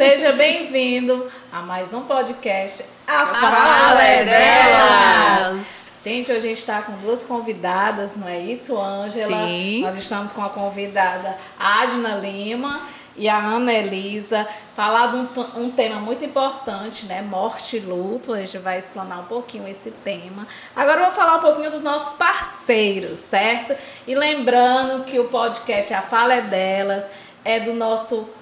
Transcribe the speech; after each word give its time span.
Seja 0.00 0.32
bem-vindo 0.32 1.30
a 1.52 1.60
mais 1.60 1.92
um 1.92 2.00
podcast 2.04 2.82
A 3.06 3.26
Fala 3.26 4.02
é 4.02 4.24
Delas! 4.24 5.90
Gente, 6.02 6.32
hoje 6.32 6.38
a 6.38 6.48
gente 6.48 6.58
está 6.58 6.80
com 6.80 6.92
duas 7.02 7.22
convidadas, 7.26 8.16
não 8.16 8.26
é 8.26 8.38
isso, 8.38 8.80
Ângela? 8.80 9.46
Sim. 9.46 9.82
Nós 9.82 9.98
estamos 9.98 10.32
com 10.32 10.42
a 10.42 10.48
convidada 10.48 11.36
Adna 11.58 12.14
Lima 12.14 12.88
e 13.14 13.28
a 13.28 13.36
Ana 13.36 13.74
Elisa, 13.74 14.48
falar 14.74 15.08
de 15.08 15.16
um, 15.16 15.64
um 15.64 15.70
tema 15.70 16.00
muito 16.00 16.24
importante, 16.24 17.04
né? 17.04 17.20
Morte 17.20 17.76
e 17.76 17.80
luto. 17.80 18.32
A 18.32 18.38
gente 18.38 18.56
vai 18.56 18.78
explanar 18.78 19.20
um 19.20 19.26
pouquinho 19.26 19.68
esse 19.68 19.90
tema. 19.90 20.48
Agora 20.74 21.00
eu 21.00 21.04
vou 21.04 21.12
falar 21.12 21.36
um 21.36 21.40
pouquinho 21.40 21.70
dos 21.70 21.82
nossos 21.82 22.16
parceiros, 22.16 23.20
certo? 23.20 23.76
E 24.06 24.14
lembrando 24.14 25.04
que 25.04 25.20
o 25.20 25.28
podcast 25.28 25.92
A 25.92 26.00
Fala 26.00 26.36
é 26.36 26.40
Delas 26.40 27.04
é 27.44 27.60
do 27.60 27.74
nosso 27.74 28.39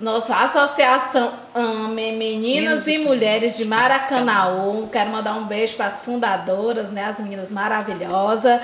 nossa 0.00 0.34
associação 0.34 1.34
AME, 1.54 2.12
Meninas 2.12 2.88
e 2.88 2.96
Mulheres 2.96 3.56
de 3.58 3.66
Maracanaú. 3.66 4.88
Quero 4.90 5.10
mandar 5.10 5.34
um 5.34 5.44
beijo 5.44 5.76
para 5.76 5.88
as 5.88 6.00
fundadoras, 6.00 6.90
né? 6.90 7.04
As 7.04 7.20
meninas 7.20 7.52
maravilhosas. 7.52 8.62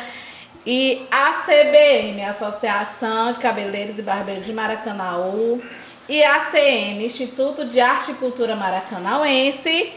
E 0.65 1.07
a 1.11 1.33
CBM, 1.45 2.25
Associação 2.25 3.33
de 3.33 3.39
Cabeleireiros 3.39 3.99
e 3.99 4.03
Barbeiros 4.03 4.47
de 4.47 4.53
Maracanaú. 4.53 5.63
E 6.09 6.25
a 6.25 6.41
CM, 6.47 7.05
Instituto 7.05 7.67
de 7.67 7.81
Arte 7.81 8.13
e 8.13 8.15
Cultura 8.15 8.57
Maracanauense. 8.57 9.93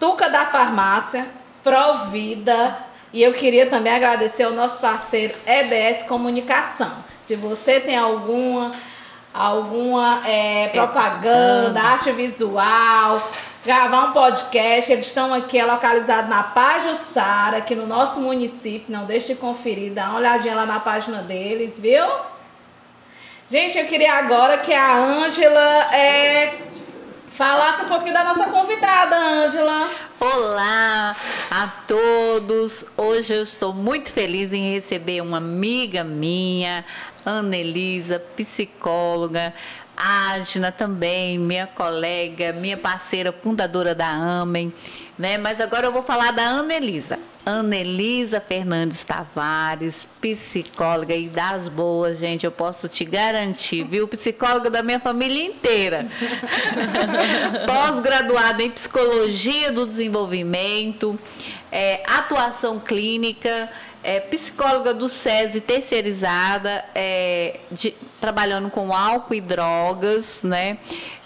Tuca 0.00 0.28
da 0.28 0.46
Farmácia, 0.46 1.28
Provida. 1.62 2.76
E 3.12 3.22
eu 3.22 3.32
queria 3.34 3.70
também 3.70 3.92
agradecer 3.94 4.42
ao 4.42 4.52
nosso 4.52 4.80
parceiro 4.80 5.34
EDS 5.46 6.02
Comunicação. 6.02 6.92
Se 7.22 7.36
você 7.36 7.78
tem 7.78 7.96
alguma 7.96 8.72
alguma 9.38 10.26
é, 10.26 10.68
propaganda, 10.68 11.80
arte 11.80 12.10
visual, 12.10 13.30
gravar 13.64 14.06
um 14.06 14.12
podcast, 14.12 14.92
eles 14.92 15.06
estão 15.06 15.32
aqui 15.32 15.56
é 15.56 15.64
localizado 15.64 16.28
na 16.28 16.42
Pajuçara, 16.42 17.58
aqui 17.58 17.76
no 17.76 17.86
nosso 17.86 18.20
município. 18.20 18.86
Não 18.88 19.04
deixe 19.06 19.34
de 19.34 19.40
conferir, 19.40 19.92
dá 19.92 20.08
uma 20.08 20.18
olhadinha 20.18 20.56
lá 20.56 20.66
na 20.66 20.80
página 20.80 21.22
deles, 21.22 21.78
viu? 21.78 22.04
Gente, 23.48 23.78
eu 23.78 23.86
queria 23.86 24.14
agora 24.14 24.58
que 24.58 24.74
a 24.74 24.96
Ângela 24.96 25.94
é, 25.94 26.58
falasse 27.30 27.82
um 27.82 27.86
pouquinho 27.86 28.12
da 28.12 28.24
nossa 28.24 28.46
convidada, 28.46 29.16
Ângela. 29.16 29.88
Olá 30.20 31.14
a 31.48 31.68
todos! 31.86 32.84
Hoje 32.96 33.32
eu 33.32 33.42
estou 33.44 33.72
muito 33.72 34.10
feliz 34.10 34.52
em 34.52 34.74
receber 34.74 35.20
uma 35.20 35.36
amiga 35.36 36.02
minha, 36.02 36.84
Ana 37.28 37.58
Elisa, 37.58 38.18
psicóloga, 38.34 39.52
Ágina 39.94 40.72
também, 40.72 41.38
minha 41.38 41.66
colega, 41.66 42.54
minha 42.54 42.76
parceira, 42.76 43.32
fundadora 43.32 43.94
da 43.94 44.08
Amem, 44.08 44.72
né? 45.18 45.36
Mas 45.36 45.60
agora 45.60 45.86
eu 45.86 45.92
vou 45.92 46.02
falar 46.02 46.32
da 46.32 46.42
Ana 46.42 46.72
Elisa. 46.72 47.18
Ana 47.44 47.76
Elisa 47.76 48.40
Fernandes 48.40 49.04
Tavares, 49.04 50.08
psicóloga 50.22 51.14
e 51.14 51.28
das 51.28 51.68
boas, 51.68 52.18
gente, 52.18 52.46
eu 52.46 52.52
posso 52.52 52.88
te 52.88 53.04
garantir, 53.04 53.84
viu? 53.84 54.08
Psicóloga 54.08 54.70
da 54.70 54.82
minha 54.82 55.00
família 55.00 55.44
inteira. 55.44 56.06
Pós-graduada 57.66 58.62
em 58.62 58.70
psicologia 58.70 59.70
do 59.70 59.86
desenvolvimento, 59.86 61.18
é, 61.70 62.02
atuação 62.06 62.78
clínica, 62.80 63.70
é, 64.02 64.20
psicóloga 64.20 64.94
do 64.94 65.08
SESI 65.08 65.60
terceirizada, 65.60 66.84
é, 66.94 67.60
de- 67.70 67.94
trabalhando 68.20 68.70
com 68.70 68.92
álcool 68.92 69.34
e 69.34 69.40
drogas, 69.40 70.40
né? 70.42 70.78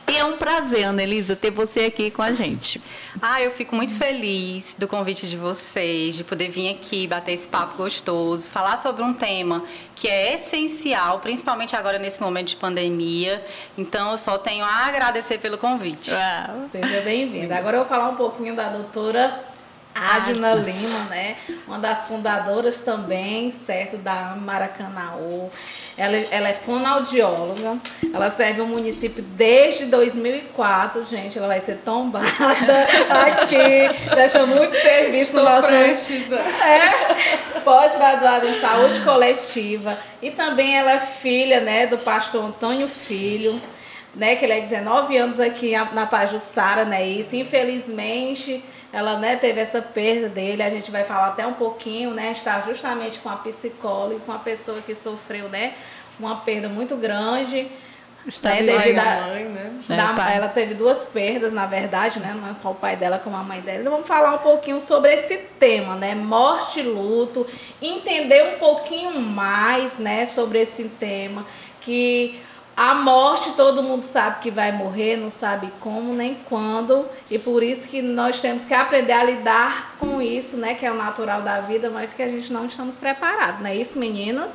E 0.08 0.16
é 0.16 0.24
um 0.24 0.36
prazer, 0.36 0.82
Ana 0.82 1.02
Elisa, 1.04 1.36
ter 1.36 1.52
você 1.52 1.84
aqui 1.84 2.10
com 2.10 2.20
a 2.22 2.32
gente. 2.32 2.82
Ah, 3.22 3.40
eu 3.40 3.52
fico 3.52 3.74
muito 3.74 3.94
feliz 3.94 4.74
do 4.76 4.88
convite 4.88 5.28
de 5.28 5.36
vocês, 5.36 6.16
de 6.16 6.24
poder 6.24 6.48
vir 6.50 6.70
aqui 6.70 7.06
bater 7.06 7.32
esse 7.32 7.46
papo 7.46 7.76
gostoso, 7.76 8.50
falar 8.50 8.76
sobre 8.78 9.02
um 9.02 9.14
tema 9.14 9.64
que 9.94 10.08
é 10.08 10.34
essencial, 10.34 11.20
principalmente 11.20 11.76
agora 11.76 11.98
nesse 12.00 12.20
momento 12.20 12.48
de 12.48 12.56
pandemia. 12.56 13.42
Então, 13.78 14.10
eu 14.10 14.18
só 14.18 14.36
tenho 14.36 14.64
a 14.64 14.86
agradecer 14.86 15.38
pelo 15.38 15.56
convite. 15.56 16.10
Uau. 16.10 16.68
Seja 16.70 17.00
bem-vinda. 17.00 17.56
Agora 17.56 17.76
eu 17.76 17.80
vou 17.82 17.88
falar 17.88 18.08
um 18.08 18.16
pouquinho 18.16 18.56
da 18.56 18.68
doutora 18.68 19.40
Adna 19.94 20.54
Lima, 20.54 20.98
né? 21.10 21.36
Uma 21.66 21.78
das 21.78 22.06
fundadoras 22.06 22.82
também, 22.82 23.50
certo, 23.50 23.96
da 23.96 24.34
Maracanaú. 24.36 25.50
Ela, 25.96 26.16
ela 26.30 26.48
é 26.48 26.54
fonoaudióloga. 26.54 27.76
Ela 28.12 28.30
serve 28.30 28.60
o 28.62 28.66
município 28.66 29.22
desde 29.22 29.84
2004, 29.86 31.04
gente. 31.06 31.36
Ela 31.38 31.46
vai 31.48 31.60
ser 31.60 31.76
tombada 31.84 32.26
aqui. 33.10 34.14
Deixa 34.14 34.46
muito 34.46 34.74
serviço 34.80 35.36
no 35.36 35.42
nosso... 35.44 35.66
É, 36.42 37.60
pós-graduada 37.60 38.48
em 38.48 38.60
saúde 38.60 39.00
coletiva. 39.00 39.98
E 40.20 40.30
também 40.30 40.76
ela 40.76 40.92
é 40.92 41.00
filha, 41.00 41.60
né, 41.60 41.86
do 41.86 41.98
pastor 41.98 42.44
Antônio 42.44 42.88
Filho 42.88 43.60
né, 44.14 44.36
que 44.36 44.44
ele 44.44 44.52
é 44.52 44.60
19 44.60 45.16
anos 45.16 45.40
aqui 45.40 45.72
na- 45.92 46.04
Pajuçara, 46.06 46.84
né, 46.84 47.06
isso, 47.06 47.34
infelizmente, 47.34 48.62
ela, 48.92 49.18
né, 49.18 49.36
teve 49.36 49.60
essa 49.60 49.80
perda 49.80 50.28
dele, 50.28 50.62
a 50.62 50.70
gente 50.70 50.90
vai 50.90 51.04
falar 51.04 51.28
até 51.28 51.46
um 51.46 51.54
pouquinho, 51.54 52.12
né, 52.12 52.32
está 52.32 52.60
justamente 52.60 53.18
com 53.20 53.28
a 53.30 53.36
psicóloga 53.36 54.20
com 54.20 54.32
a 54.32 54.38
pessoa 54.38 54.82
que 54.82 54.94
sofreu, 54.94 55.48
né, 55.48 55.74
uma 56.20 56.36
perda 56.36 56.68
muito 56.68 56.96
grande, 56.96 57.70
Está 58.24 58.50
né, 58.50 58.62
devido 58.62 58.98
a 59.00 59.04
mãe, 59.26 59.44
né? 59.46 59.78
É, 59.90 59.96
da- 59.96 60.12
pai. 60.12 60.36
ela 60.36 60.46
teve 60.46 60.74
duas 60.74 61.06
perdas, 61.06 61.52
na 61.52 61.66
verdade, 61.66 62.20
né? 62.20 62.32
Não 62.40 62.48
é 62.48 62.54
só 62.54 62.70
o 62.70 62.74
pai 62.76 62.94
dela 62.94 63.18
como 63.18 63.36
a 63.36 63.42
mãe 63.42 63.60
dela. 63.60 63.90
Vamos 63.90 64.06
falar 64.06 64.34
um 64.34 64.38
pouquinho 64.38 64.80
sobre 64.80 65.12
esse 65.12 65.36
tema, 65.58 65.96
né? 65.96 66.14
Morte 66.14 66.78
e 66.78 66.82
luto, 66.84 67.44
entender 67.80 68.54
um 68.54 68.58
pouquinho 68.60 69.18
mais, 69.20 69.98
né, 69.98 70.26
sobre 70.26 70.60
esse 70.60 70.84
tema 70.84 71.44
que 71.80 72.40
a 72.76 72.94
morte 72.94 73.52
todo 73.52 73.82
mundo 73.82 74.02
sabe 74.02 74.40
que 74.40 74.50
vai 74.50 74.72
morrer, 74.72 75.16
não 75.16 75.28
sabe 75.28 75.70
como 75.80 76.14
nem 76.14 76.34
quando, 76.48 77.06
e 77.30 77.38
por 77.38 77.62
isso 77.62 77.86
que 77.86 78.00
nós 78.00 78.40
temos 78.40 78.64
que 78.64 78.72
aprender 78.72 79.12
a 79.12 79.22
lidar 79.22 79.96
com 79.98 80.22
isso, 80.22 80.56
né, 80.56 80.74
que 80.74 80.86
é 80.86 80.90
o 80.90 80.94
natural 80.94 81.42
da 81.42 81.60
vida, 81.60 81.90
mas 81.90 82.14
que 82.14 82.22
a 82.22 82.28
gente 82.28 82.50
não 82.52 82.66
estamos 82.66 82.96
preparados, 82.96 83.60
não 83.60 83.68
é 83.68 83.76
isso, 83.76 83.98
meninas? 83.98 84.52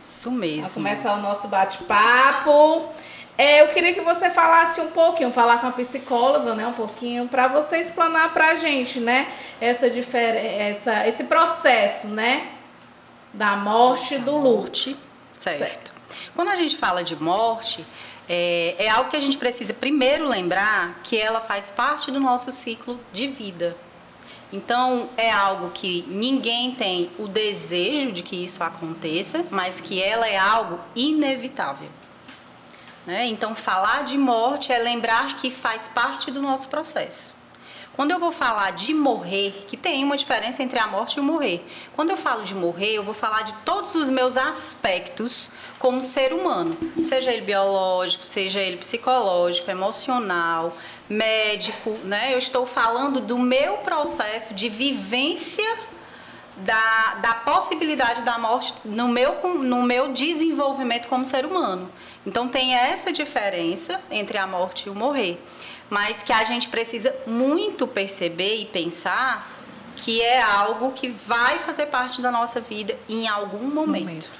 Isso 0.00 0.30
mesmo. 0.30 0.74
começar 0.74 1.14
o 1.14 1.20
nosso 1.20 1.48
bate-papo. 1.48 2.88
É, 3.36 3.62
eu 3.62 3.68
queria 3.68 3.92
que 3.94 4.00
você 4.00 4.30
falasse 4.30 4.80
um 4.80 4.90
pouquinho, 4.90 5.30
falar 5.30 5.60
com 5.60 5.66
a 5.66 5.72
psicóloga, 5.72 6.54
né, 6.54 6.66
um 6.66 6.72
pouquinho, 6.72 7.26
para 7.26 7.48
você 7.48 7.78
explanar 7.78 8.32
para 8.32 8.50
a 8.50 8.54
gente, 8.54 9.00
né, 9.00 9.26
essa 9.60 9.90
diferença, 9.90 11.06
esse 11.08 11.24
processo, 11.24 12.06
né, 12.06 12.48
da 13.32 13.56
morte 13.56 14.14
e 14.14 14.18
do 14.18 14.36
luto. 14.36 14.58
Morte, 14.58 14.96
certo. 15.38 15.92
Quando 16.34 16.48
a 16.48 16.56
gente 16.56 16.76
fala 16.76 17.02
de 17.02 17.16
morte, 17.16 17.84
é, 18.28 18.74
é 18.78 18.88
algo 18.88 19.10
que 19.10 19.16
a 19.16 19.20
gente 19.20 19.36
precisa 19.36 19.74
primeiro 19.74 20.26
lembrar 20.28 21.00
que 21.02 21.16
ela 21.16 21.40
faz 21.40 21.70
parte 21.70 22.10
do 22.10 22.20
nosso 22.20 22.50
ciclo 22.52 22.98
de 23.12 23.26
vida. 23.26 23.76
Então, 24.52 25.08
é 25.16 25.30
algo 25.30 25.70
que 25.70 26.04
ninguém 26.08 26.74
tem 26.74 27.10
o 27.18 27.26
desejo 27.26 28.12
de 28.12 28.22
que 28.22 28.36
isso 28.36 28.62
aconteça, 28.62 29.46
mas 29.50 29.80
que 29.80 30.02
ela 30.02 30.28
é 30.28 30.36
algo 30.36 30.78
inevitável. 30.94 31.88
Né? 33.06 33.26
Então, 33.26 33.56
falar 33.56 34.04
de 34.04 34.18
morte 34.18 34.70
é 34.70 34.78
lembrar 34.78 35.36
que 35.36 35.50
faz 35.50 35.88
parte 35.88 36.30
do 36.30 36.42
nosso 36.42 36.68
processo. 36.68 37.34
Quando 37.94 38.10
eu 38.10 38.18
vou 38.18 38.32
falar 38.32 38.70
de 38.70 38.94
morrer, 38.94 39.64
que 39.66 39.76
tem 39.76 40.02
uma 40.02 40.16
diferença 40.16 40.62
entre 40.62 40.78
a 40.78 40.86
morte 40.86 41.16
e 41.16 41.20
o 41.20 41.22
morrer. 41.22 41.62
Quando 41.94 42.10
eu 42.10 42.16
falo 42.16 42.42
de 42.42 42.54
morrer, 42.54 42.94
eu 42.94 43.02
vou 43.02 43.12
falar 43.12 43.42
de 43.42 43.52
todos 43.64 43.94
os 43.94 44.08
meus 44.08 44.38
aspectos 44.38 45.50
como 45.78 46.00
ser 46.00 46.32
humano, 46.32 46.76
seja 47.04 47.32
ele 47.32 47.42
biológico, 47.42 48.24
seja 48.24 48.60
ele 48.60 48.78
psicológico, 48.78 49.70
emocional, 49.70 50.72
médico, 51.08 51.90
né? 52.04 52.32
Eu 52.32 52.38
estou 52.38 52.64
falando 52.66 53.20
do 53.20 53.38
meu 53.38 53.78
processo 53.78 54.54
de 54.54 54.68
vivência 54.68 55.76
da, 56.56 57.14
da 57.20 57.34
possibilidade 57.34 58.22
da 58.22 58.38
morte 58.38 58.74
no 58.84 59.08
meu, 59.08 59.34
no 59.58 59.82
meu 59.82 60.12
desenvolvimento 60.12 61.08
como 61.08 61.24
ser 61.24 61.44
humano. 61.44 61.90
Então 62.24 62.48
tem 62.48 62.74
essa 62.74 63.12
diferença 63.12 64.00
entre 64.10 64.38
a 64.38 64.46
morte 64.46 64.86
e 64.86 64.90
o 64.90 64.94
morrer, 64.94 65.42
mas 65.92 66.22
que 66.22 66.32
a 66.32 66.42
gente 66.42 66.70
precisa 66.70 67.14
muito 67.26 67.86
perceber 67.86 68.62
e 68.62 68.64
pensar 68.64 69.46
que 69.94 70.22
é 70.22 70.40
algo 70.40 70.92
que 70.92 71.10
vai 71.26 71.58
fazer 71.58 71.84
parte 71.84 72.22
da 72.22 72.30
nossa 72.30 72.62
vida 72.62 72.98
em 73.06 73.28
algum 73.28 73.66
momento. 73.66 74.06
Momento. 74.06 74.30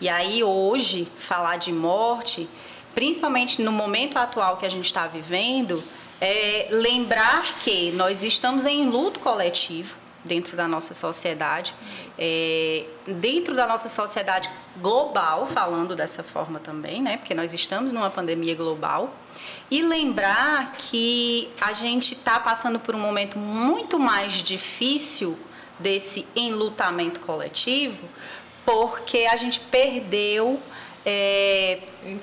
E 0.00 0.08
aí 0.08 0.42
hoje 0.42 1.06
falar 1.16 1.58
de 1.58 1.70
morte, 1.70 2.48
principalmente 2.92 3.62
no 3.62 3.70
momento 3.70 4.18
atual 4.18 4.56
que 4.56 4.66
a 4.66 4.68
gente 4.68 4.86
está 4.86 5.06
vivendo, 5.06 5.80
é 6.20 6.66
lembrar 6.72 7.54
que 7.60 7.92
nós 7.92 8.24
estamos 8.24 8.66
em 8.66 8.90
luto 8.90 9.20
coletivo, 9.20 9.94
dentro 10.24 10.56
da 10.56 10.66
nossa 10.66 10.94
sociedade, 10.94 11.74
é, 12.18 12.86
dentro 13.06 13.54
da 13.54 13.66
nossa 13.66 13.88
sociedade 13.88 14.48
global, 14.78 15.46
falando 15.46 15.94
dessa 15.94 16.22
forma 16.22 16.58
também, 16.58 17.02
né? 17.02 17.18
Porque 17.18 17.34
nós 17.34 17.52
estamos 17.52 17.92
numa 17.92 18.10
pandemia 18.10 18.54
global. 18.54 19.14
E 19.70 19.82
lembrar 19.82 20.74
que 20.78 21.50
a 21.60 21.72
gente 21.72 22.14
está 22.14 22.40
passando 22.40 22.80
por 22.80 22.94
um 22.94 22.98
momento 22.98 23.38
muito 23.38 23.98
mais 23.98 24.32
difícil 24.34 25.38
desse 25.78 26.26
enlutamento 26.34 27.20
coletivo, 27.20 28.08
porque 28.64 29.26
a 29.30 29.36
gente 29.36 29.60
perdeu 29.60 30.60
é, 31.04 31.80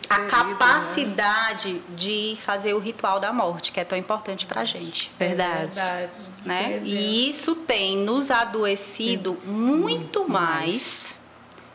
a 0.10 0.20
né? 0.20 0.30
capacidade 0.30 1.74
né? 1.74 1.82
de 1.96 2.36
fazer 2.42 2.74
o 2.74 2.80
ritual 2.80 3.20
da 3.20 3.32
morte, 3.32 3.72
que 3.72 3.80
é 3.80 3.84
tão 3.84 3.98
importante 3.98 4.46
para 4.46 4.62
a 4.62 4.66
gente. 4.66 5.12
Verdade. 5.20 5.52
É 5.52 5.66
verdade. 5.68 6.20
Né? 6.44 6.82
E 6.84 7.30
isso 7.30 7.56
tem 7.56 7.98
nos 7.98 8.32
adoecido 8.32 9.40
Sim. 9.44 9.52
muito 9.52 10.28
mais. 10.28 11.16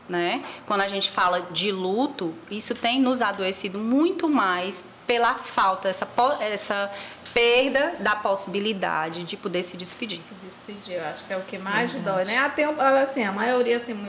Né? 0.09 0.45
Quando 0.67 0.83
a 0.83 0.89
gente 0.89 1.11
fala 1.11 1.49
de 1.51 1.73
luto, 1.73 2.33
isso 2.49 2.75
tem 2.75 3.01
nos 3.01 3.21
adoecido 3.21 3.79
muito 3.79 4.29
mais 4.29 4.85
pela 5.05 5.35
falta, 5.35 5.89
essa, 5.89 6.09
essa 6.41 6.91
perda 7.33 7.97
da 8.01 8.17
possibilidade 8.17 9.25
de 9.25 9.37
poder 9.37 9.63
se 9.63 9.77
despedir. 9.77 10.21
Despedir, 10.43 10.95
eu 10.95 11.05
acho 11.05 11.25
que 11.25 11.33
é 11.33 11.37
o 11.37 11.43
que 11.43 11.59
mais 11.59 11.93
Verdade. 11.93 12.17
dói, 12.19 12.25
né? 12.25 12.39
Até 12.39 12.65
assim, 13.03 13.25
a 13.25 13.33
maioria 13.33 13.77
assim, 13.77 14.09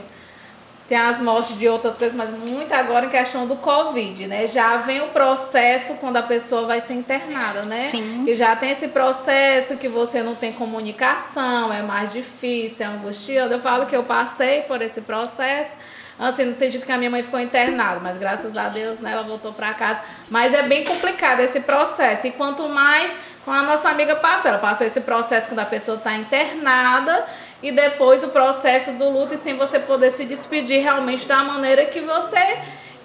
tem 0.88 0.96
as 0.96 1.20
mortes 1.20 1.58
de 1.58 1.68
outras 1.68 1.98
coisas, 1.98 2.16
mas 2.16 2.30
muito 2.30 2.72
agora 2.72 3.04
em 3.04 3.10
questão 3.10 3.46
do 3.46 3.56
Covid, 3.56 4.26
né? 4.26 4.46
Já 4.46 4.78
vem 4.78 5.02
o 5.02 5.08
processo 5.08 5.94
quando 5.96 6.16
a 6.16 6.22
pessoa 6.22 6.64
vai 6.64 6.80
ser 6.80 6.94
internada, 6.94 7.62
né? 7.66 7.88
Sim. 7.90 8.24
E 8.26 8.34
já 8.34 8.56
tem 8.56 8.70
esse 8.70 8.88
processo 8.88 9.76
que 9.76 9.86
você 9.86 10.22
não 10.22 10.34
tem 10.34 10.50
comunicação, 10.50 11.70
é 11.70 11.82
mais 11.82 12.10
difícil, 12.10 12.86
é 12.86 12.88
angustiante. 12.88 13.52
Eu 13.52 13.60
falo 13.60 13.84
que 13.84 13.94
eu 13.94 14.04
passei 14.04 14.62
por 14.62 14.80
esse 14.80 15.02
processo, 15.02 15.76
assim, 16.18 16.46
no 16.46 16.54
sentido 16.54 16.86
que 16.86 16.92
a 16.92 16.96
minha 16.96 17.10
mãe 17.10 17.22
ficou 17.22 17.38
internada, 17.38 18.00
mas 18.02 18.16
graças 18.16 18.56
a 18.56 18.70
Deus, 18.70 18.98
né, 18.98 19.12
ela 19.12 19.24
voltou 19.24 19.52
para 19.52 19.74
casa. 19.74 20.00
Mas 20.30 20.54
é 20.54 20.62
bem 20.62 20.86
complicado 20.86 21.40
esse 21.40 21.60
processo. 21.60 22.28
E 22.28 22.30
quanto 22.30 22.66
mais 22.66 23.12
com 23.44 23.50
a 23.52 23.60
nossa 23.62 23.90
amiga 23.90 24.16
passou, 24.16 24.50
ela 24.50 24.58
passou 24.58 24.86
esse 24.86 25.02
processo 25.02 25.48
quando 25.48 25.60
a 25.60 25.66
pessoa 25.66 25.98
está 25.98 26.14
internada 26.14 27.26
e 27.62 27.72
depois 27.72 28.22
o 28.22 28.28
processo 28.28 28.92
do 28.92 29.08
luto 29.08 29.34
e 29.34 29.36
sem 29.36 29.56
você 29.56 29.78
poder 29.78 30.10
se 30.10 30.24
despedir 30.24 30.80
realmente 30.80 31.26
da 31.26 31.42
maneira 31.42 31.86
que 31.86 32.00
você 32.00 32.58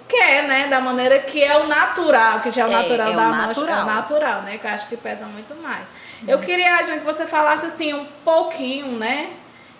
quer, 0.08 0.46
né? 0.46 0.68
Da 0.68 0.80
maneira 0.80 1.18
que 1.18 1.42
é 1.42 1.56
o 1.58 1.66
natural, 1.66 2.40
que 2.40 2.50
já 2.50 2.62
é 2.62 2.66
o 2.66 2.70
natural 2.70 3.08
é, 3.08 3.12
é 3.12 3.16
da 3.16 3.24
morte, 3.24 3.46
natural. 3.46 3.78
é 3.78 3.82
o 3.82 3.86
natural, 3.86 4.42
né? 4.42 4.58
Que 4.58 4.66
eu 4.66 4.70
acho 4.70 4.88
que 4.88 4.96
pesa 4.96 5.26
muito 5.26 5.54
mais. 5.56 5.82
Hum. 6.22 6.26
Eu 6.28 6.38
queria, 6.38 6.76
Adriana, 6.76 7.00
que 7.00 7.06
você 7.06 7.26
falasse 7.26 7.66
assim 7.66 7.92
um 7.92 8.06
pouquinho, 8.24 8.98
né? 8.98 9.30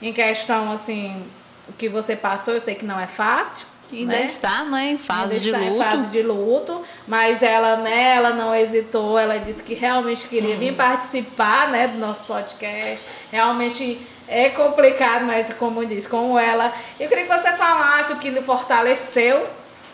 Em 0.03 0.13
questão 0.13 0.73
assim, 0.73 1.25
o 1.69 1.73
que 1.73 1.89
você 1.89 2.17
passou, 2.17 2.55
eu 2.55 2.61
sei 2.61 2.75
que 2.75 2.85
não 2.85 2.99
é 2.99 3.07
fácil. 3.07 3.67
Ainda 3.93 4.13
né? 4.15 4.25
está, 4.25 4.65
né, 4.65 4.91
em 4.91 4.99
fase 4.99 5.35
Ainda 5.35 5.41
de 5.41 5.51
está 5.51 5.59
luto. 5.59 5.75
em 5.75 5.79
fase 5.79 6.07
de 6.09 6.23
luto, 6.23 6.83
mas 7.07 7.43
ela, 7.43 7.77
né, 7.77 8.17
ela 8.17 8.31
não 8.31 8.53
hesitou, 8.53 9.17
ela 9.19 9.39
disse 9.39 9.63
que 9.63 9.75
realmente 9.75 10.27
queria 10.27 10.57
hum. 10.57 10.59
vir 10.59 10.75
participar, 10.75 11.69
né, 11.69 11.87
do 11.87 11.99
nosso 11.99 12.25
podcast. 12.25 13.05
Realmente 13.31 14.05
é 14.35 14.49
complicado, 14.49 15.25
mas 15.25 15.55
como 15.55 15.87
diz, 15.87 16.09
como 16.09 16.37
ela. 16.37 16.73
Eu 16.99 17.09
queria 17.09 17.25
que 17.25 17.33
você 17.33 17.53
falasse 17.53 18.13
o 18.13 18.17
que 18.17 18.31
lhe 18.31 18.43
fortaleceu, 18.43 19.49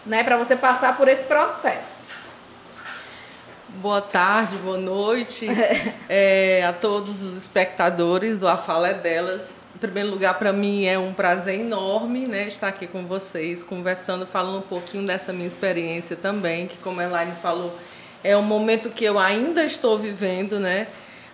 né, 0.06 0.24
para 0.24 0.38
você 0.38 0.56
passar 0.56 0.96
por 0.96 1.08
esse 1.08 1.26
processo. 1.26 2.06
Boa 3.68 4.00
tarde, 4.00 4.56
boa 4.56 4.78
noite 4.78 5.46
é, 6.08 6.64
a 6.66 6.72
todos 6.72 7.22
os 7.22 7.36
espectadores 7.36 8.38
do 8.38 8.48
A 8.48 8.56
Fala 8.56 8.88
é 8.88 8.94
Delas. 8.94 9.58
Em 9.74 9.78
primeiro 9.78 10.08
lugar, 10.08 10.38
para 10.38 10.54
mim 10.54 10.86
é 10.86 10.98
um 10.98 11.12
prazer 11.12 11.60
enorme 11.60 12.26
né, 12.26 12.46
estar 12.46 12.68
aqui 12.68 12.86
com 12.86 13.04
vocês, 13.04 13.62
conversando, 13.62 14.24
falando 14.24 14.58
um 14.58 14.62
pouquinho 14.62 15.04
dessa 15.04 15.34
minha 15.34 15.46
experiência 15.46 16.16
também, 16.16 16.66
que 16.66 16.78
como 16.78 16.98
a 17.00 17.04
Elaine 17.04 17.32
falou, 17.42 17.76
é 18.24 18.34
um 18.34 18.42
momento 18.42 18.88
que 18.88 19.04
eu 19.04 19.18
ainda 19.18 19.64
estou 19.64 19.98
vivendo, 19.98 20.58
né, 20.58 20.86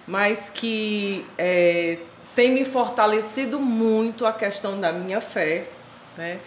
mas 0.09 0.50
que 0.50 1.25
é, 1.38 1.99
tem 2.37 2.53
me 2.53 2.67
fortalecido 2.67 3.59
muito 3.59 4.27
a 4.27 4.33
questão 4.33 4.79
da 4.79 4.93
minha 4.93 5.23
fé, 5.23 5.69
né? 6.19 6.38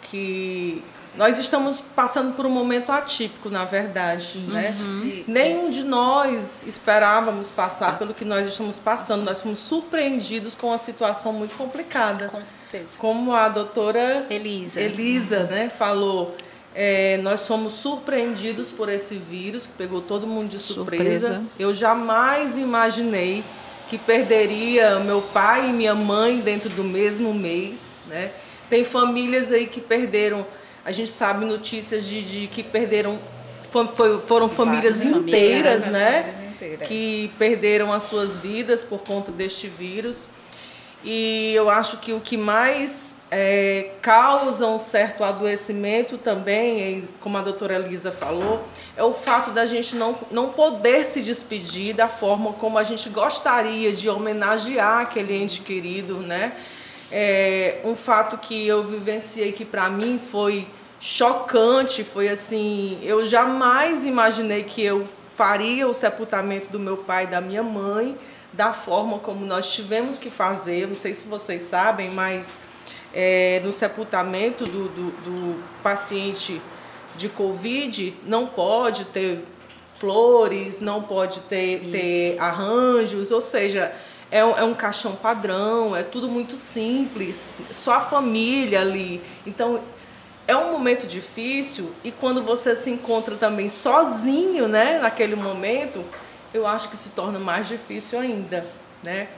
Que 0.00 0.82
nós 1.16 1.38
estamos 1.38 1.80
passando 1.80 2.34
por 2.34 2.46
um 2.46 2.50
momento 2.50 2.90
atípico, 2.90 3.50
na 3.50 3.64
verdade, 3.64 4.38
né? 4.38 4.74
Uhum. 4.80 5.24
Nenhum 5.28 5.70
de 5.70 5.84
nós 5.84 6.64
esperávamos 6.66 7.50
passar 7.50 7.98
pelo 7.98 8.14
que 8.14 8.24
nós 8.24 8.48
estamos 8.48 8.78
passando. 8.78 9.22
Nós 9.22 9.42
fomos 9.42 9.58
surpreendidos 9.58 10.54
com 10.54 10.68
uma 10.68 10.78
situação 10.78 11.32
muito 11.32 11.54
complicada. 11.56 12.28
Com 12.28 12.42
certeza. 12.42 12.96
Como 12.96 13.32
a 13.32 13.48
doutora 13.48 14.26
Elisa, 14.30 14.80
Elisa 14.80 15.44
né, 15.44 15.68
falou, 15.68 16.34
é, 16.74 17.18
nós 17.18 17.40
somos 17.40 17.74
surpreendidos 17.74 18.70
por 18.70 18.88
esse 18.88 19.16
vírus 19.16 19.66
que 19.66 19.72
pegou 19.74 20.00
todo 20.00 20.26
mundo 20.26 20.48
de 20.48 20.58
surpresa. 20.58 21.26
surpresa. 21.26 21.42
Eu 21.58 21.74
jamais 21.74 22.56
imaginei 22.56 23.44
que 23.88 23.98
perderia 23.98 24.98
meu 25.00 25.20
pai 25.20 25.68
e 25.68 25.72
minha 25.72 25.94
mãe 25.94 26.38
dentro 26.38 26.68
do 26.70 26.84
mesmo 26.84 27.32
mês, 27.34 27.96
né? 28.06 28.30
Tem 28.68 28.84
famílias 28.84 29.52
aí 29.52 29.66
que 29.66 29.80
perderam, 29.80 30.46
a 30.84 30.92
gente 30.92 31.10
sabe 31.10 31.44
notícias 31.44 32.04
de, 32.04 32.22
de 32.22 32.46
que 32.46 32.62
perderam, 32.62 33.20
foi, 33.94 34.20
foram 34.20 34.48
famílias 34.48 35.04
inteiras, 35.04 35.86
né? 35.86 36.52
Que 36.86 37.30
perderam 37.38 37.92
as 37.92 38.04
suas 38.04 38.38
vidas 38.38 38.82
por 38.82 39.02
conta 39.02 39.30
deste 39.30 39.68
vírus. 39.68 40.28
E 41.04 41.52
eu 41.54 41.68
acho 41.68 41.98
que 41.98 42.12
o 42.12 42.20
que 42.20 42.36
mais 42.36 43.16
é, 43.36 43.90
causa 44.00 44.64
um 44.64 44.78
certo 44.78 45.24
adoecimento 45.24 46.16
também, 46.16 47.08
como 47.18 47.36
a 47.36 47.40
doutora 47.40 47.74
Elisa 47.74 48.12
falou, 48.12 48.62
é 48.96 49.02
o 49.02 49.12
fato 49.12 49.50
da 49.50 49.66
gente 49.66 49.96
não, 49.96 50.16
não 50.30 50.50
poder 50.50 51.04
se 51.04 51.20
despedir 51.20 51.96
da 51.96 52.06
forma 52.06 52.52
como 52.52 52.78
a 52.78 52.84
gente 52.84 53.08
gostaria 53.08 53.92
de 53.92 54.08
homenagear 54.08 55.00
aquele 55.00 55.34
ente 55.34 55.62
querido, 55.62 56.18
né? 56.18 56.52
É 57.10 57.80
um 57.84 57.96
fato 57.96 58.38
que 58.38 58.68
eu 58.68 58.84
vivenciei 58.84 59.50
que 59.50 59.64
para 59.64 59.90
mim 59.90 60.16
foi 60.16 60.68
chocante, 61.00 62.04
foi 62.04 62.28
assim, 62.28 63.00
eu 63.02 63.26
jamais 63.26 64.06
imaginei 64.06 64.62
que 64.62 64.80
eu 64.80 65.08
faria 65.34 65.88
o 65.88 65.92
sepultamento 65.92 66.70
do 66.70 66.78
meu 66.78 66.98
pai 66.98 67.24
e 67.24 67.26
da 67.26 67.40
minha 67.40 67.64
mãe 67.64 68.16
da 68.52 68.72
forma 68.72 69.18
como 69.18 69.44
nós 69.44 69.72
tivemos 69.72 70.18
que 70.18 70.30
fazer. 70.30 70.86
Não 70.86 70.94
sei 70.94 71.12
se 71.12 71.26
vocês 71.26 71.62
sabem, 71.62 72.10
mas 72.10 72.60
é, 73.14 73.60
no 73.64 73.72
sepultamento 73.72 74.64
do, 74.64 74.88
do, 74.88 75.10
do 75.10 75.62
paciente 75.82 76.60
de 77.16 77.28
Covid, 77.28 78.14
não 78.26 78.46
pode 78.46 79.04
ter 79.06 79.44
flores, 79.94 80.80
não 80.80 81.02
pode 81.02 81.40
ter, 81.42 81.78
ter 81.78 82.36
arranjos, 82.40 83.30
ou 83.30 83.40
seja, 83.40 83.94
é 84.30 84.44
um, 84.44 84.58
é 84.58 84.64
um 84.64 84.74
caixão 84.74 85.14
padrão, 85.14 85.94
é 85.94 86.02
tudo 86.02 86.28
muito 86.28 86.56
simples, 86.56 87.46
só 87.70 87.94
a 87.94 88.00
família 88.00 88.80
ali. 88.80 89.22
Então, 89.46 89.80
é 90.46 90.56
um 90.56 90.72
momento 90.72 91.06
difícil 91.06 91.92
e 92.02 92.10
quando 92.10 92.42
você 92.42 92.74
se 92.74 92.90
encontra 92.90 93.36
também 93.36 93.68
sozinho, 93.68 94.66
né, 94.66 94.98
naquele 94.98 95.36
momento, 95.36 96.04
eu 96.52 96.66
acho 96.66 96.90
que 96.90 96.96
se 96.96 97.10
torna 97.10 97.38
mais 97.38 97.68
difícil 97.68 98.18
ainda, 98.18 98.66
né? 99.02 99.28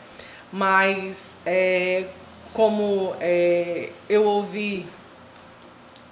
Mas, 0.52 1.36
é, 1.44 2.06
como 2.56 3.14
é, 3.20 3.90
eu 4.08 4.24
ouvi 4.24 4.86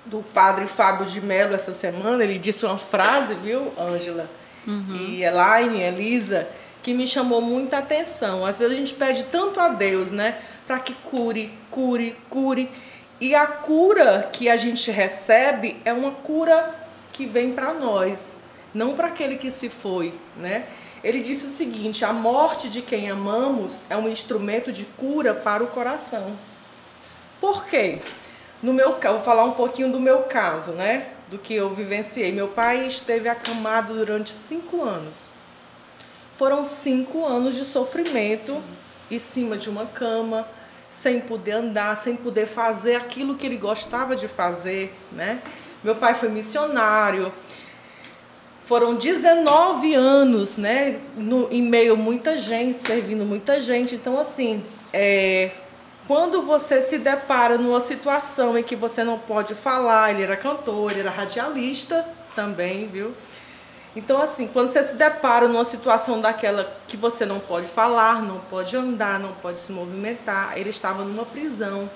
do 0.05 0.19
padre 0.35 0.67
Fábio 0.67 1.07
de 1.07 1.19
Mello 1.19 1.55
essa 1.55 1.73
semana, 1.73 2.23
ele 2.23 2.37
disse 2.37 2.67
uma 2.67 2.77
frase, 2.77 3.35
viu, 3.35 3.73
Ângela? 3.79 4.29
Uhum. 4.67 4.95
E 4.95 5.25
Elaine, 5.25 5.83
Elisa, 5.83 6.47
que 6.83 6.93
me 6.93 7.07
chamou 7.07 7.41
muita 7.41 7.79
atenção. 7.79 8.45
Às 8.45 8.59
vezes 8.59 8.75
a 8.75 8.77
gente 8.79 8.93
pede 8.93 9.25
tanto 9.25 9.59
a 9.59 9.69
Deus, 9.69 10.11
né? 10.11 10.37
Para 10.67 10.81
que 10.81 10.93
cure, 10.93 11.51
cure, 11.71 12.15
cure. 12.29 12.71
E 13.19 13.35
a 13.35 13.47
cura 13.47 14.29
que 14.31 14.51
a 14.51 14.59
gente 14.59 14.91
recebe 14.91 15.81
é 15.83 15.95
uma 15.95 16.11
cura 16.11 16.75
que 17.11 17.25
vem 17.25 17.53
para 17.53 17.73
nós, 17.73 18.37
não 18.75 18.95
para 18.95 19.07
aquele 19.07 19.39
que 19.39 19.51
se 19.51 19.71
foi, 19.71 20.13
né? 20.37 20.67
Ele 21.05 21.21
disse 21.21 21.45
o 21.45 21.51
seguinte: 21.51 22.05
a 22.05 22.13
morte 22.13 22.71
de 22.71 22.81
quem 22.81 23.11
amamos 23.11 23.83
é 23.91 23.97
um 23.97 24.09
instrumento 24.09 24.73
de 24.73 24.85
cura 24.85 25.35
para 25.35 25.63
o 25.63 25.67
coração. 25.67 26.37
Por 27.39 27.67
quê? 27.67 27.99
No 28.63 28.73
meu, 28.73 28.99
vou 28.99 29.21
falar 29.21 29.45
um 29.45 29.53
pouquinho 29.53 29.93
do 29.93 30.01
meu 30.01 30.23
caso, 30.23 30.73
né? 30.73 31.09
Do 31.29 31.39
que 31.39 31.55
eu 31.55 31.75
vivenciei. 31.75 32.33
Meu 32.33 32.49
pai 32.49 32.87
esteve 32.87 33.29
acamado 33.29 33.95
durante 33.95 34.31
cinco 34.31 34.83
anos. 34.83 35.31
Foram 36.37 36.65
cinco 36.65 37.25
anos 37.27 37.55
de 37.55 37.67
sofrimento 37.67 38.53
Sim. 38.53 38.63
em 39.11 39.19
cima 39.19 39.59
de 39.59 39.69
uma 39.69 39.85
cama, 39.85 40.49
sem 40.89 41.21
poder 41.21 41.53
andar, 41.53 41.97
sem 41.97 42.17
poder 42.17 42.47
fazer 42.47 42.97
aquilo 42.97 43.37
que 43.37 43.45
ele 43.45 43.59
gostava 43.59 44.17
de 44.17 44.27
fazer, 44.27 44.99
né? 45.13 45.43
Meu 45.83 45.95
pai 45.95 46.15
foi 46.15 46.31
missionário. 46.31 47.31
Foram 48.66 48.94
19 48.94 49.94
anos, 49.94 50.56
né? 50.56 51.00
No, 51.16 51.52
em 51.52 51.62
meio 51.62 51.92
a 51.92 51.97
muita 51.97 52.38
gente, 52.38 52.80
servindo 52.80 53.25
muita 53.25 53.61
gente. 53.61 53.94
Então, 53.94 54.18
assim, 54.18 54.64
é, 54.92 55.50
quando 56.06 56.40
você 56.42 56.80
se 56.80 56.99
depara 56.99 57.59
numa 57.59 57.80
situação 57.80 58.56
em 58.56 58.62
que 58.62 58.75
você 58.75 59.04
não 59.04 59.18
pode 59.18 59.54
falar, 59.54 60.11
ele 60.11 60.23
era 60.23 60.37
cantor, 60.37 60.90
ele 60.90 61.00
era 61.00 61.11
radialista 61.11 62.06
também, 62.35 62.88
viu? 62.88 63.14
Então, 63.97 64.21
assim, 64.21 64.49
quando 64.49 64.73
você 64.73 64.83
se 64.83 64.94
depara 64.97 65.47
numa 65.47 65.64
situação 65.64 66.21
daquela 66.21 66.76
que 66.88 66.97
você 66.97 67.25
não 67.25 67.38
pode 67.38 67.66
falar, 67.66 68.23
não 68.23 68.40
pode 68.40 68.76
andar, 68.76 69.21
não 69.21 69.33
pode 69.33 69.61
se 69.61 69.71
movimentar, 69.71 70.59
ele 70.59 70.71
estava 70.71 71.04
numa 71.04 71.25
prisão. 71.25 71.88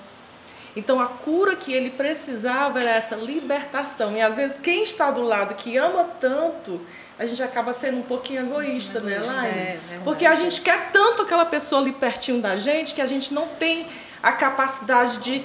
Então, 0.79 0.97
a 1.01 1.07
cura 1.07 1.57
que 1.57 1.73
ele 1.73 1.89
precisava 1.89 2.79
era 2.79 2.91
essa 2.91 3.13
libertação. 3.13 4.15
E 4.15 4.21
às 4.21 4.33
vezes, 4.33 4.57
quem 4.57 4.81
está 4.81 5.11
do 5.11 5.21
lado 5.21 5.53
que 5.55 5.75
ama 5.75 6.05
tanto, 6.21 6.79
a 7.17 7.25
gente 7.25 7.43
acaba 7.43 7.73
sendo 7.73 7.97
um 7.97 8.01
pouquinho 8.01 8.43
egoísta, 8.43 9.01
né, 9.01 9.19
Laine? 9.19 9.57
É, 9.57 9.79
é 9.91 9.99
Porque 10.05 10.25
a 10.25 10.35
gente 10.35 10.61
quer 10.61 10.89
tanto 10.89 11.23
aquela 11.23 11.45
pessoa 11.45 11.81
ali 11.81 11.91
pertinho 11.91 12.39
da 12.39 12.55
gente 12.55 12.95
que 12.95 13.01
a 13.01 13.05
gente 13.05 13.33
não 13.33 13.45
tem 13.45 13.87
a 14.23 14.31
capacidade 14.31 15.17
de 15.17 15.43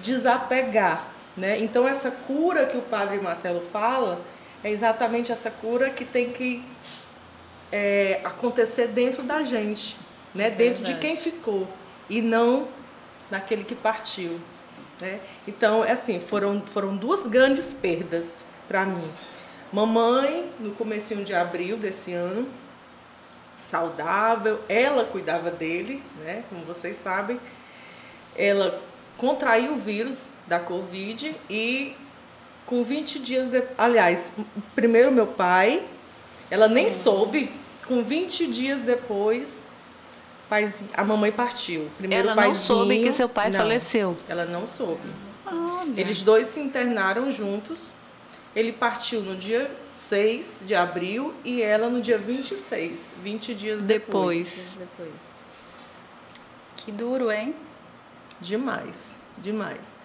desapegar. 0.00 1.08
Né? 1.36 1.58
Então, 1.58 1.86
essa 1.88 2.12
cura 2.12 2.64
que 2.64 2.76
o 2.76 2.82
padre 2.82 3.20
Marcelo 3.20 3.62
fala 3.72 4.20
é 4.62 4.70
exatamente 4.70 5.32
essa 5.32 5.50
cura 5.50 5.90
que 5.90 6.04
tem 6.04 6.30
que 6.30 6.64
é, 7.72 8.20
acontecer 8.22 8.86
dentro 8.86 9.24
da 9.24 9.42
gente, 9.42 9.98
né? 10.32 10.50
dentro 10.50 10.84
de 10.84 10.94
quem 10.94 11.16
ficou, 11.16 11.66
e 12.08 12.22
não 12.22 12.68
naquele 13.28 13.64
que 13.64 13.74
partiu. 13.74 14.40
Né? 15.00 15.20
Então, 15.46 15.84
é 15.84 15.92
assim, 15.92 16.20
foram, 16.20 16.60
foram 16.60 16.96
duas 16.96 17.26
grandes 17.26 17.72
perdas 17.72 18.42
para 18.66 18.84
mim. 18.84 19.10
Mamãe, 19.72 20.50
no 20.58 20.72
comecinho 20.72 21.24
de 21.24 21.34
abril 21.34 21.76
desse 21.76 22.12
ano, 22.12 22.48
saudável, 23.56 24.60
ela 24.68 25.04
cuidava 25.04 25.50
dele, 25.50 26.02
né? 26.24 26.44
como 26.48 26.64
vocês 26.64 26.96
sabem. 26.96 27.40
Ela 28.36 28.80
contraiu 29.16 29.74
o 29.74 29.76
vírus 29.76 30.28
da 30.46 30.58
Covid 30.58 31.34
e 31.50 31.94
com 32.64 32.84
20 32.84 33.18
dias 33.18 33.48
de... 33.48 33.62
aliás, 33.76 34.32
primeiro 34.74 35.10
meu 35.10 35.26
pai, 35.26 35.84
ela 36.50 36.68
nem 36.68 36.86
hum. 36.86 36.90
soube, 36.90 37.50
com 37.86 38.02
20 38.02 38.46
dias 38.46 38.80
depois, 38.80 39.64
paizinho, 40.48 40.90
a 40.94 41.04
mamãe 41.04 41.30
partiu. 41.30 41.88
Primeiro 41.98 42.28
ela 42.28 42.34
não 42.34 42.42
paizinho, 42.42 42.64
soube 42.64 43.02
que 43.02 43.12
seu 43.12 43.28
pai 43.28 43.50
não, 43.50 43.58
faleceu. 43.58 44.16
Ela 44.28 44.46
não 44.46 44.66
soube. 44.66 45.08
Olha. 45.46 46.00
Eles 46.00 46.22
dois 46.22 46.48
se 46.48 46.60
internaram 46.60 47.30
juntos. 47.30 47.90
Ele 48.56 48.72
partiu 48.72 49.20
no 49.20 49.36
dia 49.36 49.70
6 49.84 50.62
de 50.66 50.74
abril 50.74 51.34
e 51.44 51.62
ela 51.62 51.88
no 51.88 52.00
dia 52.00 52.18
26, 52.18 53.14
20 53.22 53.54
dias 53.54 53.82
depois. 53.82 54.72
depois. 54.76 55.12
Que 56.76 56.90
duro, 56.90 57.30
hein? 57.30 57.54
Demais, 58.40 59.16
demais 59.36 59.98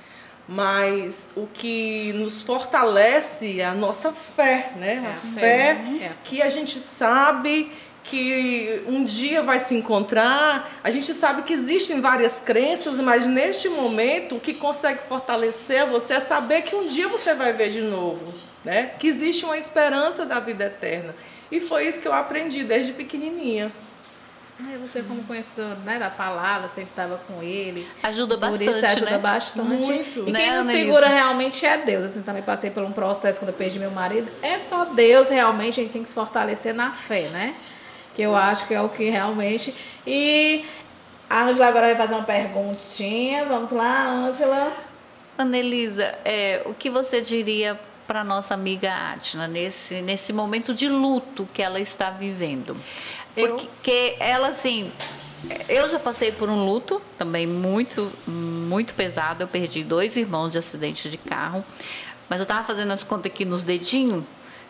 mas 0.47 1.29
o 1.35 1.47
que 1.47 2.11
nos 2.13 2.41
fortalece 2.41 3.61
é 3.61 3.65
a 3.65 3.73
nossa 3.73 4.11
fé, 4.11 4.73
né? 4.75 4.95
É 4.95 5.07
a, 5.07 5.13
a, 5.13 5.15
fé, 5.15 5.39
fé 5.39 5.73
né? 5.73 6.03
é. 6.03 6.11
que 6.23 6.41
a 6.41 6.49
gente 6.49 6.79
sabe 6.79 7.71
que 8.03 8.83
um 8.87 9.03
dia 9.03 9.41
vai 9.41 9.59
se 9.59 9.73
encontrar. 9.73 10.69
A 10.83 10.91
gente 10.91 11.13
sabe 11.13 11.43
que 11.43 11.53
existem 11.53 12.01
várias 12.01 12.39
crenças, 12.39 12.99
mas 12.99 13.25
neste 13.25 13.69
momento 13.69 14.35
o 14.35 14.39
que 14.39 14.53
consegue 14.53 14.99
fortalecer 15.07 15.85
você 15.87 16.15
é 16.15 16.19
saber 16.19 16.61
que 16.63 16.75
um 16.75 16.87
dia 16.87 17.07
você 17.07 17.33
vai 17.33 17.53
ver 17.53 17.71
de 17.71 17.81
novo, 17.81 18.33
né? 18.63 18.91
Que 18.99 19.07
existe 19.07 19.45
uma 19.45 19.57
esperança 19.57 20.25
da 20.25 20.39
vida 20.39 20.65
eterna. 20.65 21.15
E 21.51 21.59
foi 21.59 21.87
isso 21.87 22.01
que 22.01 22.07
eu 22.07 22.13
aprendi 22.13 22.63
desde 22.63 22.93
pequenininha. 22.93 23.71
É, 24.71 24.77
você 24.77 25.01
como 25.01 25.23
conhecedor 25.23 25.75
né, 25.79 25.97
da 25.97 26.11
palavra, 26.11 26.67
sempre 26.67 26.91
estava 26.91 27.17
com 27.27 27.41
ele. 27.41 27.87
Ajuda 28.03 28.37
bastante, 28.37 28.65
Por 28.65 28.75
isso 28.75 28.85
ajuda 28.85 29.11
né? 29.11 29.17
bastante. 29.17 29.67
Muito. 29.67 30.29
E 30.29 30.31
né, 30.31 30.41
quem 30.41 30.53
nos 30.53 30.65
segura 30.67 31.07
realmente 31.07 31.65
é 31.65 31.77
Deus. 31.77 32.05
Assim, 32.05 32.21
também 32.21 32.43
passei 32.43 32.69
por 32.69 32.83
um 32.83 32.91
processo 32.91 33.39
quando 33.39 33.49
eu 33.49 33.55
perdi 33.55 33.79
meu 33.79 33.89
marido. 33.89 34.31
É 34.41 34.59
só 34.59 34.85
Deus 34.85 35.29
realmente, 35.29 35.79
a 35.79 35.83
gente 35.83 35.93
tem 35.93 36.03
que 36.03 36.09
se 36.09 36.15
fortalecer 36.15 36.73
na 36.73 36.91
fé, 36.91 37.29
né? 37.29 37.55
Que 38.15 38.21
eu 38.21 38.35
acho 38.35 38.67
que 38.67 38.73
é 38.73 38.81
o 38.81 38.89
que 38.89 39.09
realmente... 39.09 39.73
E 40.05 40.65
a 41.29 41.45
Ângela 41.45 41.67
agora 41.67 41.87
vai 41.87 41.95
fazer 41.95 42.13
uma 42.13 42.23
perguntinha. 42.23 43.45
Vamos 43.45 43.71
lá, 43.71 44.07
Ângela. 44.07 44.73
Anelisa, 45.37 46.15
é, 46.23 46.61
o 46.65 46.73
que 46.73 46.89
você 46.89 47.21
diria 47.21 47.79
para 48.05 48.23
nossa 48.23 48.53
amiga 48.53 48.93
Atna 48.93 49.47
nesse, 49.47 50.01
nesse 50.01 50.31
momento 50.31 50.73
de 50.73 50.87
luto 50.87 51.47
que 51.51 51.61
ela 51.61 51.79
está 51.79 52.11
vivendo? 52.11 52.75
Porque 53.33 54.15
ela, 54.19 54.49
assim, 54.49 54.91
eu 55.67 55.89
já 55.89 55.97
passei 55.97 56.31
por 56.31 56.49
um 56.49 56.65
luto 56.65 57.01
também 57.17 57.47
muito, 57.47 58.11
muito 58.27 58.93
pesado. 58.93 59.43
Eu 59.43 59.47
perdi 59.47 59.83
dois 59.83 60.15
irmãos 60.15 60.51
de 60.51 60.59
acidente 60.59 61.09
de 61.09 61.17
carro. 61.17 61.65
Mas 62.29 62.39
eu 62.39 62.43
estava 62.43 62.63
fazendo 62.63 62.91
as 62.91 63.03
contas 63.03 63.31
aqui 63.31 63.43
nos 63.43 63.63
dedinhos. 63.63 64.23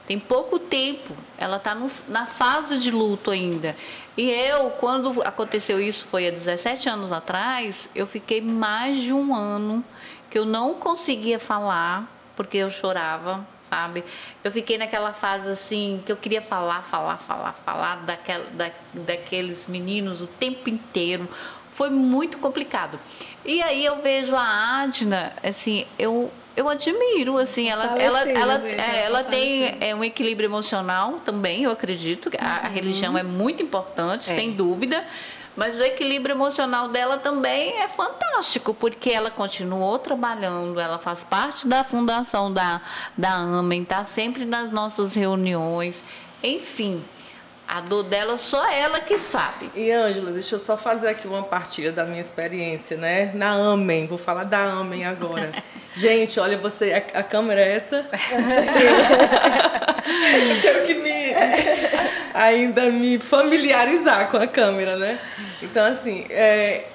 Tem 0.05 0.19
pouco 0.19 0.59
tempo. 0.59 1.15
Ela 1.37 1.57
está 1.57 1.75
na 2.07 2.25
fase 2.25 2.77
de 2.77 2.91
luto 2.91 3.31
ainda. 3.31 3.75
E 4.17 4.29
eu, 4.29 4.69
quando 4.71 5.21
aconteceu 5.23 5.79
isso, 5.79 6.05
foi 6.07 6.27
há 6.27 6.31
17 6.31 6.89
anos 6.89 7.11
atrás, 7.11 7.89
eu 7.95 8.05
fiquei 8.05 8.41
mais 8.41 8.99
de 8.99 9.13
um 9.13 9.33
ano 9.33 9.83
que 10.29 10.37
eu 10.37 10.45
não 10.45 10.75
conseguia 10.75 11.39
falar, 11.39 12.11
porque 12.35 12.57
eu 12.57 12.69
chorava 12.69 13.45
sabe? 13.73 14.03
Eu 14.43 14.51
fiquei 14.51 14.77
naquela 14.77 15.13
fase 15.13 15.49
assim 15.49 16.03
que 16.05 16.11
eu 16.11 16.17
queria 16.17 16.41
falar, 16.43 16.83
falar, 16.83 17.17
falar, 17.17 17.53
falar 17.53 17.95
daquela, 18.03 18.45
da, 18.51 18.71
daqueles 18.93 19.65
meninos 19.65 20.21
o 20.21 20.27
tempo 20.27 20.69
inteiro. 20.69 21.27
Foi 21.71 21.89
muito 21.89 22.37
complicado. 22.37 22.99
E 23.43 23.63
aí 23.63 23.83
eu 23.83 23.99
vejo 23.99 24.35
a 24.35 24.81
Adna, 24.83 25.33
assim, 25.43 25.87
eu 25.97 26.31
eu 26.55 26.69
admiro, 26.69 27.37
assim, 27.37 27.69
ela, 27.69 27.99
ela, 27.99 28.29
ela, 28.29 28.67
é, 28.67 29.05
ela 29.05 29.23
tem 29.23 29.77
é, 29.79 29.95
um 29.95 30.03
equilíbrio 30.03 30.47
emocional 30.47 31.19
também, 31.25 31.63
eu 31.63 31.71
acredito. 31.71 32.29
A, 32.39 32.65
a 32.65 32.67
uhum. 32.67 32.73
religião 32.73 33.17
é 33.17 33.23
muito 33.23 33.63
importante, 33.63 34.29
é. 34.31 34.35
sem 34.35 34.51
dúvida. 34.51 35.03
Mas 35.55 35.75
o 35.75 35.83
equilíbrio 35.83 36.33
emocional 36.33 36.89
dela 36.89 37.17
também 37.17 37.79
é 37.79 37.87
fantástico, 37.87 38.73
porque 38.73 39.11
ela 39.11 39.29
continuou 39.29 39.99
trabalhando, 39.99 40.79
ela 40.79 40.97
faz 40.97 41.23
parte 41.23 41.67
da 41.67 41.83
fundação 41.83 42.51
da, 42.51 42.81
da 43.15 43.33
AMEN, 43.33 43.83
está 43.83 44.03
sempre 44.03 44.45
nas 44.45 44.71
nossas 44.71 45.13
reuniões, 45.13 46.03
enfim. 46.41 47.03
A 47.73 47.81
dor 47.81 48.03
dela 48.03 48.37
só 48.37 48.71
ela 48.71 48.99
que 48.99 49.17
sabe. 49.17 49.71
E 49.73 49.89
Ângela, 49.89 50.31
deixa 50.31 50.53
eu 50.53 50.59
só 50.59 50.77
fazer 50.77 51.07
aqui 51.07 51.27
uma 51.27 51.41
partilha 51.41 51.91
da 51.91 52.05
minha 52.05 52.21
experiência, 52.21 52.95
né? 52.95 53.31
Na 53.33 53.53
Amém, 53.53 54.05
vou 54.05 54.19
falar 54.19 54.43
da 54.43 54.59
Amém 54.59 55.03
agora. 55.05 55.51
Gente, 55.97 56.39
olha 56.39 56.55
você, 56.55 56.93
a, 56.93 56.97
a 57.21 57.23
câmera 57.23 57.59
é 57.59 57.77
essa? 57.77 58.05
eu 60.53 60.61
tenho 60.61 60.85
que 60.85 60.93
me 60.93 61.33
ainda 62.31 62.91
me 62.91 63.17
familiarizar 63.17 64.29
com 64.29 64.37
a 64.37 64.45
câmera, 64.45 64.95
né? 64.95 65.17
Então 65.59 65.83
assim, 65.83 66.27
é, 66.29 66.85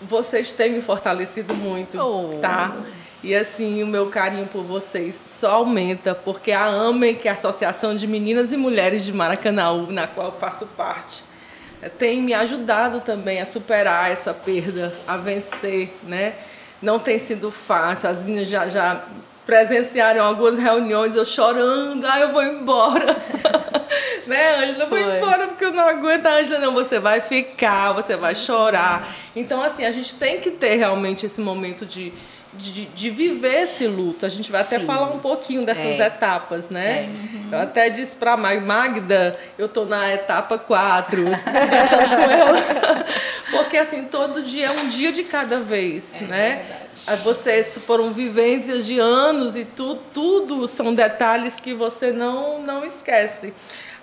vocês 0.00 0.52
têm 0.52 0.72
me 0.72 0.80
fortalecido 0.80 1.52
muito, 1.52 1.98
oh. 2.00 2.38
tá? 2.40 2.74
E 3.24 3.34
assim, 3.34 3.82
o 3.82 3.86
meu 3.86 4.10
carinho 4.10 4.46
por 4.46 4.62
vocês 4.62 5.18
só 5.24 5.52
aumenta, 5.54 6.14
porque 6.14 6.52
a 6.52 6.66
AMEN, 6.66 7.14
que 7.14 7.26
é 7.26 7.30
a 7.30 7.32
Associação 7.34 7.96
de 7.96 8.06
Meninas 8.06 8.52
e 8.52 8.56
Mulheres 8.58 9.02
de 9.02 9.14
Maracanã, 9.14 9.86
na 9.88 10.06
qual 10.06 10.26
eu 10.26 10.32
faço 10.32 10.66
parte, 10.66 11.24
eh, 11.80 11.88
tem 11.88 12.20
me 12.20 12.34
ajudado 12.34 13.00
também 13.00 13.40
a 13.40 13.46
superar 13.46 14.12
essa 14.12 14.34
perda, 14.34 14.94
a 15.08 15.16
vencer, 15.16 15.96
né? 16.02 16.34
Não 16.82 16.98
tem 16.98 17.18
sido 17.18 17.50
fácil, 17.50 18.10
as 18.10 18.22
meninas 18.22 18.46
já, 18.46 18.68
já 18.68 19.02
presenciaram 19.46 20.22
algumas 20.22 20.58
reuniões, 20.58 21.16
eu 21.16 21.24
chorando, 21.24 22.04
ah, 22.06 22.20
eu 22.20 22.30
vou 22.30 22.42
embora. 22.42 23.16
né, 24.28 24.56
Ângela? 24.56 24.84
Eu 24.84 24.90
vou 24.90 24.98
embora 24.98 25.46
porque 25.46 25.64
eu 25.64 25.72
não 25.72 25.84
aguento. 25.84 26.26
A 26.26 26.40
Ângela, 26.40 26.58
não, 26.58 26.74
você 26.74 26.98
vai 27.00 27.22
ficar, 27.22 27.92
você 27.92 28.16
vai 28.16 28.34
chorar. 28.34 29.08
Então, 29.34 29.62
assim, 29.62 29.86
a 29.86 29.90
gente 29.90 30.14
tem 30.14 30.42
que 30.42 30.50
ter 30.50 30.74
realmente 30.74 31.24
esse 31.24 31.40
momento 31.40 31.86
de 31.86 32.12
de, 32.56 32.86
de, 32.86 33.10
viver 33.10 33.62
esse 33.62 33.86
luto. 33.86 34.24
A 34.24 34.28
gente 34.28 34.50
vai 34.50 34.62
Sim. 34.62 34.76
até 34.76 34.84
falar 34.84 35.10
um 35.12 35.18
pouquinho 35.18 35.64
dessas 35.64 36.00
é. 36.00 36.06
etapas, 36.06 36.70
né? 36.70 37.04
É. 37.04 37.06
Uhum. 37.06 37.48
Eu 37.52 37.58
até 37.60 37.90
disse 37.90 38.16
para 38.16 38.36
Magda, 38.36 39.32
eu 39.58 39.68
tô 39.68 39.84
na 39.84 40.12
etapa 40.12 40.58
4, 40.58 41.24
conversando 41.44 42.08
com 42.08 42.30
ela. 42.30 43.06
Porque 43.50 43.76
assim, 43.76 44.04
todo 44.04 44.42
dia 44.42 44.66
é 44.66 44.70
um 44.70 44.88
dia 44.88 45.12
de 45.12 45.24
cada 45.24 45.60
vez, 45.60 46.14
é, 46.20 46.24
né? 46.24 46.66
É 47.06 47.16
Vocês 47.16 47.78
foram 47.86 48.12
vivências 48.12 48.86
de 48.86 48.98
anos 48.98 49.56
e 49.56 49.64
tu, 49.64 49.96
tudo 50.12 50.66
são 50.66 50.94
detalhes 50.94 51.60
que 51.60 51.74
você 51.74 52.12
não, 52.12 52.62
não 52.62 52.84
esquece. 52.84 53.52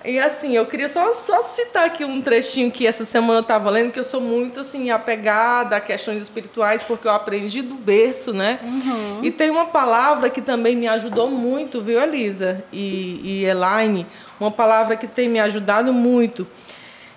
E 0.04 0.18
assim, 0.20 0.56
eu 0.56 0.66
queria 0.66 0.90
só, 0.90 1.14
só 1.14 1.44
citar 1.44 1.86
aqui 1.86 2.04
um 2.04 2.22
trechinho 2.22 2.72
que 2.72 2.88
essa 2.88 3.06
semana 3.06 3.40
eu 3.40 3.42
estava 3.42 3.70
lendo, 3.70 3.92
que 3.92 4.00
eu 4.00 4.04
sou 4.04 4.20
muito 4.20 4.62
assim, 4.62 4.90
apegada 4.90 5.76
a 5.76 5.82
questões 5.82 6.22
espirituais, 6.24 6.82
porque 6.82 7.08
eu 7.08 7.12
aprendi 7.12 7.62
do 7.62 7.76
berço, 7.76 8.34
né? 8.34 8.60
Uhum. 8.64 9.20
E 9.24 9.30
tem 9.30 9.52
uma 9.52 9.66
palavra 9.66 10.30
que 10.30 10.42
também 10.42 10.76
me 10.76 10.88
ajudou 10.88 11.30
muito, 11.30 11.80
viu, 11.82 12.02
Elisa 12.02 12.64
e, 12.74 13.22
e 13.24 13.46
Elaine? 13.46 14.08
Uma 14.40 14.50
palavra 14.50 14.96
que 14.96 15.08
tem 15.08 15.30
me 15.30 15.40
ajudado 15.40 15.94
muito, 15.94 16.48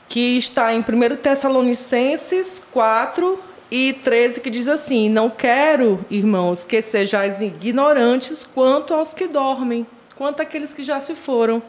que 0.06 0.36
está 0.36 0.74
em 0.74 0.80
1 0.80 1.16
Tessalonicenses 1.16 2.60
4 2.70 3.42
e 3.70 3.94
13 4.04 4.40
que 4.40 4.50
diz 4.50 4.68
assim: 4.68 5.08
Não 5.08 5.30
quero, 5.30 6.04
irmãos, 6.10 6.64
que 6.64 6.82
sejais 6.82 7.40
ignorantes 7.40 8.44
quanto 8.44 8.92
aos 8.92 9.14
que 9.14 9.26
dormem, 9.26 9.86
quanto 10.14 10.42
àqueles 10.42 10.74
que 10.74 10.84
já 10.84 11.00
se 11.00 11.14
foram 11.14 11.62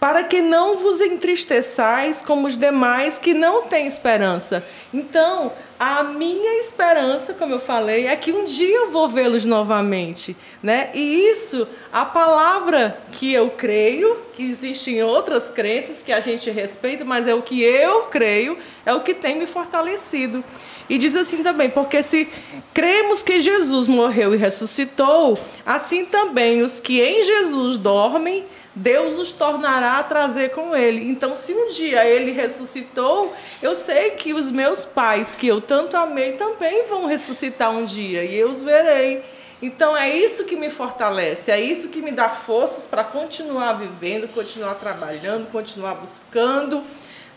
para 0.00 0.24
que 0.24 0.40
não 0.40 0.78
vos 0.78 0.98
entristeçais 1.02 2.22
como 2.22 2.46
os 2.46 2.56
demais 2.56 3.18
que 3.18 3.34
não 3.34 3.64
têm 3.64 3.86
esperança. 3.86 4.66
Então, 4.92 5.52
a 5.78 6.02
minha 6.02 6.58
esperança, 6.58 7.34
como 7.34 7.54
eu 7.54 7.60
falei, 7.60 8.06
é 8.06 8.16
que 8.16 8.32
um 8.32 8.46
dia 8.46 8.76
eu 8.76 8.90
vou 8.90 9.08
vê-los 9.08 9.44
novamente, 9.44 10.34
né? 10.62 10.88
E 10.94 11.28
isso, 11.28 11.68
a 11.92 12.06
palavra 12.06 12.98
que 13.12 13.30
eu 13.30 13.50
creio, 13.50 14.16
que 14.32 14.42
existem 14.42 15.02
outras 15.02 15.50
crenças 15.50 16.02
que 16.02 16.12
a 16.12 16.20
gente 16.20 16.50
respeita, 16.50 17.04
mas 17.04 17.26
é 17.26 17.34
o 17.34 17.42
que 17.42 17.62
eu 17.62 18.02
creio, 18.02 18.56
é 18.86 18.94
o 18.94 19.00
que 19.00 19.12
tem 19.12 19.36
me 19.36 19.46
fortalecido. 19.46 20.42
E 20.88 20.98
diz 20.98 21.14
assim 21.14 21.42
também, 21.42 21.70
porque 21.70 22.02
se 22.02 22.26
cremos 22.74 23.22
que 23.22 23.40
Jesus 23.40 23.86
morreu 23.86 24.34
e 24.34 24.38
ressuscitou, 24.38 25.38
assim 25.64 26.04
também 26.04 26.62
os 26.62 26.80
que 26.80 27.00
em 27.00 27.22
Jesus 27.22 27.78
dormem 27.78 28.44
Deus 28.80 29.18
os 29.18 29.34
tornará 29.34 29.98
a 29.98 30.02
trazer 30.02 30.52
com 30.52 30.74
ele. 30.74 31.06
Então, 31.06 31.36
se 31.36 31.52
um 31.52 31.68
dia 31.68 32.02
ele 32.06 32.32
ressuscitou, 32.32 33.34
eu 33.60 33.74
sei 33.74 34.12
que 34.12 34.32
os 34.32 34.50
meus 34.50 34.86
pais, 34.86 35.36
que 35.36 35.46
eu 35.46 35.60
tanto 35.60 35.98
amei, 35.98 36.32
também 36.32 36.86
vão 36.88 37.04
ressuscitar 37.04 37.70
um 37.70 37.84
dia 37.84 38.24
e 38.24 38.34
eu 38.34 38.48
os 38.48 38.62
verei. 38.62 39.22
Então, 39.60 39.94
é 39.94 40.08
isso 40.08 40.44
que 40.44 40.56
me 40.56 40.70
fortalece, 40.70 41.50
é 41.50 41.60
isso 41.60 41.88
que 41.88 42.00
me 42.00 42.10
dá 42.10 42.30
forças 42.30 42.86
para 42.86 43.04
continuar 43.04 43.74
vivendo, 43.74 44.26
continuar 44.28 44.76
trabalhando, 44.76 45.50
continuar 45.50 45.96
buscando, 45.96 46.82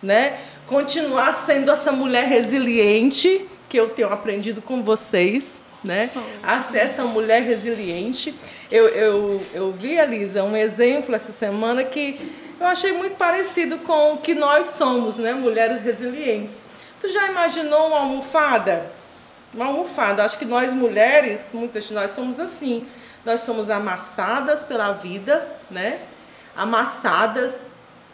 né? 0.02 0.40
Continuar 0.66 1.34
sendo 1.34 1.70
essa 1.70 1.92
mulher 1.92 2.26
resiliente 2.26 3.46
que 3.68 3.76
eu 3.76 3.90
tenho 3.90 4.14
aprendido 4.14 4.62
com 4.62 4.82
vocês 4.82 5.62
né? 5.84 6.10
A 6.42 6.62
ser 6.62 6.80
essa 6.80 7.04
mulher 7.04 7.44
resiliente. 7.44 8.34
Eu, 8.72 8.88
eu, 8.88 9.46
eu 9.54 9.72
vi, 9.72 9.98
Elisa, 9.98 10.44
um 10.44 10.56
exemplo 10.56 11.14
essa 11.14 11.32
semana 11.32 11.84
que 11.84 12.34
eu 12.60 12.68
achei 12.68 12.94
muito 12.94 13.16
parecido 13.18 13.78
com 13.80 14.14
o 14.14 14.18
que 14.18 14.34
nós 14.34 14.68
somos, 14.68 15.18
né? 15.18 15.34
Mulheres 15.34 15.84
resilientes. 15.84 16.58
Tu 17.02 17.10
já 17.10 17.28
imaginou 17.28 17.88
uma 17.88 18.00
almofada? 18.00 18.92
Uma 19.54 19.66
almofada. 19.66 20.24
Acho 20.24 20.38
que 20.38 20.46
nós 20.46 20.74
mulheres, 20.74 21.52
muitas 21.54 21.84
de 21.84 21.94
nós 21.94 22.12
somos 22.12 22.40
assim. 22.40 22.88
Nós 23.26 23.42
somos 23.42 23.70
amassadas 23.70 24.64
pela 24.64 24.94
vida, 24.94 25.46
né? 25.70 26.00
Amassadas, 26.56 27.64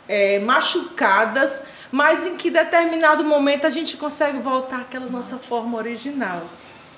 é, 0.08 0.40
machucadas, 0.40 1.62
mas 1.92 2.26
em 2.26 2.36
que 2.36 2.50
determinado 2.50 3.24
momento 3.24 3.68
a 3.68 3.70
gente 3.70 3.98
consegue 3.98 4.40
voltar 4.40 4.82
àquela 4.82 5.06
nossa 5.06 5.38
forma 5.38 5.78
original 5.78 6.44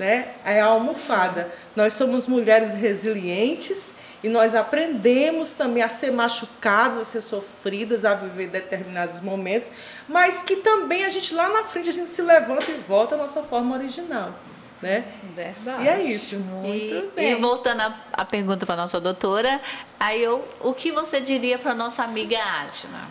né? 0.02 0.30
É 0.44 0.60
a 0.60 0.66
almofada. 0.66 1.52
Nós 1.76 1.94
somos 1.94 2.26
mulheres 2.26 2.72
resilientes 2.72 3.96
e 4.24 4.30
nós 4.30 4.56
aprendemos 4.56 5.52
também 5.52 5.84
a 5.84 5.90
ser 5.90 6.12
machucadas, 6.12 7.02
a 7.02 7.06
ser 7.06 7.22
sofridas, 7.22 8.04
a 8.04 8.16
viver 8.16 8.48
determinados 8.48 9.20
momentos, 9.20 9.70
mas 10.10 10.42
que 10.42 10.56
também 10.56 11.06
a 11.06 11.10
gente 11.10 11.36
lá 11.36 11.50
na 11.50 11.66
frente 11.66 11.90
a 11.90 11.94
gente 11.94 12.10
se 12.10 12.22
levanta 12.24 12.72
e 12.72 12.84
volta 12.88 13.14
à 13.14 13.18
nossa 13.18 13.44
forma 13.44 13.76
original. 13.76 14.34
Né? 14.82 15.06
Verdade. 15.36 15.84
E 15.84 15.88
é 15.88 16.02
isso. 16.02 16.38
Muito 16.38 16.76
e, 16.76 17.12
bem. 17.16 17.34
E 17.34 17.36
voltando 17.36 17.82
a, 17.82 17.96
a 18.12 18.26
pergunta 18.26 18.66
para 18.66 18.76
nossa 18.76 19.00
doutora, 19.00 19.62
aí 20.00 20.24
eu, 20.24 20.44
o 20.62 20.74
que 20.74 20.92
você 20.92 21.22
diria 21.22 21.60
para 21.60 21.76
nossa 21.76 22.04
amiga 22.04 22.40
Adna? 22.40 23.08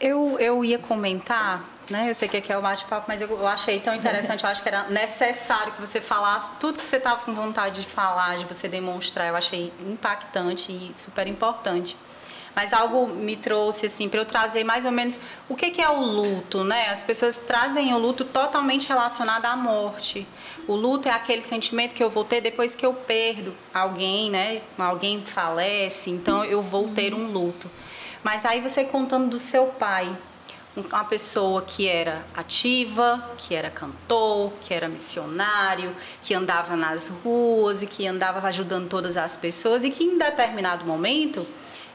Eu, 0.00 0.38
eu 0.40 0.64
ia 0.64 0.78
comentar 0.78 1.75
né? 1.90 2.10
Eu 2.10 2.14
sei 2.14 2.28
que 2.28 2.36
aqui 2.36 2.52
é 2.52 2.58
o 2.58 2.62
bate-papo, 2.62 3.06
mas 3.08 3.20
eu, 3.20 3.28
eu, 3.28 3.46
achei 3.46 3.80
tão 3.80 3.94
interessante, 3.94 4.44
eu 4.44 4.50
acho 4.50 4.62
que 4.62 4.68
era 4.68 4.84
necessário 4.88 5.72
que 5.72 5.80
você 5.80 6.00
falasse 6.00 6.52
tudo 6.58 6.78
que 6.78 6.84
você 6.84 6.96
estava 6.96 7.22
com 7.22 7.34
vontade 7.34 7.82
de 7.82 7.86
falar, 7.86 8.38
de 8.38 8.44
você 8.44 8.68
demonstrar. 8.68 9.28
Eu 9.28 9.36
achei 9.36 9.72
impactante 9.80 10.72
e 10.72 10.92
super 10.96 11.26
importante. 11.26 11.96
Mas 12.56 12.72
algo 12.72 13.06
me 13.06 13.36
trouxe 13.36 13.84
assim 13.84 14.08
para 14.08 14.18
eu 14.18 14.24
trazer 14.24 14.64
mais 14.64 14.86
ou 14.86 14.90
menos 14.90 15.20
o 15.46 15.54
que, 15.54 15.70
que 15.70 15.82
é 15.82 15.90
o 15.90 16.00
luto, 16.00 16.64
né? 16.64 16.88
As 16.88 17.02
pessoas 17.02 17.36
trazem 17.36 17.92
o 17.92 17.98
luto 17.98 18.24
totalmente 18.24 18.88
relacionado 18.88 19.44
à 19.44 19.54
morte. 19.54 20.26
O 20.66 20.74
luto 20.74 21.06
é 21.06 21.12
aquele 21.12 21.42
sentimento 21.42 21.94
que 21.94 22.02
eu 22.02 22.08
vou 22.08 22.24
ter 22.24 22.40
depois 22.40 22.74
que 22.74 22.86
eu 22.86 22.94
perdo 22.94 23.54
alguém, 23.74 24.30
né? 24.30 24.62
Alguém 24.78 25.22
falece, 25.22 26.08
então 26.08 26.42
eu 26.46 26.62
vou 26.62 26.88
ter 26.88 27.12
um 27.12 27.30
luto. 27.30 27.70
Mas 28.24 28.46
aí 28.46 28.62
você 28.62 28.84
contando 28.84 29.28
do 29.28 29.38
seu 29.38 29.66
pai, 29.66 30.16
uma 30.76 31.04
pessoa 31.04 31.62
que 31.62 31.88
era 31.88 32.26
ativa, 32.34 33.34
que 33.38 33.54
era 33.54 33.70
cantor, 33.70 34.52
que 34.60 34.74
era 34.74 34.88
missionário, 34.88 35.94
que 36.22 36.34
andava 36.34 36.76
nas 36.76 37.08
ruas 37.08 37.82
e 37.82 37.86
que 37.86 38.06
andava 38.06 38.46
ajudando 38.46 38.88
todas 38.88 39.16
as 39.16 39.36
pessoas 39.36 39.84
e 39.84 39.90
que 39.90 40.04
em 40.04 40.18
determinado 40.18 40.84
momento 40.84 41.46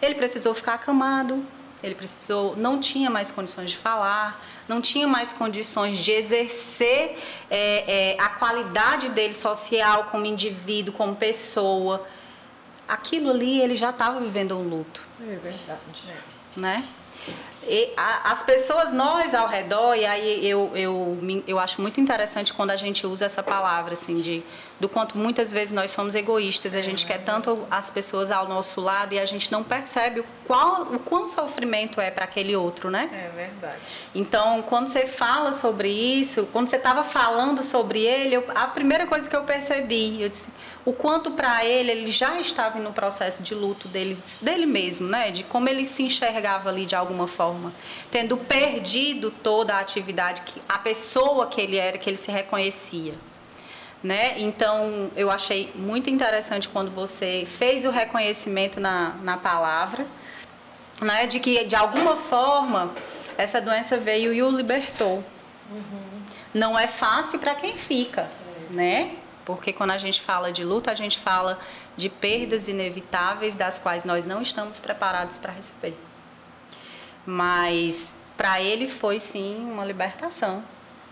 ele 0.01 0.15
precisou 0.15 0.53
ficar 0.55 0.75
acamado, 0.75 1.45
ele 1.83 1.95
precisou, 1.95 2.55
não 2.55 2.79
tinha 2.79 3.09
mais 3.09 3.31
condições 3.31 3.71
de 3.71 3.77
falar, 3.77 4.43
não 4.67 4.81
tinha 4.81 5.07
mais 5.07 5.33
condições 5.33 5.99
de 5.99 6.11
exercer 6.11 7.17
é, 7.49 8.13
é, 8.13 8.21
a 8.21 8.29
qualidade 8.29 9.09
dele 9.09 9.33
social 9.33 10.05
como 10.05 10.25
indivíduo, 10.25 10.93
como 10.93 11.15
pessoa. 11.15 12.07
Aquilo 12.87 13.29
ali 13.29 13.61
ele 13.61 13.75
já 13.75 13.89
estava 13.89 14.19
vivendo 14.19 14.57
um 14.57 14.67
luto. 14.67 15.01
É 15.21 15.35
verdade. 15.35 15.79
Né? 16.55 16.83
E 17.67 17.93
a, 17.95 18.31
as 18.31 18.43
pessoas, 18.43 18.91
nós 18.91 19.33
ao 19.35 19.47
redor, 19.47 19.95
e 19.95 20.05
aí 20.05 20.47
eu, 20.47 20.71
eu, 20.75 21.17
eu 21.47 21.59
acho 21.59 21.81
muito 21.81 22.01
interessante 22.01 22.53
quando 22.53 22.71
a 22.71 22.75
gente 22.75 23.05
usa 23.05 23.25
essa 23.25 23.43
palavra, 23.43 23.93
assim, 23.93 24.17
de, 24.17 24.43
do 24.81 24.89
quanto 24.89 25.15
muitas 25.15 25.51
vezes 25.51 25.71
nós 25.71 25.91
somos 25.91 26.15
egoístas, 26.15 26.73
a 26.73 26.81
gente 26.81 27.05
quer 27.05 27.23
tanto 27.23 27.67
as 27.69 27.91
pessoas 27.91 28.31
ao 28.31 28.47
nosso 28.49 28.81
lado 28.81 29.13
e 29.13 29.19
a 29.19 29.25
gente 29.25 29.51
não 29.51 29.63
percebe 29.63 30.21
o, 30.21 30.25
qual, 30.47 30.81
o 30.91 30.97
quão 30.97 31.27
sofrimento 31.27 32.01
é 32.01 32.09
para 32.09 32.25
aquele 32.25 32.55
outro, 32.55 32.89
né? 32.89 33.07
É 33.13 33.29
verdade. 33.29 33.77
Então, 34.15 34.63
quando 34.63 34.87
você 34.87 35.05
fala 35.05 35.53
sobre 35.53 35.87
isso, 35.87 36.47
quando 36.51 36.67
você 36.67 36.77
estava 36.77 37.03
falando 37.03 37.61
sobre 37.61 37.99
ele, 37.99 38.35
eu, 38.35 38.45
a 38.55 38.65
primeira 38.65 39.05
coisa 39.05 39.29
que 39.29 39.35
eu 39.35 39.43
percebi, 39.43 40.19
eu 40.19 40.29
disse, 40.29 40.49
o 40.83 40.91
quanto 40.91 41.29
para 41.29 41.63
ele 41.63 41.91
ele 41.91 42.07
já 42.07 42.39
estava 42.39 42.79
no 42.79 42.91
processo 42.91 43.43
de 43.43 43.53
luto 43.53 43.87
dele, 43.87 44.17
dele 44.41 44.65
mesmo, 44.65 45.07
né? 45.07 45.29
De 45.29 45.43
como 45.43 45.69
ele 45.69 45.85
se 45.85 46.01
enxergava 46.01 46.69
ali 46.69 46.87
de 46.87 46.95
alguma 46.95 47.27
forma, 47.27 47.71
tendo 48.09 48.35
perdido 48.35 49.29
toda 49.29 49.75
a 49.75 49.79
atividade 49.79 50.41
que 50.41 50.59
a 50.67 50.79
pessoa 50.79 51.45
que 51.45 51.61
ele 51.61 51.77
era, 51.77 51.99
que 51.99 52.09
ele 52.09 52.17
se 52.17 52.31
reconhecia. 52.31 53.13
Né? 54.03 54.33
Então, 54.39 55.11
eu 55.15 55.29
achei 55.29 55.71
muito 55.75 56.09
interessante 56.09 56.67
quando 56.67 56.89
você 56.89 57.43
fez 57.45 57.85
o 57.85 57.91
reconhecimento 57.91 58.79
na, 58.79 59.15
na 59.21 59.37
palavra, 59.37 60.07
né? 60.99 61.27
de 61.27 61.39
que 61.39 61.63
de 61.65 61.75
alguma 61.75 62.17
forma 62.17 62.91
essa 63.37 63.61
doença 63.61 63.97
veio 63.97 64.33
e 64.33 64.41
o 64.41 64.49
libertou. 64.49 65.23
Uhum. 65.69 66.21
Não 66.53 66.77
é 66.77 66.87
fácil 66.87 67.39
para 67.39 67.55
quem 67.55 67.77
fica, 67.77 68.29
né? 68.69 69.15
Porque 69.45 69.73
quando 69.73 69.91
a 69.91 69.97
gente 69.97 70.21
fala 70.21 70.51
de 70.51 70.63
luta, 70.63 70.91
a 70.91 70.95
gente 70.95 71.17
fala 71.17 71.59
de 71.95 72.09
perdas 72.09 72.67
inevitáveis 72.67 73.55
das 73.55 73.79
quais 73.79 74.03
nós 74.03 74.25
não 74.25 74.41
estamos 74.41 74.79
preparados 74.79 75.37
para 75.37 75.51
receber. 75.51 75.97
Mas 77.25 78.13
para 78.37 78.61
ele 78.61 78.87
foi 78.87 79.19
sim 79.19 79.57
uma 79.71 79.85
libertação, 79.85 80.63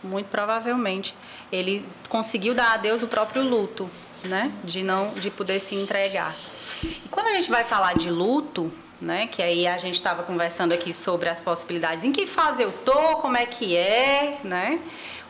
muito 0.04 0.28
provavelmente. 0.28 1.16
Ele 1.52 1.86
conseguiu 2.08 2.54
dar 2.54 2.74
a 2.74 2.78
Deus 2.78 3.02
o 3.02 3.08
próprio 3.08 3.44
luto, 3.44 3.90
né? 4.24 4.52
De 4.64 4.84
não 4.84 5.10
de 5.14 5.30
poder 5.30 5.60
se 5.60 5.76
entregar. 5.76 6.36
E 6.84 7.08
quando 7.10 7.28
a 7.28 7.34
gente 7.34 7.50
vai 7.50 7.64
falar 7.64 7.96
de 7.96 8.10
luto, 8.10 8.72
né? 9.02 9.28
Que 9.28 9.42
aí 9.42 9.68
a 9.68 9.78
gente 9.78 9.96
estava 9.96 10.24
conversando 10.24 10.74
aqui 10.74 10.94
sobre 10.94 11.30
as 11.30 11.42
possibilidades. 11.42 12.04
Em 12.04 12.12
que 12.12 12.26
fase 12.26 12.62
eu 12.62 12.72
tô? 12.72 13.18
Como 13.18 13.38
é 13.38 13.46
que 13.46 13.76
é, 13.76 14.40
né? 14.44 14.80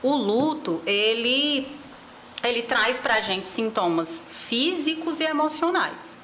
O 0.01 0.15
luto, 0.15 0.81
ele 0.85 1.67
ele 2.43 2.61
traz 2.61 2.99
para 2.99 3.15
a 3.15 3.21
gente 3.21 3.47
sintomas 3.47 4.23
físicos 4.29 5.19
e 5.19 5.23
emocionais. 5.23 6.18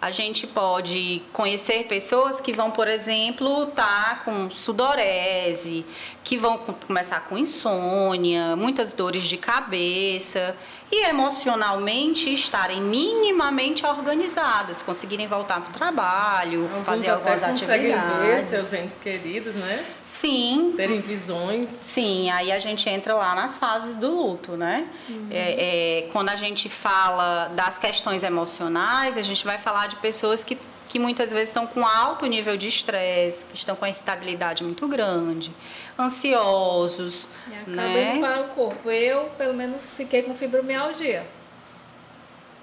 A 0.00 0.12
gente 0.12 0.46
pode 0.46 1.22
conhecer 1.32 1.84
pessoas 1.88 2.40
que 2.40 2.52
vão, 2.52 2.70
por 2.70 2.86
exemplo, 2.86 3.64
estar 3.64 4.18
tá 4.18 4.22
com 4.24 4.48
sudorese, 4.48 5.84
que 6.22 6.36
vão 6.36 6.56
começar 6.86 7.20
com 7.28 7.36
insônia, 7.36 8.54
muitas 8.54 8.92
dores 8.92 9.24
de 9.24 9.36
cabeça 9.36 10.56
e 10.90 11.04
emocionalmente 11.06 12.32
estarem 12.32 12.80
minimamente 12.80 13.84
organizadas, 13.84 14.82
conseguirem 14.82 15.26
voltar 15.26 15.60
para 15.60 15.70
o 15.70 15.72
trabalho, 15.72 16.62
Alguns 16.62 16.86
fazer 16.86 17.10
algumas 17.10 17.42
até 17.42 17.52
atividades. 17.52 18.26
ver 18.26 18.42
seus 18.42 18.72
entes 18.72 18.98
queridos, 18.98 19.54
né? 19.54 19.84
Sim. 20.02 20.72
Terem 20.76 21.00
visões. 21.00 21.68
Sim, 21.68 22.30
aí 22.30 22.50
a 22.50 22.58
gente 22.58 22.88
entra 22.88 23.14
lá 23.14 23.34
nas 23.34 23.58
fases 23.58 23.96
do 23.96 24.10
luto, 24.10 24.52
né? 24.52 24.88
Uhum. 25.08 25.28
É, 25.30 26.04
é, 26.06 26.08
quando 26.10 26.30
a 26.30 26.36
gente 26.36 26.68
fala 26.68 27.48
das 27.48 27.78
questões 27.78 28.22
emocionais, 28.22 29.18
a 29.18 29.22
gente 29.22 29.44
vai 29.44 29.58
falar 29.58 29.88
de 29.88 29.96
pessoas 29.96 30.42
que 30.42 30.56
que 30.88 30.98
muitas 30.98 31.30
vezes 31.30 31.50
estão 31.50 31.66
com 31.66 31.86
alto 31.86 32.26
nível 32.26 32.56
de 32.56 32.66
estresse, 32.66 33.44
que 33.44 33.56
estão 33.56 33.76
com 33.76 33.86
irritabilidade 33.86 34.64
muito 34.64 34.88
grande, 34.88 35.52
ansiosos. 35.98 37.28
E 37.48 37.54
acaba 37.54 37.88
né? 37.88 38.16
indo 38.16 38.26
para 38.26 38.40
o 38.40 38.48
corpo. 38.48 38.90
Eu, 38.90 39.24
pelo 39.36 39.54
menos, 39.54 39.82
fiquei 39.96 40.22
com 40.22 40.34
fibromialgia. 40.34 41.26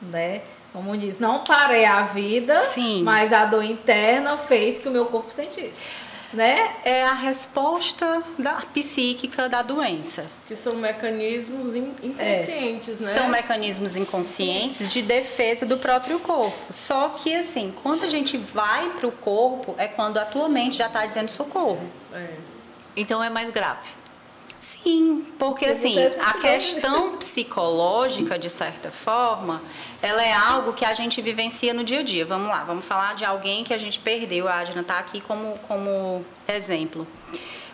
Né? 0.01 0.41
Como 0.73 0.97
diz, 0.97 1.19
não 1.19 1.43
parei 1.43 1.85
a 1.85 2.01
vida, 2.01 2.61
Sim. 2.63 3.03
mas 3.03 3.31
a 3.31 3.45
dor 3.45 3.63
interna 3.63 4.37
fez 4.37 4.77
que 4.77 4.89
o 4.89 4.91
meu 4.91 5.05
corpo 5.05 5.31
sentisse. 5.31 6.04
Né? 6.33 6.73
É 6.83 7.03
a 7.05 7.13
resposta 7.13 8.21
da 8.37 8.55
psíquica 8.73 9.47
da 9.47 9.61
doença. 9.61 10.25
Que 10.47 10.55
são 10.55 10.75
mecanismos 10.75 11.75
in- 11.75 11.93
inconscientes, 12.03 12.99
né? 12.99 13.13
São 13.13 13.29
mecanismos 13.29 13.95
inconscientes 13.95 14.87
de 14.89 15.01
defesa 15.01 15.65
do 15.65 15.77
próprio 15.77 16.19
corpo. 16.19 16.57
Só 16.71 17.09
que 17.09 17.33
assim, 17.35 17.73
quando 17.83 18.03
a 18.03 18.09
gente 18.09 18.37
vai 18.37 18.89
para 18.91 19.07
o 19.07 19.11
corpo, 19.11 19.75
é 19.77 19.87
quando 19.87 20.17
a 20.17 20.25
tua 20.25 20.49
mente 20.49 20.77
já 20.77 20.87
está 20.87 21.05
dizendo 21.05 21.29
socorro. 21.29 21.81
É. 22.13 22.27
Então 22.97 23.23
é 23.23 23.29
mais 23.29 23.49
grave. 23.49 23.87
Sim, 24.59 25.25
porque 25.37 25.65
assim, 25.65 25.97
é 25.99 26.15
a 26.19 26.33
questão 26.33 27.17
psicológica, 27.17 28.37
de 28.39 28.49
certa 28.49 28.89
forma, 28.89 29.61
ela 30.01 30.23
é 30.23 30.33
algo 30.33 30.73
que 30.73 30.83
a 30.83 30.93
gente 30.93 31.21
vivencia 31.21 31.73
no 31.73 31.83
dia 31.83 31.99
a 31.99 32.03
dia. 32.03 32.25
Vamos 32.25 32.47
lá, 32.47 32.63
vamos 32.63 32.85
falar 32.85 33.15
de 33.15 33.25
alguém 33.25 33.63
que 33.63 33.73
a 33.73 33.77
gente 33.77 33.99
perdeu. 33.99 34.47
A 34.47 34.59
Adna 34.59 34.81
está 34.81 34.97
aqui 34.97 35.21
como, 35.21 35.57
como 35.67 36.25
exemplo. 36.47 37.07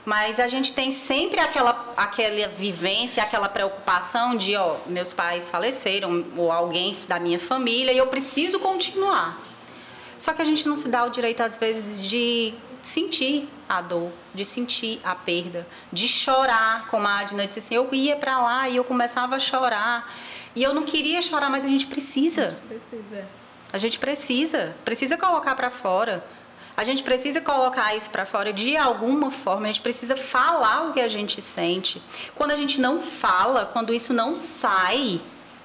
Mas 0.03 0.39
a 0.39 0.47
gente 0.47 0.73
tem 0.73 0.91
sempre 0.91 1.39
aquela, 1.39 1.93
aquela 1.95 2.47
vivência, 2.47 3.21
aquela 3.21 3.47
preocupação 3.47 4.35
de, 4.35 4.55
ó, 4.55 4.77
meus 4.87 5.13
pais 5.13 5.49
faleceram, 5.49 6.25
ou 6.35 6.51
alguém 6.51 6.97
da 7.07 7.19
minha 7.19 7.39
família, 7.39 7.93
e 7.93 7.97
eu 7.97 8.07
preciso 8.07 8.59
continuar. 8.59 9.39
Só 10.17 10.33
que 10.33 10.41
a 10.41 10.45
gente 10.45 10.67
não 10.67 10.75
se 10.75 10.87
dá 10.87 11.03
o 11.03 11.09
direito, 11.09 11.41
às 11.41 11.57
vezes, 11.57 12.01
de 12.01 12.53
sentir 12.81 13.47
a 13.67 13.81
dor, 13.81 14.11
de 14.33 14.43
sentir 14.43 14.99
a 15.03 15.15
perda, 15.15 15.67
de 15.91 16.07
chorar, 16.07 16.87
como 16.87 17.07
a 17.07 17.19
Adna 17.19 17.47
disse 17.47 17.59
assim, 17.59 17.75
eu 17.75 17.87
ia 17.93 18.15
pra 18.15 18.41
lá 18.41 18.69
e 18.69 18.75
eu 18.75 18.83
começava 18.83 19.35
a 19.35 19.39
chorar. 19.39 20.11
E 20.55 20.61
eu 20.61 20.73
não 20.73 20.83
queria 20.83 21.21
chorar, 21.21 21.49
mas 21.49 21.63
a 21.63 21.67
gente 21.67 21.87
precisa. 21.87 22.57
Precisa. 22.67 23.25
A 23.71 23.77
gente 23.77 23.99
precisa, 23.99 24.75
precisa 24.83 25.17
colocar 25.17 25.55
pra 25.55 25.69
fora. 25.69 26.25
A 26.75 26.83
gente 26.83 27.03
precisa 27.03 27.39
colocar 27.39 27.95
isso 27.95 28.09
pra 28.09 28.25
fora 28.25 28.51
de 28.51 28.75
alguma 28.75 29.31
forma. 29.31 29.65
A 29.65 29.67
gente 29.67 29.81
precisa 29.81 30.15
falar 30.15 30.89
o 30.89 30.93
que 30.93 30.99
a 30.99 31.07
gente 31.07 31.41
sente. 31.41 32.01
Quando 32.35 32.51
a 32.51 32.55
gente 32.55 32.81
não 32.81 33.01
fala, 33.01 33.65
quando 33.65 33.93
isso 33.93 34.13
não 34.13 34.35
sai, 34.35 35.21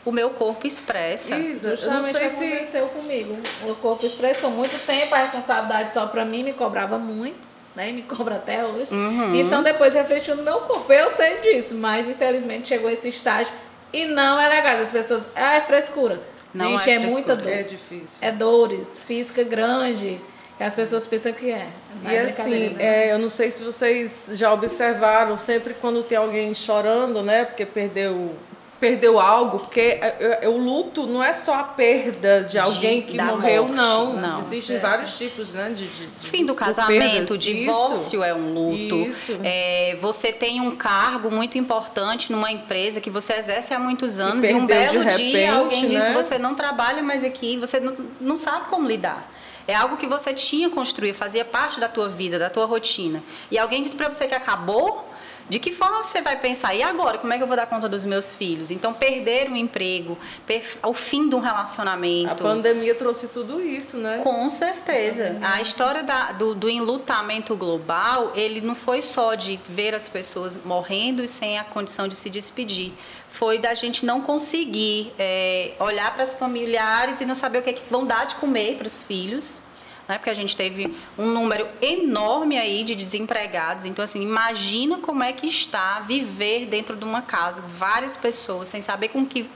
o 0.07 0.13
meu 0.13 0.31
corpo 0.31 0.67
expressa. 0.67 1.37
Isa, 1.37 1.67
eu 1.69 1.71
não 1.71 1.77
Justamente 2.03 2.17
o 2.17 2.19
sei 2.19 2.29
que 2.29 2.35
se. 2.37 2.45
aconteceu 2.55 2.89
comigo. 2.89 3.37
O 3.69 3.75
corpo 3.75 4.07
expressou 4.07 4.51
muito 4.51 4.79
tempo, 4.87 5.15
a 5.15 5.19
responsabilidade 5.19 5.93
só 5.93 6.07
pra 6.07 6.25
mim 6.25 6.45
me 6.45 6.53
cobrava 6.55 6.97
muito, 6.97 7.41
né? 7.75 7.91
E 7.91 7.93
me 7.93 8.03
cobra 8.09 8.37
até 8.37 8.65
hoje. 8.65 8.95
Uhum. 8.95 9.35
Então 9.35 9.63
depois 9.63 9.93
refletiu 9.95 10.37
no 10.37 10.43
meu 10.45 10.61
corpo. 10.61 10.91
Eu 10.93 11.11
sei 11.11 11.41
disso, 11.41 11.75
mas 11.75 12.09
infelizmente 12.09 12.69
chegou 12.69 12.89
esse 12.89 13.09
estágio 13.09 13.53
e 13.93 14.05
não 14.07 14.41
é 14.41 14.49
legal. 14.49 14.77
As 14.77 14.93
pessoas, 14.93 15.27
ah, 15.35 15.57
é 15.57 15.61
frescura. 15.61 16.21
Não 16.55 16.79
Gente, 16.79 16.91
é 16.91 16.95
é, 16.95 16.99
muita 17.01 17.35
dor. 17.37 17.53
É 17.53 17.63
difícil. 17.65 18.19
É 18.23 18.31
dores, 18.31 19.01
física 19.07 19.43
grande. 19.43 20.19
Que 20.57 20.63
as 20.65 20.75
pessoas 20.75 21.07
pensam 21.07 21.35
que 21.35 21.51
é. 21.51 21.67
Não 22.03 22.11
E 22.11 22.15
é 22.17 22.21
assim, 22.23 22.71
né? 22.71 22.77
é, 23.09 23.13
eu 23.13 23.19
não 23.19 23.29
sei 23.29 23.51
se 23.51 23.63
vocês 23.63 24.31
já 24.33 24.51
observaram, 24.51 25.37
sempre 25.37 25.75
quando 25.75 26.03
tem 26.03 26.17
alguém 26.17 26.55
chorando, 26.55 27.23
né, 27.23 27.45
porque 27.45 27.67
perdeu 27.67 28.35
perdeu 28.79 29.19
algo, 29.19 29.59
porque 29.61 29.81
é, 29.81 30.39
é, 30.43 30.49
o 30.49 30.57
luto 30.59 31.07
não 31.07 31.23
é 31.25 31.33
só 31.33 31.55
a 31.55 31.63
perda 31.65 32.43
de 32.45 32.59
alguém 32.59 33.01
que 33.03 33.17
da 33.17 33.25
morreu, 33.25 33.63
morte, 33.65 33.77
não. 33.77 34.13
não. 34.15 34.41
Existem 34.41 34.79
Certo. 34.79 34.83
vários 34.83 35.17
tipos, 35.17 35.51
né, 35.51 35.71
de, 35.75 35.87
de- 35.87 36.07
de- 36.07 36.29
Fim 36.31 36.45
do 36.45 36.53
de 36.53 36.59
casamento, 36.59 37.29
perdas. 37.29 37.39
divórcio 37.39 38.19
Isso. 38.21 38.25
é 38.25 38.35
um 38.35 38.53
luto. 38.53 38.97
Isso. 39.09 39.39
É, 39.43 39.97
você 40.01 40.33
tem 40.33 40.61
um 40.61 40.77
cargo 40.77 41.31
muito 41.31 41.57
importante 41.57 42.31
numa 42.31 42.53
empresa 42.53 43.01
que 43.01 43.09
você 43.11 43.33
exerce 43.35 43.73
há 43.73 43.79
muitos 43.79 44.19
anos 44.19 44.45
e, 44.45 44.53
um 44.53 44.61
de 44.61 44.67
belo 44.67 45.01
dia 45.05 45.11
repente, 45.11 45.47
alguém 45.51 45.81
diz 45.87 45.93
né? 46.05 46.13
você 46.13 46.39
não 46.39 46.55
trabalha 46.55 47.03
mais 47.03 47.25
aqui, 47.25 47.57
você 47.57 47.81
não, 47.81 47.97
não 48.21 48.37
sabe 48.37 48.67
como 48.69 48.87
lidar. 48.87 49.33
É 49.69 49.75
algo 49.75 49.97
que 49.97 50.07
você 50.07 50.33
tinha 50.33 50.71
construído, 50.71 51.15
fazia 51.17 51.45
parte 51.45 51.81
da 51.81 51.89
tua 51.89 52.09
vida, 52.09 52.39
da 52.39 52.49
tua 52.49 52.67
rotina. 52.67 53.21
E 53.51 53.59
alguém 53.59 53.83
diz 53.83 53.93
pra 53.95 54.09
você 54.09 54.29
que 54.29 54.35
acabou, 54.35 55.09
de 55.49 55.59
que 55.59 55.71
forma 55.73 56.03
você 56.03 56.21
vai 56.21 56.37
pensar? 56.39 56.75
E 56.75 56.83
agora, 56.83 57.19
como 57.19 57.33
é 57.33 57.37
que 57.37 57.43
eu 57.43 57.47
vou 57.47 57.57
dar 57.57 57.67
conta 57.67 57.89
dos 57.89 58.05
meus 58.05 58.35
filhos? 58.35 58.71
Então, 58.71 58.93
perder 58.93 59.49
um 59.51 59.57
emprego, 59.57 60.19
per- 60.47 60.79
o 60.83 60.93
fim 60.93 61.29
de 61.29 61.35
um 61.35 61.39
A 61.39 61.43
relacionamento. 61.43 62.43
pandemia 62.43 62.95
trouxe 62.95 63.29
tudo 63.29 63.61
isso, 63.61 63.97
né? 63.99 64.21
Com 64.23 64.49
certeza. 64.51 65.39
A 65.43 65.61
história 65.61 66.03
da- 66.03 66.33
do, 66.33 66.55
do 66.55 66.69
enlutamento 66.69 67.55
global, 67.57 68.33
ele 68.35 68.61
não 68.61 68.75
foi 68.75 69.01
só 69.01 69.35
de 69.35 69.59
ver 69.69 69.95
as 69.95 70.09
pessoas 70.09 70.59
morrendo 70.65 71.23
e 71.23 71.29
sem 71.29 71.59
a 71.59 71.65
condição 71.65 72.09
de 72.09 72.17
se 72.17 72.29
despedir. 72.29 72.93
Foi 73.29 73.59
da 73.59 73.75
gente 73.75 74.07
não 74.07 74.21
conseguir 74.23 75.13
é, 75.19 75.73
olhar 75.79 76.13
para 76.15 76.23
as 76.23 76.35
familiares 76.35 77.21
e 77.21 77.27
não 77.27 77.35
saber 77.35 77.59
o 77.59 77.63
que, 77.63 77.71
é 77.71 77.73
que 77.73 77.83
vão 77.91 78.05
dar 78.05 78.27
de 78.27 78.35
comer 78.37 78.77
para 78.77 78.87
os 78.87 79.03
filhos. 79.03 79.61
Né? 80.09 80.19
Porque 80.19 80.31
a 80.31 80.35
gente 80.35 80.55
teve 80.57 80.97
um 81.19 81.27
número 81.27 81.67
enorme 81.83 82.59
aí 82.59 82.85
de 82.85 82.95
desempregados. 82.95 83.85
Então, 83.85 84.05
assim, 84.05 84.23
imagina 84.23 84.99
como 84.99 85.23
é 85.23 85.33
que 85.33 85.47
está 85.47 86.01
viver 86.01 86.67
dentro 86.67 86.97
de 86.97 87.05
uma 87.05 87.23
casa, 87.23 87.63
várias 87.63 88.17
pessoas, 88.17 88.69
sem 88.69 88.81
saber 88.83 89.09
com 89.09 89.27
que, 89.27 89.49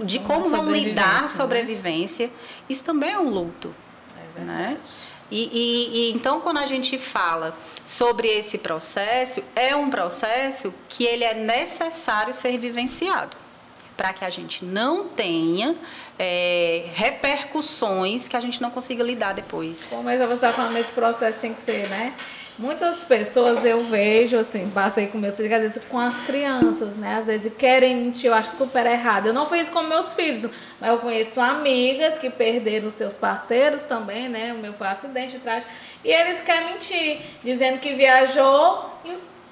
de 0.00 0.18
como 0.18 0.48
vão 0.50 0.70
lidar 0.70 1.28
sobrevivência, 1.28 1.28
né? 1.28 1.28
sobrevivência. 1.28 2.30
Isso 2.68 2.84
também 2.84 3.10
é 3.10 3.18
um 3.18 3.28
luto 3.30 3.74
É 4.36 4.40
né? 4.40 4.76
E, 5.30 5.44
e- 5.44 5.96
e 6.10 6.12
então 6.12 6.40
quando 6.40 6.58
a 6.58 6.66
gente 6.66 6.98
fala 6.98 7.56
sobre 7.84 8.28
esse 8.28 8.58
processo, 8.58 9.42
é 9.56 9.74
um 9.74 9.88
processo 9.88 10.74
que 10.90 11.04
ele 11.04 11.24
é 11.24 11.32
necessário 11.32 12.34
ser 12.34 12.58
vivenciado 12.58 13.36
para 13.96 14.12
que 14.12 14.24
a 14.24 14.30
gente 14.30 14.64
não 14.64 15.08
tenha 15.08 15.74
é, 16.18 16.86
repercussões 16.94 18.28
que 18.28 18.36
a 18.36 18.40
gente 18.40 18.60
não 18.60 18.70
consiga 18.70 19.02
lidar 19.02 19.32
depois. 19.32 19.88
Como 19.90 20.08
eu 20.10 20.18
já 20.18 20.26
você 20.26 20.34
estava 20.34 20.52
falando, 20.54 20.76
esse 20.76 20.92
processo 20.92 21.38
tem 21.38 21.52
que 21.52 21.60
ser, 21.60 21.88
né? 21.88 22.14
Muitas 22.58 23.04
pessoas 23.06 23.64
eu 23.64 23.82
vejo, 23.82 24.36
assim, 24.36 24.70
passei 24.70 25.06
com 25.06 25.16
meus 25.16 25.36
filhos, 25.36 25.52
às 25.52 25.60
vezes 25.62 25.82
com 25.88 25.98
as 25.98 26.20
crianças, 26.20 26.96
né? 26.96 27.16
Às 27.16 27.26
vezes 27.26 27.52
querem 27.56 27.96
mentir, 27.96 28.26
eu 28.26 28.34
acho 28.34 28.56
super 28.56 28.84
errado. 28.84 29.26
Eu 29.26 29.32
não 29.32 29.46
fiz 29.46 29.70
com 29.70 29.82
meus 29.82 30.12
filhos, 30.12 30.50
mas 30.78 30.90
eu 30.90 30.98
conheço 30.98 31.40
amigas 31.40 32.18
que 32.18 32.28
perderam 32.28 32.90
seus 32.90 33.16
parceiros 33.16 33.84
também, 33.84 34.28
né? 34.28 34.52
O 34.52 34.58
meu 34.58 34.74
foi 34.74 34.86
um 34.86 34.90
acidente 34.90 35.32
de 35.32 35.38
trás. 35.38 35.64
E 36.04 36.10
eles 36.10 36.40
querem 36.42 36.74
mentir, 36.74 37.22
dizendo 37.42 37.78
que 37.78 37.94
viajou. 37.94 39.00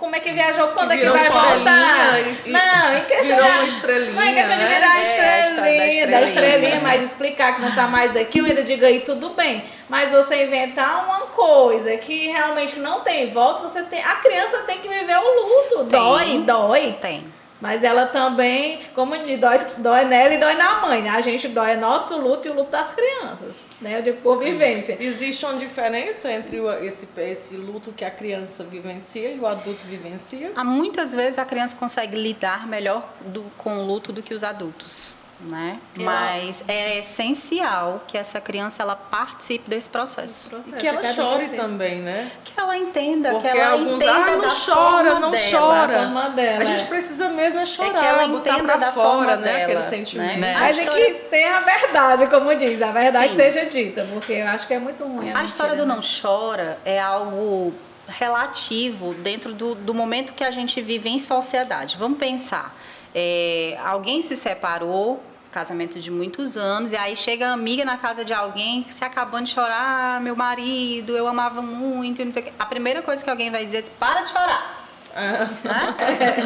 Como 0.00 0.16
é 0.16 0.18
que 0.18 0.32
viajou? 0.32 0.68
Quando 0.68 0.92
é 0.92 0.96
que 0.96 1.04
vai 1.08 1.24
voltar? 1.24 2.20
e- 2.46 2.50
não, 2.50 2.96
em 2.96 3.04
questão. 3.04 3.36
virou 3.36 3.50
uma 3.50 3.64
estrelinha, 3.64 4.12
Não, 4.14 4.24
em 4.24 4.34
questão 4.34 4.56
de 4.56 4.64
né? 4.64 4.74
virar 4.74 4.98
É, 4.98 5.02
estrelinha, 5.02 5.76
da 5.76 5.86
estrelinha. 5.88 6.24
estrelinha, 6.24 6.80
mas 6.82 7.02
explicar 7.04 7.54
que 7.54 7.60
não 7.60 7.74
tá 7.74 7.86
mais 7.86 8.16
aqui, 8.16 8.38
eu 8.38 8.46
ainda 8.46 8.62
digo 8.64 8.84
aí 8.84 9.00
tudo 9.00 9.28
bem. 9.30 9.62
Mas 9.90 10.10
você 10.10 10.44
inventar 10.44 11.04
uma 11.04 11.20
coisa 11.26 11.94
que 11.98 12.28
realmente 12.28 12.78
não 12.80 13.00
tem 13.00 13.30
volta, 13.30 13.62
você 13.68 13.82
tem. 13.82 14.02
A 14.02 14.16
criança 14.16 14.58
tem 14.60 14.78
que 14.78 14.88
viver 14.88 15.16
o 15.18 15.42
luto. 15.42 15.84
Tem. 15.90 16.00
Dói, 16.00 16.38
dói. 16.46 16.96
Tem. 17.00 17.24
Mas 17.60 17.84
ela 17.84 18.06
também, 18.06 18.80
como 18.94 19.18
diz, 19.18 19.38
dói, 19.38 19.58
dói 19.76 20.04
nela 20.06 20.32
e 20.32 20.38
dói 20.38 20.54
na 20.54 20.80
mãe. 20.80 21.02
né? 21.02 21.10
A 21.10 21.20
gente 21.20 21.46
dói 21.48 21.76
nosso 21.76 22.16
luto 22.18 22.48
e 22.48 22.50
o 22.50 22.54
luto 22.54 22.70
das 22.70 22.90
crianças. 22.94 23.54
Né? 23.80 23.98
Eu 23.98 24.02
digo 24.02 24.18
por 24.20 24.38
vivência. 24.38 24.96
Existe 25.00 25.44
uma 25.46 25.54
diferença 25.56 26.30
entre 26.30 26.58
esse, 26.86 27.08
esse 27.16 27.56
luto 27.56 27.92
que 27.92 28.04
a 28.04 28.10
criança 28.10 28.62
vivencia 28.62 29.32
e 29.32 29.38
o 29.40 29.46
adulto 29.46 29.80
vivencia? 29.86 30.52
Há 30.54 30.62
muitas 30.62 31.12
vezes 31.14 31.38
a 31.38 31.44
criança 31.46 31.74
consegue 31.76 32.14
lidar 32.16 32.66
melhor 32.66 33.08
do- 33.26 33.46
com 33.56 33.78
o 33.78 33.86
luto 33.86 34.12
do 34.12 34.22
que 34.22 34.34
os 34.34 34.44
adultos. 34.44 35.14
Né? 35.42 35.78
Eu- 35.98 36.04
Mas 36.04 36.62
é 36.68 36.98
essencial 36.98 38.04
que 38.06 38.18
essa 38.18 38.40
criança 38.42 38.82
ela 38.82 38.94
participe 38.94 39.70
desse 39.70 39.88
processo. 39.88 40.50
E 40.66 40.72
que 40.72 40.86
ela 40.86 41.02
chore 41.02 41.46
um 41.46 41.56
também, 41.56 41.96
né? 42.02 42.30
Que 42.44 42.52
ela 42.60 42.76
entenda, 42.76 43.30
Porque 43.30 43.48
que 43.50 43.56
ela 43.58 43.72
alguns, 43.72 43.94
entenda 43.94 44.12
ah, 44.12 44.30
não 44.36 44.40
da 44.42 44.48
chora, 44.50 45.10
forma 45.12 45.20
não 45.20 45.30
dela. 45.30 45.50
chora. 45.50 45.96
a 45.96 46.02
forma 46.02 46.28
dela, 46.30 46.60
A 46.60 46.64
gente 46.66 46.82
é. 46.82 46.86
precisa 46.86 47.28
mesmo 47.30 47.58
é 47.60 47.64
chorar, 47.66 48.00
que 48.00 48.06
ela 48.06 48.28
botar 48.28 48.62
da 48.76 48.92
fora, 48.92 48.92
forma 48.92 49.36
né? 49.36 49.42
dela, 49.42 49.62
Aquele 49.62 49.78
né? 49.80 49.88
sentimento. 49.88 50.38
Né? 50.40 50.52
Mas 50.52 50.62
A 50.62 50.66
é 50.66 50.70
história- 50.84 51.14
que 51.14 51.20
tenha 51.30 51.56
a 51.56 51.60
verdade, 51.60 52.26
como 52.26 52.54
diz. 52.54 52.82
A 52.82 52.90
verdade 52.92 53.28
Sim. 53.30 53.36
seja 53.36 53.64
dita, 53.66 54.06
porque 54.12 54.34
eu 54.34 54.46
acho 54.46 54.66
que 54.66 54.74
é 54.74 54.78
muito 54.78 55.02
ruim. 55.04 55.32
A 55.34 55.42
história 55.42 55.74
do 55.74 55.86
mentira, 55.86 55.94
não 55.96 56.20
chora 56.30 56.78
é 56.84 57.00
algo 57.00 57.72
relativo 58.06 59.14
dentro 59.14 59.52
do, 59.54 59.74
do 59.74 59.94
momento 59.94 60.32
que 60.34 60.44
a 60.44 60.50
gente 60.50 60.80
vive 60.82 61.08
em 61.08 61.18
sociedade. 61.18 61.96
Vamos 61.98 62.18
pensar. 62.18 62.76
É, 63.14 63.76
alguém 63.84 64.22
se 64.22 64.36
separou, 64.36 65.22
casamento 65.50 65.98
de 65.98 66.10
muitos 66.10 66.56
anos, 66.56 66.92
e 66.92 66.96
aí 66.96 67.16
chega 67.16 67.48
a 67.48 67.52
amiga 67.52 67.84
na 67.84 67.96
casa 67.96 68.24
de 68.24 68.32
alguém 68.32 68.82
que 68.82 68.94
se 68.94 69.04
acabando 69.04 69.44
de 69.44 69.50
chorar, 69.50 70.16
ah, 70.16 70.20
meu 70.20 70.36
marido, 70.36 71.16
eu 71.16 71.26
amava 71.26 71.60
muito, 71.60 72.22
e 72.22 72.24
não 72.24 72.32
sei 72.32 72.42
o 72.42 72.44
quê. 72.46 72.52
A 72.58 72.66
primeira 72.66 73.02
coisa 73.02 73.22
que 73.22 73.30
alguém 73.30 73.50
vai 73.50 73.64
dizer 73.64 73.78
é 73.78 73.90
para 73.98 74.22
de 74.22 74.30
chorar. 74.30 74.86
Ah, 75.14 75.48
Né? 75.64 75.96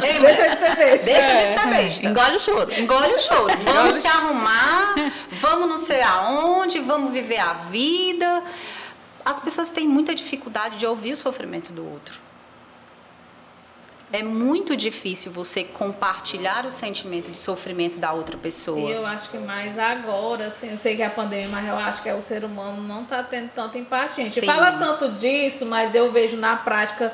Ei, 0.09 0.21
Deixa 0.21 0.49
de 0.49 0.59
ser 0.59 0.77
besta. 0.77 1.07
Deixa 1.07 1.35
de 1.35 1.61
ser 1.61 1.69
besta. 1.69 2.07
Engole 2.07 2.37
o 2.37 2.41
choro. 2.41 2.73
Engole 2.73 3.15
o 3.15 3.19
choro. 3.19 3.59
Vamos 3.63 3.97
se 3.97 4.07
arrumar, 4.07 4.95
vamos 5.31 5.69
não 5.69 5.79
sei 5.79 6.03
aonde, 6.03 6.79
vamos 6.81 7.11
viver 7.13 7.39
a 7.39 7.53
vida. 7.53 8.43
as 9.25 9.41
pessoas 9.41 9.71
têm 9.71 9.87
muita 9.87 10.15
dificuldade 10.15 10.77
de 10.79 10.87
ouvir 10.87 11.13
o 11.13 11.17
sofrimento 11.17 11.73
do 11.73 11.87
outro. 11.87 12.24
É 14.17 14.23
muito 14.23 14.77
difícil 14.77 15.33
você 15.33 15.65
compartilhar 15.65 16.65
o 16.67 16.71
sentimento 16.71 17.33
de 17.33 17.37
sofrimento 17.37 17.99
da 17.99 18.13
outra 18.13 18.37
pessoa. 18.37 18.79
E 18.79 18.93
eu 18.93 19.05
acho 19.05 19.29
que 19.29 19.39
mais 19.39 19.77
agora, 19.77 20.47
assim, 20.47 20.71
eu 20.71 20.79
sei 20.79 20.95
que 20.95 21.03
é 21.03 21.07
a 21.07 21.11
pandemia, 21.11 21.49
mas 21.49 21.67
eu 21.67 21.75
acho 21.75 22.01
que 22.01 22.09
é 22.09 22.15
o 22.15 22.23
ser 22.23 22.45
humano 22.45 22.81
não 22.81 23.03
está 23.03 23.25
tendo 23.25 23.51
tanta 23.51 23.77
empatia. 23.77 24.23
A 24.23 24.29
gente 24.29 24.39
Sim. 24.39 24.47
fala 24.47 24.71
tanto 24.79 25.11
disso, 25.15 25.67
mas 25.67 25.97
eu 25.97 26.13
vejo 26.13 26.37
na 26.37 26.55
prática 26.55 27.13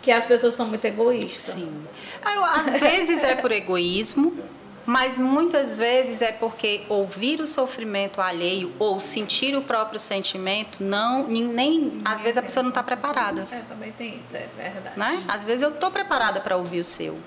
que 0.00 0.12
as 0.12 0.24
pessoas 0.24 0.54
são 0.54 0.66
muito 0.66 0.84
egoístas. 0.84 1.54
Sim. 1.54 1.84
Ah, 2.24 2.34
eu- 2.36 2.44
Às 2.44 2.78
vezes 2.78 3.24
é 3.24 3.34
por 3.34 3.50
egoísmo, 3.50 4.38
mas 4.86 5.18
muitas 5.18 5.74
vezes 5.74 6.22
é 6.22 6.30
porque 6.30 6.82
ouvir 6.88 7.40
o 7.40 7.46
sofrimento 7.46 8.20
alheio 8.20 8.72
ou 8.78 9.00
sentir 9.00 9.56
o 9.56 9.62
próprio 9.62 9.98
sentimento, 9.98 10.82
não, 10.82 11.26
nem, 11.26 11.42
nem 11.42 12.02
às 12.04 12.22
vezes 12.22 12.38
a 12.38 12.42
pessoa 12.42 12.62
não 12.62 12.70
está 12.70 12.82
preparada. 12.82 13.46
É, 13.50 13.58
também 13.68 13.90
tem 13.92 14.20
isso, 14.20 14.36
é 14.36 14.46
verdade. 14.56 14.98
Né? 14.98 15.22
Às 15.26 15.44
vezes 15.44 15.62
eu 15.62 15.70
estou 15.70 15.90
preparada 15.90 16.40
para 16.40 16.56
ouvir 16.56 16.80
o 16.80 16.84
seu. 16.84 17.18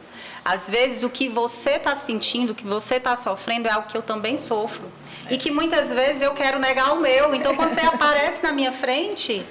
Às 0.43 0.69
vezes 0.69 1.03
o 1.03 1.09
que 1.09 1.27
você 1.27 1.71
está 1.71 1.95
sentindo, 1.97 2.51
o 2.51 2.55
que 2.55 2.65
você 2.65 2.95
está 2.95 3.15
sofrendo 3.17 3.67
é 3.67 3.71
algo 3.71 3.87
que 3.87 3.97
eu 3.97 4.01
também 4.01 4.37
sofro. 4.37 4.89
E 5.29 5.37
que 5.37 5.51
muitas 5.51 5.89
vezes 5.89 6.21
eu 6.21 6.33
quero 6.33 6.57
negar 6.59 6.93
o 6.93 7.01
meu. 7.01 7.35
Então 7.35 7.53
quando 7.55 7.73
você 7.73 7.85
aparece 7.85 8.41
na 8.41 8.51
minha 8.53 8.71
frente, 8.71 9.45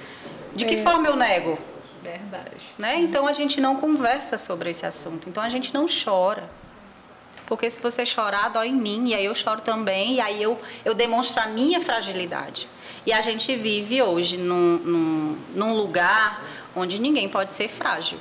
de 0.55 0.65
que 0.65 0.75
É. 0.75 0.83
forma 0.83 1.07
eu 1.07 1.15
nego? 1.15 1.59
Verdade. 2.03 2.49
Né? 2.77 2.97
Então 2.99 3.27
a 3.27 3.33
gente 3.33 3.61
não 3.61 3.75
conversa 3.75 4.37
sobre 4.37 4.71
esse 4.71 4.85
assunto. 4.85 5.29
Então 5.29 5.43
a 5.43 5.49
gente 5.49 5.73
não 5.73 5.85
chora. 5.85 6.49
Porque 7.49 7.67
se 7.69 7.81
você 7.81 8.05
chorar, 8.05 8.49
dói 8.51 8.67
em 8.67 8.75
mim, 8.75 9.07
e 9.09 9.15
aí 9.15 9.25
eu 9.25 9.33
choro 9.33 9.59
também, 9.59 10.13
e 10.13 10.21
aí 10.21 10.41
eu, 10.41 10.61
eu 10.85 10.93
demonstro 10.93 11.41
a 11.41 11.47
minha 11.47 11.81
fragilidade. 11.81 12.69
E 13.07 13.11
a 13.11 13.21
gente 13.21 13.55
vive 13.55 14.01
hoje 14.03 14.37
num, 14.37 14.77
num, 14.77 15.37
num 15.55 15.73
lugar 15.75 16.43
onde 16.75 17.01
ninguém 17.01 17.27
pode 17.27 17.55
ser 17.55 17.67
frágil. 17.67 18.19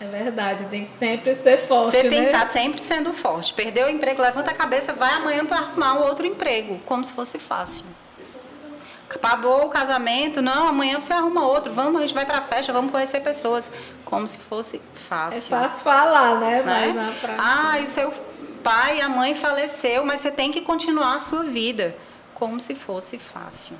É 0.00 0.06
verdade, 0.06 0.64
tem 0.64 0.84
que 0.84 0.90
sempre 0.90 1.34
ser 1.34 1.58
forte, 1.68 1.90
Você 1.90 2.08
tem 2.08 2.22
né? 2.22 2.28
que 2.30 2.32
estar 2.34 2.48
sempre 2.48 2.82
sendo 2.82 3.12
forte. 3.12 3.52
Perdeu 3.52 3.86
o 3.86 3.90
emprego, 3.90 4.22
levanta 4.22 4.50
a 4.50 4.54
cabeça, 4.54 4.94
vai 4.94 5.12
amanhã 5.12 5.44
para 5.44 5.58
arrumar 5.58 6.00
um 6.00 6.04
outro 6.06 6.26
emprego, 6.26 6.80
como 6.86 7.04
se 7.04 7.12
fosse 7.12 7.38
fácil. 7.38 7.84
Acabou 9.14 9.66
o 9.66 9.68
casamento, 9.68 10.40
não, 10.40 10.68
amanhã 10.68 10.98
você 10.98 11.12
arruma 11.12 11.44
outro, 11.46 11.74
vamos, 11.74 11.96
a 12.00 12.06
gente 12.06 12.14
vai 12.14 12.24
pra 12.24 12.40
festa, 12.40 12.72
vamos 12.72 12.92
conhecer 12.92 13.20
pessoas, 13.20 13.70
como 14.04 14.26
se 14.26 14.38
fosse 14.38 14.76
É 14.76 14.98
fácil. 15.08 15.50
fácil 15.50 15.84
falar, 15.84 16.38
né? 16.40 16.62
né? 16.62 16.64
Mas 16.64 16.94
na 16.94 17.12
prática... 17.12 17.42
Ah, 17.42 17.78
e 17.80 17.84
o 17.84 17.88
seu 17.88 18.10
pai 18.62 18.98
e 18.98 19.00
a 19.00 19.08
mãe 19.08 19.34
faleceu, 19.34 20.04
mas 20.04 20.20
você 20.20 20.30
tem 20.30 20.52
que 20.52 20.60
continuar 20.60 21.16
a 21.16 21.20
sua 21.20 21.44
vida, 21.44 21.94
como 22.34 22.60
se 22.60 22.74
fosse 22.74 23.18
fácil. 23.18 23.76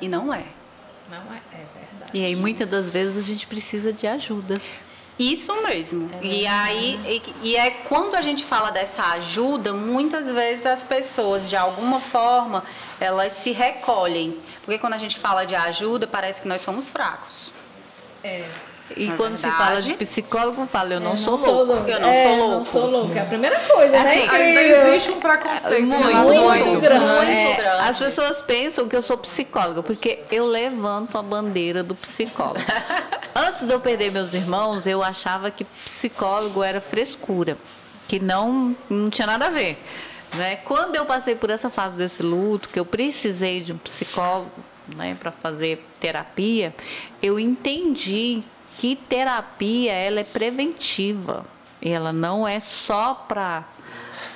E 0.00 0.08
não 0.08 0.32
é. 0.32 0.44
Não 1.10 1.32
é, 1.32 1.40
é 1.52 1.64
verdade. 1.74 2.10
E 2.12 2.24
aí, 2.24 2.36
muitas 2.36 2.68
das 2.68 2.90
vezes, 2.90 3.16
a 3.16 3.26
gente 3.26 3.46
precisa 3.46 3.92
de 3.92 4.06
ajuda. 4.06 4.54
Isso 5.18 5.52
mesmo. 5.62 6.08
e 6.22 6.46
aí, 6.46 7.22
e, 7.42 7.48
e 7.48 7.56
é 7.56 7.70
quando 7.70 8.14
a 8.14 8.22
gente 8.22 8.44
fala 8.44 8.70
dessa 8.70 9.02
ajuda, 9.14 9.72
muitas 9.72 10.30
vezes 10.30 10.64
as 10.64 10.84
pessoas, 10.84 11.48
de 11.48 11.56
alguma 11.56 12.00
forma, 12.00 12.62
elas 13.00 13.32
se 13.32 13.50
recolhem. 13.50 14.38
Porque 14.62 14.78
quando 14.78 14.94
a 14.94 14.98
gente 14.98 15.18
fala 15.18 15.44
de 15.44 15.56
ajuda, 15.56 16.06
parece 16.06 16.40
que 16.40 16.46
nós 16.46 16.60
somos 16.60 16.88
fracos. 16.88 17.50
É. 18.22 18.44
E 18.96 19.06
Na 19.08 19.16
quando 19.16 19.36
se 19.36 19.42
verdade- 19.42 19.64
fala 19.64 19.82
de 19.82 19.94
psicólogo, 19.94 20.66
fala, 20.66 20.94
eu 20.94 21.00
não, 21.00 21.10
Eu 21.12 21.16
sou 21.18 21.36
louco. 21.36 21.88
Eu 21.88 22.00
não 22.00 22.08
é, 22.08 22.22
sou 22.22 22.36
Não 22.36 22.48
louco. 22.48 22.66
sou 22.72 22.90
louco. 22.90 23.12
É 23.14 23.20
a 23.20 23.24
primeira 23.26 23.60
coisa, 23.60 23.90
né? 23.92 23.98
Assim, 24.10 24.24
Incrível. 24.24 24.46
Ainda 24.46 24.88
existe 24.88 25.10
um 25.10 25.20
preconceito 25.20 25.86
Muito, 25.86 26.08
a 26.16 26.20
muito 26.22 26.68
isso, 26.70 26.80
grande. 26.80 27.04
né? 27.06 27.52
É, 27.52 27.56
grande. 27.56 27.88
as 27.88 27.98
pessoas 27.98 28.40
pensam 28.40 28.88
que 28.88 28.96
eu 28.96 29.02
sou 29.02 29.18
psicóloga, 29.18 29.82
porque 29.82 30.20
eu 30.30 30.46
levanto 30.46 31.16
a 31.18 31.22
bandeira 31.22 31.82
do 31.82 31.94
psicólogo. 31.94 32.60
Antes 33.36 33.66
de 33.66 33.72
eu 33.72 33.78
perder 33.78 34.10
meus 34.10 34.32
irmãos, 34.34 34.86
eu 34.86 35.02
achava 35.02 35.50
que 35.50 35.64
psicólogo 35.64 36.62
era 36.64 36.80
frescura, 36.80 37.56
que 38.08 38.18
não, 38.18 38.74
não 38.88 39.10
tinha 39.10 39.26
nada 39.26 39.46
a 39.46 39.50
ver. 39.50 39.78
Né? 40.34 40.56
Quando 40.64 40.96
eu 40.96 41.04
passei 41.06 41.34
por 41.34 41.50
essa 41.50 41.70
fase 41.70 41.94
desse 41.96 42.22
luto, 42.22 42.68
que 42.68 42.80
eu 42.80 42.84
precisei 42.84 43.60
de 43.60 43.72
um 43.72 43.78
psicólogo 43.78 44.50
né, 44.96 45.16
para 45.20 45.30
fazer 45.30 45.84
terapia, 46.00 46.74
eu 47.22 47.38
entendi 47.38 48.42
que 48.78 48.94
terapia 48.94 49.92
ela 49.92 50.20
é 50.20 50.24
preventiva. 50.24 51.44
Ela 51.82 52.12
não 52.12 52.46
é 52.46 52.60
só 52.60 53.12
para 53.12 53.64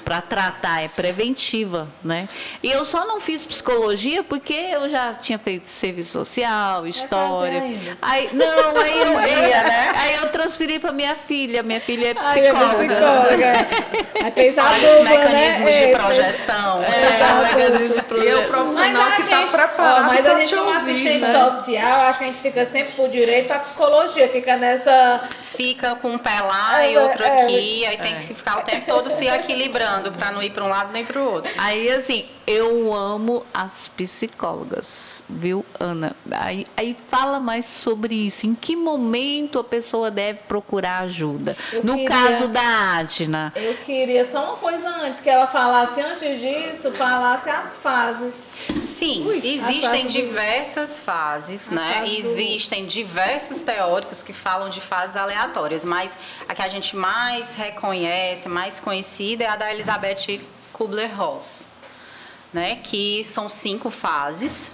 para 0.05 0.21
tratar, 0.21 0.83
é 0.83 0.88
preventiva, 0.88 1.88
né? 2.03 2.29
E 2.62 2.71
eu 2.71 2.85
só 2.85 3.07
não 3.07 3.21
fiz 3.21 3.45
psicologia 3.47 4.23
porque 4.23 4.53
eu 4.55 4.88
já 4.88 5.14
tinha 5.14 5.38
feito 5.38 5.68
serviço 5.68 6.11
social, 6.12 6.87
história. 6.87 7.62
Aí 8.01 8.29
não, 8.33 8.77
aí 8.81 8.99
eu, 8.99 9.12
Dia, 9.23 9.62
né? 9.62 9.92
aí 9.97 10.14
eu 10.16 10.29
transferi 10.31 10.79
para 10.79 10.92
minha 10.92 11.14
filha. 11.14 11.62
Minha 11.62 11.81
filha 11.81 12.09
é 12.09 12.14
Ai, 12.16 12.38
é 12.40 12.53
psicóloga. 12.53 12.95
psicóloga. 12.95 13.53
Aí 14.25 14.31
fez 14.33 14.59
a 14.59 14.64
Olha 14.64 14.79
dupla, 14.81 14.97
os 14.97 15.09
mecanismos 15.11 15.71
né? 15.71 15.79
de 15.79 15.85
É, 15.85 15.97
projeção. 15.97 16.83
É, 16.92 17.55
mecanismo 17.55 18.03
de 18.18 18.25
E 18.25 18.29
é 18.29 18.37
o 18.37 18.47
profissional 18.49 19.12
que 19.12 19.23
está 19.23 19.42
preparado 19.47 20.05
ó, 20.05 20.07
mas 20.09 20.27
a 20.27 20.35
gente 20.38 20.49
te 20.49 20.55
como 20.57 20.71
assistente 20.71 21.18
né? 21.18 21.33
social, 21.51 22.01
acho 22.03 22.18
que 22.18 22.25
a 22.25 22.29
gente 22.29 22.40
fica 22.40 22.66
sempre 22.66 22.92
por 22.95 23.09
direito 23.09 23.47
pra 23.49 23.59
psicologia, 23.61 24.29
fica 24.29 24.57
nessa. 24.57 25.23
Fica 25.42 25.95
com 25.97 26.11
um 26.12 26.18
pé 26.18 26.40
lá 26.40 26.87
e 26.87 26.95
É, 26.95 27.01
outro 27.01 27.23
é. 27.23 27.42
aqui, 27.42 27.87
aí 27.87 27.97
tem 27.99 28.16
que 28.16 28.25
se 28.25 28.35
ficar 28.35 28.59
o 28.59 28.62
tempo 28.62 28.87
todo 28.87 29.11
se 29.11 29.27
equilibrando 29.27 29.71
para 29.72 30.30
não 30.30 30.42
ir 30.42 30.50
para 30.50 30.64
um 30.64 30.68
lado 30.68 30.92
nem 30.92 31.04
para 31.04 31.20
o 31.20 31.24
outro. 31.32 31.50
Aí, 31.58 31.90
assim, 31.90 32.26
eu 32.46 32.92
amo 32.92 33.44
as 33.55 33.88
psicólogas, 33.88 35.22
viu, 35.28 35.64
Ana? 35.78 36.14
Aí, 36.31 36.66
aí 36.76 36.96
fala 37.09 37.38
mais 37.40 37.64
sobre 37.66 38.14
isso. 38.14 38.46
Em 38.46 38.55
que 38.55 38.74
momento 38.76 39.59
a 39.59 39.64
pessoa 39.64 40.11
deve 40.11 40.40
procurar 40.48 40.98
ajuda? 41.05 41.57
Eu 41.72 41.85
no 41.85 41.94
queria- 41.94 42.09
caso 42.09 42.48
da 42.48 42.96
Adna. 42.98 43.52
Eu 43.57 43.74
queria 43.78 44.28
só 44.31 44.44
uma 44.44 44.57
coisa 44.57 44.88
antes, 44.88 45.20
que 45.20 45.31
ela 45.31 45.46
falasse 45.46 46.00
antes 46.00 46.40
disso, 46.40 46.92
falasse 46.92 47.48
as 47.48 47.76
fases. 47.76 48.35
Sim, 48.85 49.26
Ui, 49.26 49.37
existem 49.38 49.81
fase 49.81 50.02
do- 50.02 50.09
diversas 50.09 51.00
fases, 51.00 51.70
A 51.70 51.74
né? 51.74 51.94
fase 51.94 52.22
do- 52.22 52.38
Existem 52.40 52.87
diversos 52.87 53.62
teóricos 53.62 54.22
que 54.22 54.33
falam 54.33 54.68
de 54.70 54.81
fases 54.81 55.16
aleatórias, 55.16 55.85
mas 55.85 56.16
a 56.48 56.55
que 56.55 56.62
a 56.62 56.68
gente 56.68 56.94
mais 56.96 57.55
reconhece, 57.55 58.48
mais 58.48 58.78
conhecida 58.78 59.44
é 59.44 59.48
a 59.48 59.57
da 59.57 59.72
Elizabeth 59.72 60.40
Kubler-Ross, 60.72 61.66
né? 62.53 62.77
Que 62.83 63.25
são 63.25 63.49
cinco 63.49 63.91
fases. 63.91 64.71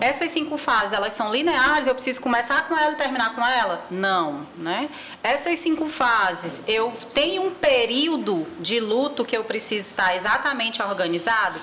Essas 0.00 0.30
cinco 0.30 0.58
fases, 0.58 0.92
elas 0.92 1.14
são 1.14 1.32
lineares, 1.32 1.86
eu 1.86 1.94
preciso 1.94 2.20
começar 2.20 2.68
com 2.68 2.76
ela 2.76 2.92
e 2.92 2.96
terminar 2.96 3.34
com 3.34 3.46
ela? 3.46 3.82
Não, 3.90 4.46
né? 4.58 4.90
Essas 5.22 5.58
cinco 5.58 5.88
fases, 5.88 6.62
eu 6.68 6.92
tenho 7.14 7.44
um 7.44 7.50
período 7.50 8.46
de 8.58 8.78
luto 8.78 9.24
que 9.24 9.36
eu 9.36 9.42
preciso 9.42 9.88
estar 9.88 10.14
exatamente 10.14 10.82
organizado? 10.82 11.58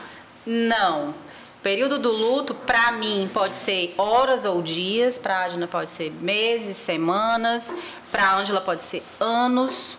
Não. 0.46 1.14
Período 1.62 2.00
do 2.00 2.12
luto, 2.12 2.54
para 2.54 2.92
mim, 2.94 3.30
pode 3.34 3.56
ser 3.56 3.94
horas 3.98 4.46
ou 4.46 4.62
dias, 4.62 5.18
para 5.18 5.40
a 5.40 5.44
Adna 5.46 5.68
pode 5.68 5.90
ser 5.90 6.12
meses, 6.12 6.78
semanas, 6.78 7.74
para 8.12 8.24
a 8.24 8.38
Ângela 8.38 8.62
pode 8.62 8.84
ser 8.84 9.04
anos. 9.20 9.98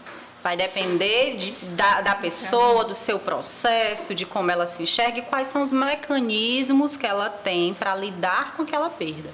Vai 0.48 0.56
depender 0.56 1.36
de- 1.36 1.50
da, 1.76 2.00
da 2.00 2.14
pessoa, 2.14 2.82
do 2.82 2.94
seu 2.94 3.18
processo, 3.18 4.14
de 4.14 4.24
como 4.24 4.50
ela 4.50 4.66
se 4.66 4.82
enxerga 4.82 5.18
e 5.18 5.22
quais 5.22 5.48
são 5.48 5.60
os 5.60 5.70
mecanismos 5.70 6.96
que 6.96 7.06
ela 7.06 7.28
tem 7.28 7.74
para 7.74 7.94
lidar 7.94 8.54
com 8.56 8.62
aquela 8.62 8.88
perda. 8.88 9.30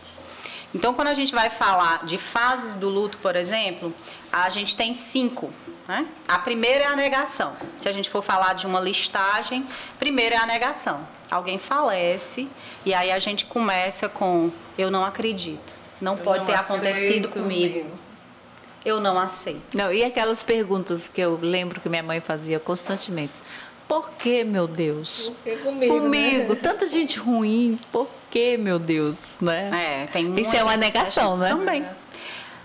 Então, 0.74 0.92
quando 0.92 1.06
a 1.06 1.14
gente 1.14 1.32
vai 1.32 1.50
falar 1.50 2.04
de 2.04 2.18
fases 2.18 2.74
do 2.74 2.88
luto, 2.88 3.16
por 3.18 3.36
exemplo, 3.36 3.94
a 4.32 4.50
gente 4.50 4.74
tem 4.74 4.92
cinco. 4.92 5.52
Né? 5.86 6.04
A 6.26 6.40
primeira 6.40 6.82
é 6.82 6.86
a 6.88 6.96
negação. 6.96 7.52
Se 7.78 7.88
a 7.88 7.92
gente 7.92 8.10
for 8.10 8.20
falar 8.20 8.54
de 8.54 8.66
uma 8.66 8.80
listagem, 8.80 9.68
primeiro 10.00 10.34
é 10.34 10.38
a 10.38 10.46
negação. 10.46 11.06
Alguém 11.30 11.58
falece 11.58 12.48
e 12.84 12.92
aí 12.92 13.12
a 13.12 13.20
gente 13.20 13.46
começa 13.46 14.08
com 14.08 14.50
eu 14.76 14.90
não 14.90 15.04
acredito. 15.04 15.74
Não 16.00 16.16
pode 16.16 16.40
não 16.40 16.46
ter 16.46 16.54
acontecido 16.56 17.28
aceito. 17.28 17.30
comigo. 17.30 17.86
Eu 18.84 19.00
não 19.00 19.18
aceito. 19.18 19.76
Não, 19.76 19.92
e 19.92 20.04
aquelas 20.04 20.44
perguntas 20.44 21.08
que 21.08 21.20
eu 21.20 21.38
lembro 21.40 21.80
que 21.80 21.88
minha 21.88 22.02
mãe 22.02 22.20
fazia 22.20 22.60
constantemente. 22.60 23.32
Por 23.88 24.10
que, 24.12 24.44
meu 24.44 24.66
Deus? 24.66 25.30
Porque 25.34 25.56
comigo. 25.56 26.00
Comigo, 26.00 26.54
Né? 26.54 26.60
tanta 26.62 26.86
gente 26.86 27.18
ruim, 27.18 27.78
por 27.92 28.08
que, 28.30 28.56
meu 28.56 28.78
Deus, 28.78 29.16
né? 29.40 30.04
É, 30.04 30.06
tem 30.06 30.34
Isso 30.40 30.56
é 30.56 30.62
uma 30.62 30.76
negação, 30.76 31.36
né? 31.36 31.48
Também. 31.48 31.84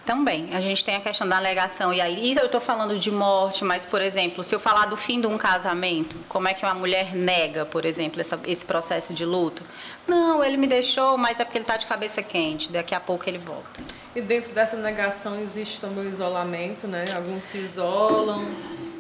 Também. 0.10 0.50
A 0.56 0.60
gente 0.60 0.84
tem 0.84 0.96
a 0.96 1.00
questão 1.00 1.28
da 1.30 1.40
negação. 1.40 1.94
E 1.94 2.02
aí, 2.02 2.36
eu 2.36 2.48
estou 2.48 2.60
falando 2.60 2.98
de 2.98 3.12
morte, 3.12 3.64
mas, 3.64 3.86
por 3.86 4.02
exemplo, 4.02 4.44
se 4.44 4.56
eu 4.56 4.60
falar 4.60 4.88
do 4.88 4.98
fim 4.98 5.22
de 5.22 5.28
um 5.28 5.38
casamento, 5.38 6.18
como 6.28 6.48
é 6.48 6.54
que 6.56 6.66
uma 6.66 6.74
mulher 6.74 7.14
nega, 7.14 7.64
por 7.64 7.86
exemplo, 7.86 8.20
essa- 8.20 8.40
esse 8.48 8.66
processo 8.66 9.14
de 9.14 9.24
luto? 9.24 9.62
Não, 10.08 10.44
ele 10.44 10.58
me 10.58 10.66
deixou, 10.66 11.16
mas 11.16 11.40
é 11.40 11.46
porque 11.46 11.60
ele 11.60 11.64
está 11.64 11.78
de 11.78 11.86
cabeça 11.86 12.24
quente. 12.24 12.72
Daqui 12.72 12.96
a 12.96 13.00
pouco 13.00 13.30
ele 13.30 13.38
volta. 13.38 13.82
E 14.16 14.20
dentro 14.22 14.52
dessa 14.52 14.76
negação 14.78 15.40
existe 15.40 15.80
também 15.80 16.08
o 16.08 16.10
isolamento, 16.10 16.88
né? 16.88 17.06
Alguns 17.16 17.44
se 17.44 17.60
isolam, 17.60 18.48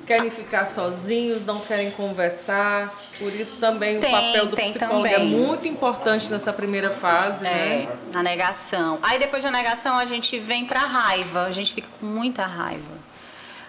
querem 0.10 0.32
ficar 0.32 0.66
sozinhos, 0.66 1.46
não 1.46 1.60
querem 1.60 1.92
conversar. 1.92 2.92
Por 3.20 3.32
isso 3.32 3.58
também 3.58 4.00
Tem, 4.00 4.10
o 4.10 4.12
papel 4.18 4.46
do 4.48 4.58
psicólogo 4.58 5.06
é 5.06 5.12
também. 5.12 5.30
muito 5.30 5.68
importante 5.68 6.32
nessa 6.32 6.52
primeira 6.52 6.90
fase, 6.90 7.46
É, 7.46 7.50
né? 7.52 7.90
a 8.16 8.24
negação. 8.24 8.98
Aí 9.04 9.20
depois 9.20 9.44
da 9.44 9.52
negação 9.52 10.00
a 10.00 10.06
gente 10.08 10.40
vem 10.40 10.66
pra 10.66 10.80
raiva. 10.80 11.44
A 11.44 11.52
gente 11.52 11.76
fica 11.76 11.88
com 12.00 12.08
muita 12.08 12.44
raiva. 12.48 12.98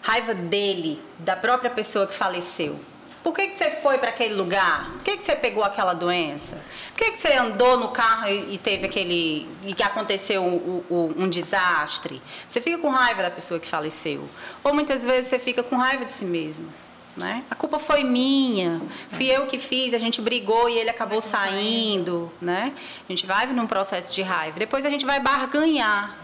Raiva 0.01 0.33
dele, 0.33 1.03
da 1.19 1.37
própria 1.37 1.69
pessoa 1.71 2.07
que 2.07 2.15
faleceu. 2.15 2.81
Por 3.23 3.35
que, 3.35 3.49
que 3.49 3.57
você 3.57 3.71
foi 3.71 3.99
para 3.99 4.09
aquele 4.11 4.35
lugar? 4.35 4.91
Por 4.93 5.03
que, 5.03 5.17
que 5.19 5.23
você 5.23 5.37
pegou 5.37 5.63
aquela 5.63 5.93
doença? 5.93 6.57
Por 6.95 7.05
que, 7.05 7.11
que 7.13 7.19
você 7.19 7.35
andou 7.35 7.79
no 7.79 7.89
carro 7.89 8.29
e, 8.29 8.55
e 8.55 8.59
teve 8.59 8.87
aquele. 8.87 9.47
e 9.65 9.75
que 9.75 9.83
aconteceu 9.83 10.43
o- 10.43 10.85
o- 10.89 11.15
um 11.17 11.29
desastre? 11.29 12.23
Você 12.49 12.61
fica 12.61 12.79
com 12.79 12.89
raiva 12.89 13.23
da 13.23 13.31
pessoa 13.31 13.61
que 13.61 13.69
faleceu. 13.69 14.27
Ou 14.65 14.73
muitas 14.75 15.05
vezes 15.05 15.29
você 15.29 15.39
fica 15.39 15.63
com 15.63 15.77
raiva 15.77 16.05
de 16.07 16.13
si 16.15 16.25
mesmo. 16.25 16.73
Né? 17.17 17.43
A 17.51 17.55
culpa 17.57 17.79
foi 17.79 18.05
minha, 18.05 18.81
fui 19.11 19.27
eu 19.27 19.45
que 19.47 19.59
fiz, 19.59 19.93
a 19.93 19.99
gente 19.99 20.23
brigou 20.23 20.69
e 20.71 20.79
ele 20.79 20.89
acabou 20.89 21.21
saindo, 21.21 22.33
né? 22.41 22.73
A 23.07 23.13
gente 23.13 23.27
vai 23.27 23.47
num 23.47 23.67
processo 23.67 24.15
de 24.15 24.23
raiva. 24.23 24.59
Depois 24.59 24.87
a 24.87 24.91
gente 24.91 25.05
vai 25.05 25.19
barganhar. 25.21 26.17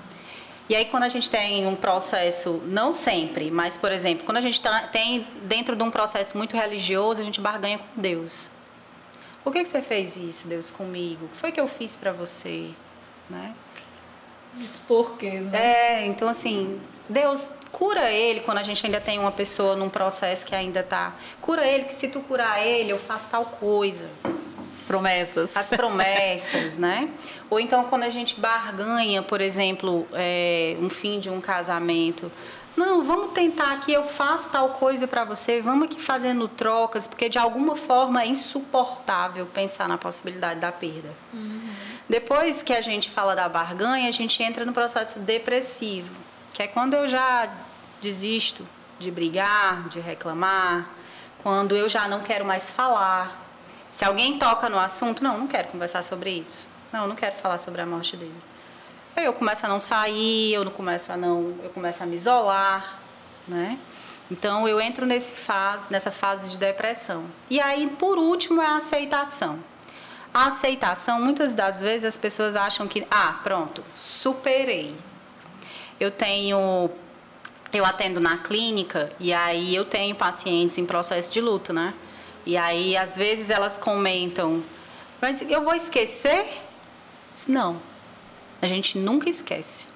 E 0.68 0.74
aí 0.74 0.84
quando 0.86 1.04
a 1.04 1.08
gente 1.08 1.30
tem 1.30 1.66
um 1.66 1.76
processo, 1.76 2.60
não 2.66 2.92
sempre, 2.92 3.50
mas 3.50 3.76
por 3.76 3.92
exemplo, 3.92 4.24
quando 4.24 4.38
a 4.38 4.40
gente 4.40 4.60
tá- 4.60 4.80
tem 4.88 5.26
dentro 5.42 5.76
de 5.76 5.82
um 5.82 5.90
processo 5.90 6.36
muito 6.36 6.56
religioso, 6.56 7.20
a 7.20 7.24
gente 7.24 7.40
barganha 7.40 7.78
com 7.78 8.00
Deus. 8.00 8.50
Por 9.44 9.52
que, 9.52 9.62
que 9.62 9.68
você 9.68 9.80
fez 9.80 10.16
isso, 10.16 10.48
Deus, 10.48 10.70
comigo? 10.72 11.26
O 11.26 11.28
que 11.28 11.36
foi 11.36 11.52
que 11.52 11.60
eu 11.60 11.68
fiz 11.68 11.94
para 11.94 12.12
você? 12.12 12.70
Né? 13.30 13.54
Os 14.56 14.80
porquês, 14.80 15.40
né? 15.44 15.58
É, 16.02 16.06
então 16.06 16.28
assim, 16.28 16.80
Deus 17.08 17.48
cura 17.70 18.10
ele 18.10 18.40
quando 18.40 18.58
a 18.58 18.62
gente 18.64 18.84
ainda 18.84 19.00
tem 19.00 19.18
uma 19.20 19.30
pessoa 19.30 19.76
num 19.76 19.88
processo 19.88 20.44
que 20.44 20.54
ainda 20.54 20.82
tá. 20.82 21.14
Cura 21.40 21.64
ele, 21.66 21.84
que 21.84 21.94
se 21.94 22.08
tu 22.08 22.20
curar 22.20 22.66
ele, 22.66 22.90
eu 22.90 22.98
faço 22.98 23.28
tal 23.28 23.44
coisa. 23.44 24.08
Promessas. 24.86 25.56
As 25.56 25.68
promessas, 25.68 26.78
né? 26.78 27.08
Ou 27.50 27.58
então 27.58 27.84
quando 27.84 28.04
a 28.04 28.10
gente 28.10 28.40
barganha, 28.40 29.22
por 29.22 29.40
exemplo, 29.40 30.06
é, 30.12 30.76
um 30.80 30.88
fim 30.88 31.18
de 31.18 31.28
um 31.28 31.40
casamento. 31.40 32.30
Não, 32.76 33.02
vamos 33.02 33.32
tentar 33.32 33.72
aqui, 33.72 33.92
eu 33.92 34.04
faço 34.04 34.50
tal 34.50 34.68
coisa 34.70 35.08
para 35.08 35.24
você, 35.24 35.62
vamos 35.62 35.86
aqui 35.86 35.98
fazendo 35.98 36.46
trocas, 36.46 37.06
porque 37.06 37.26
de 37.26 37.38
alguma 37.38 37.74
forma 37.74 38.22
é 38.22 38.26
insuportável 38.26 39.46
pensar 39.46 39.88
na 39.88 39.96
possibilidade 39.96 40.60
da 40.60 40.70
perda. 40.70 41.08
Depois 42.06 42.62
que 42.62 42.74
a 42.74 42.82
gente 42.82 43.08
fala 43.08 43.34
da 43.34 43.48
barganha, 43.48 44.08
a 44.08 44.12
gente 44.12 44.42
entra 44.42 44.66
no 44.66 44.74
processo 44.74 45.18
depressivo, 45.20 46.14
que 46.52 46.62
é 46.62 46.66
quando 46.66 46.92
eu 46.92 47.08
já 47.08 47.48
desisto 48.00 48.66
de 48.98 49.10
brigar, 49.10 49.88
de 49.88 49.98
reclamar, 49.98 50.90
quando 51.42 51.74
eu 51.74 51.88
já 51.88 52.06
não 52.06 52.20
quero 52.20 52.44
mais 52.44 52.70
falar. 52.70 53.45
Se 53.96 54.04
alguém 54.04 54.38
toca 54.38 54.68
no 54.68 54.78
assunto, 54.78 55.24
não, 55.24 55.38
não 55.38 55.46
quero 55.46 55.68
conversar 55.68 56.02
sobre 56.02 56.28
isso. 56.28 56.66
Não, 56.92 57.06
não 57.06 57.16
quero 57.16 57.34
falar 57.36 57.56
sobre 57.56 57.80
a 57.80 57.86
morte 57.86 58.14
dele. 58.14 58.36
Aí 59.16 59.24
eu 59.24 59.32
começo 59.32 59.64
a 59.64 59.70
não 59.70 59.80
sair, 59.80 60.52
eu 60.52 60.66
não 60.66 60.70
começo 60.70 61.10
a 61.10 61.16
não, 61.16 61.54
eu 61.64 61.70
começo 61.70 62.02
a 62.02 62.06
me 62.06 62.14
isolar, 62.14 62.98
né? 63.48 63.78
Então 64.30 64.68
eu 64.68 64.78
entro 64.82 65.06
nesse 65.06 65.32
fase, 65.32 65.90
nessa 65.90 66.10
fase 66.10 66.50
de 66.50 66.58
depressão. 66.58 67.24
E 67.48 67.58
aí, 67.58 67.86
por 67.98 68.18
último, 68.18 68.60
é 68.60 68.66
a 68.66 68.76
aceitação. 68.76 69.58
A 70.34 70.48
aceitação, 70.48 71.18
muitas 71.18 71.54
das 71.54 71.80
vezes 71.80 72.04
as 72.04 72.18
pessoas 72.18 72.54
acham 72.54 72.86
que, 72.86 73.06
ah, 73.10 73.40
pronto, 73.42 73.82
superei. 73.96 74.94
Eu 75.98 76.10
tenho 76.10 76.90
eu 77.72 77.84
atendo 77.86 78.20
na 78.20 78.36
clínica 78.36 79.10
e 79.18 79.32
aí 79.32 79.74
eu 79.74 79.86
tenho 79.86 80.14
pacientes 80.14 80.76
em 80.76 80.84
processo 80.84 81.32
de 81.32 81.40
luto, 81.40 81.72
né? 81.72 81.94
E 82.46 82.56
aí 82.56 82.96
às 82.96 83.16
vezes 83.16 83.50
elas 83.50 83.76
comentam, 83.76 84.62
mas 85.20 85.42
eu 85.42 85.64
vou 85.64 85.74
esquecer? 85.74 86.46
Não. 87.48 87.82
A 88.62 88.68
gente 88.68 88.96
nunca 88.96 89.28
esquece. 89.28 89.86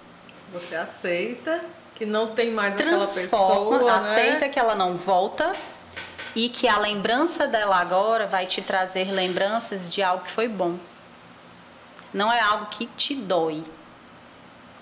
Você 0.53 0.75
aceita 0.75 1.65
que 1.95 2.05
não 2.05 2.35
tem 2.35 2.51
mais 2.51 2.75
aquela 2.75 3.07
Transforma, 3.07 3.79
pessoa, 3.79 3.97
aceita 3.99 4.47
né? 4.47 4.49
que 4.49 4.59
ela 4.59 4.75
não 4.75 4.97
volta 4.97 5.53
e 6.35 6.49
que 6.49 6.67
a 6.67 6.79
lembrança 6.79 7.47
dela 7.47 7.77
agora 7.77 8.27
vai 8.27 8.47
te 8.47 8.61
trazer 8.61 9.13
lembranças 9.13 9.89
de 9.89 10.03
algo 10.03 10.25
que 10.25 10.31
foi 10.31 10.49
bom. 10.49 10.77
Não 12.13 12.33
é 12.33 12.41
algo 12.41 12.67
que 12.67 12.87
te 12.97 13.15
dói, 13.15 13.63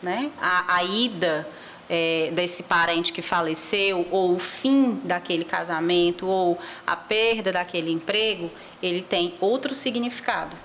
né? 0.02 0.31
A, 0.40 0.76
a 0.76 0.85
ida 0.85 1.46
é, 1.90 2.31
desse 2.33 2.62
parente 2.62 3.12
que 3.12 3.22
faleceu, 3.22 4.07
ou 4.11 4.35
o 4.35 4.38
fim 4.38 5.01
daquele 5.05 5.44
casamento, 5.44 6.27
ou 6.27 6.59
a 6.87 6.94
perda 6.96 7.51
daquele 7.53 7.90
emprego, 7.90 8.51
ele 8.83 9.03
tem 9.03 9.35
outro 9.40 9.74
significado. 9.74 10.57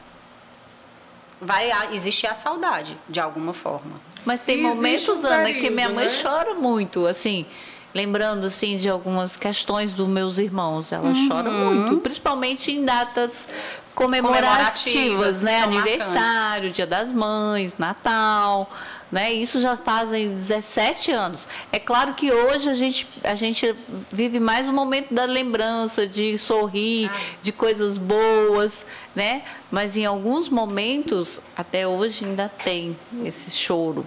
Vai 1.41 1.69
existir 1.93 2.27
a 2.27 2.33
saudade, 2.33 2.97
de 3.09 3.19
alguma 3.19 3.53
forma. 3.53 3.99
Mas 4.25 4.41
tem 4.41 4.55
E 4.55 4.59
existe 4.59 4.75
momentos, 4.75 5.23
um 5.23 5.27
Ana, 5.27 5.53
que 5.53 5.69
minha 5.69 5.89
mãe 5.89 6.05
né? 6.05 6.11
chora 6.21 6.53
muito, 6.53 7.05
assim, 7.05 7.45
lembrando 7.93 8.45
assim 8.47 8.77
de 8.77 8.87
algumas 8.89 9.35
questões 9.35 9.91
dos 9.91 10.07
meus 10.07 10.37
irmãos. 10.37 10.91
Ela 10.93 11.09
Uhum. 11.09 11.27
chora 11.27 11.51
muito, 11.51 11.97
principalmente 11.97 12.71
em 12.71 12.85
datas 12.85 13.49
comemorativas, 13.93 15.43
né? 15.43 15.61
são 15.61 15.71
Aniversário, 15.71 16.71
Dia 16.71 16.87
das 16.87 17.11
Mães, 17.11 17.77
Natal, 17.77 18.69
né? 19.11 19.31
Isso 19.31 19.61
já 19.61 19.77
fazem 19.77 20.35
17 20.35 21.11
anos. 21.11 21.47
É 21.71 21.79
claro 21.79 22.13
que 22.13 22.31
hoje 22.31 22.69
a 22.69 22.75
gente 22.75 23.07
a 23.23 23.35
gente 23.35 23.75
vive 24.11 24.39
mais 24.39 24.67
o 24.67 24.73
momento 24.73 25.13
da 25.13 25.25
lembrança, 25.25 26.07
de 26.07 26.37
sorrir, 26.37 27.11
de 27.41 27.51
coisas 27.51 27.97
boas, 27.97 28.85
né? 29.15 29.43
Mas 29.69 29.95
em 29.95 30.05
alguns 30.05 30.49
momentos 30.49 31.39
até 31.55 31.87
hoje 31.87 32.25
ainda 32.25 32.49
tem 32.49 32.97
esse 33.23 33.51
choro. 33.51 34.05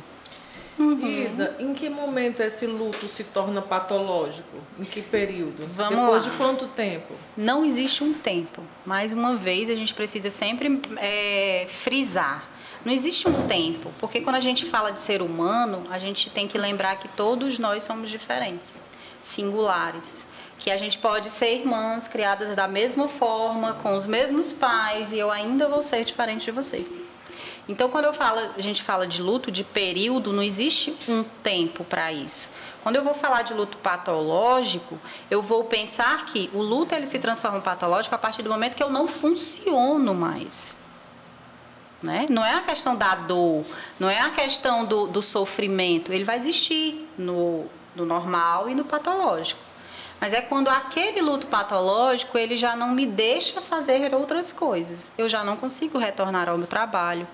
Isa, 0.78 1.56
em 1.58 1.72
que 1.72 1.88
momento 1.88 2.40
esse 2.40 2.66
luto 2.66 3.08
se 3.08 3.24
torna 3.24 3.62
patológico? 3.62 4.58
Em 4.78 4.84
que 4.84 5.00
período? 5.00 5.66
Vamos 5.74 5.98
Depois 5.98 6.24
lá. 6.24 6.30
de 6.30 6.36
quanto 6.36 6.66
tempo? 6.68 7.14
Não 7.36 7.64
existe 7.64 8.04
um 8.04 8.12
tempo. 8.12 8.62
Mais 8.84 9.12
uma 9.12 9.36
vez, 9.36 9.70
a 9.70 9.74
gente 9.74 9.94
precisa 9.94 10.30
sempre 10.30 10.80
é, 10.98 11.66
frisar. 11.68 12.48
Não 12.84 12.92
existe 12.92 13.28
um 13.28 13.46
tempo, 13.48 13.90
porque 13.98 14.20
quando 14.20 14.36
a 14.36 14.40
gente 14.40 14.64
fala 14.64 14.92
de 14.92 15.00
ser 15.00 15.22
humano, 15.22 15.86
a 15.90 15.98
gente 15.98 16.30
tem 16.30 16.46
que 16.46 16.56
lembrar 16.56 16.96
que 17.00 17.08
todos 17.08 17.58
nós 17.58 17.82
somos 17.82 18.10
diferentes, 18.10 18.80
singulares. 19.22 20.24
Que 20.58 20.70
a 20.70 20.76
gente 20.76 20.96
pode 20.98 21.28
ser 21.28 21.56
irmãs 21.56 22.06
criadas 22.06 22.54
da 22.54 22.68
mesma 22.68 23.08
forma, 23.08 23.74
com 23.74 23.94
os 23.94 24.06
mesmos 24.06 24.52
pais, 24.52 25.12
e 25.12 25.18
eu 25.18 25.30
ainda 25.30 25.68
vou 25.68 25.82
ser 25.82 26.04
diferente 26.04 26.44
de 26.44 26.50
você. 26.50 26.86
Então, 27.68 27.88
quando 27.90 28.04
eu 28.04 28.12
falo, 28.12 28.50
a 28.56 28.60
gente 28.60 28.82
fala 28.82 29.06
de 29.06 29.20
luto 29.20 29.50
de 29.50 29.64
período, 29.64 30.32
não 30.32 30.42
existe 30.42 30.96
um 31.08 31.24
tempo 31.24 31.82
para 31.84 32.12
isso. 32.12 32.48
Quando 32.82 32.94
eu 32.94 33.02
vou 33.02 33.14
falar 33.14 33.42
de 33.42 33.52
luto 33.52 33.76
patológico, 33.78 34.96
eu 35.28 35.42
vou 35.42 35.64
pensar 35.64 36.24
que 36.26 36.48
o 36.54 36.62
luto 36.62 36.94
ele 36.94 37.06
se 37.06 37.18
transforma 37.18 37.58
em 37.58 37.60
patológico 37.60 38.14
a 38.14 38.18
partir 38.18 38.44
do 38.44 38.50
momento 38.50 38.76
que 38.76 38.82
eu 38.82 38.90
não 38.90 39.08
funciono 39.08 40.14
mais. 40.14 40.76
Né? 42.00 42.26
Não 42.30 42.44
é 42.44 42.52
a 42.52 42.60
questão 42.60 42.94
da 42.94 43.16
dor, 43.16 43.64
não 43.98 44.08
é 44.08 44.20
a 44.20 44.30
questão 44.30 44.84
do, 44.84 45.08
do 45.08 45.20
sofrimento. 45.20 46.12
Ele 46.12 46.22
vai 46.22 46.36
existir 46.36 47.10
no, 47.18 47.66
no 47.96 48.06
normal 48.06 48.70
e 48.70 48.74
no 48.76 48.84
patológico. 48.84 49.60
Mas 50.20 50.32
é 50.32 50.40
quando 50.40 50.68
aquele 50.68 51.20
luto 51.20 51.46
patológico 51.46 52.38
ele 52.38 52.56
já 52.56 52.74
não 52.74 52.88
me 52.88 53.06
deixa 53.06 53.60
fazer 53.60 54.14
outras 54.14 54.52
coisas. 54.52 55.12
Eu 55.16 55.28
já 55.28 55.44
não 55.44 55.56
consigo 55.56 55.98
retornar 55.98 56.48
ao 56.48 56.56
meu 56.56 56.66
trabalho. 56.66 57.26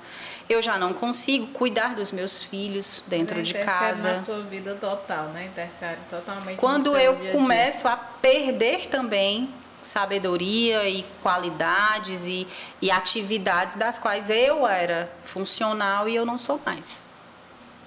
Eu 0.48 0.60
já 0.60 0.76
não 0.76 0.92
consigo 0.92 1.46
cuidar 1.48 1.94
dos 1.94 2.10
meus 2.10 2.42
filhos 2.42 3.02
dentro 3.06 3.40
de 3.42 3.54
casa. 3.54 4.14
na 4.14 4.22
sua 4.22 4.40
vida 4.40 4.74
total, 4.74 5.26
né? 5.28 5.46
Interfere 5.46 6.00
totalmente 6.10 6.58
Quando 6.58 6.96
eu 6.96 7.14
dia 7.14 7.24
dia. 7.24 7.32
começo 7.32 7.86
a 7.86 7.96
perder 7.96 8.88
também 8.88 9.48
sabedoria 9.80 10.88
e 10.88 11.04
qualidades 11.22 12.26
e, 12.26 12.46
e 12.80 12.90
atividades 12.90 13.76
das 13.76 13.98
quais 13.98 14.30
eu 14.30 14.66
era 14.66 15.10
funcional 15.24 16.08
e 16.08 16.14
eu 16.14 16.24
não 16.24 16.38
sou 16.38 16.60
mais. 16.64 17.00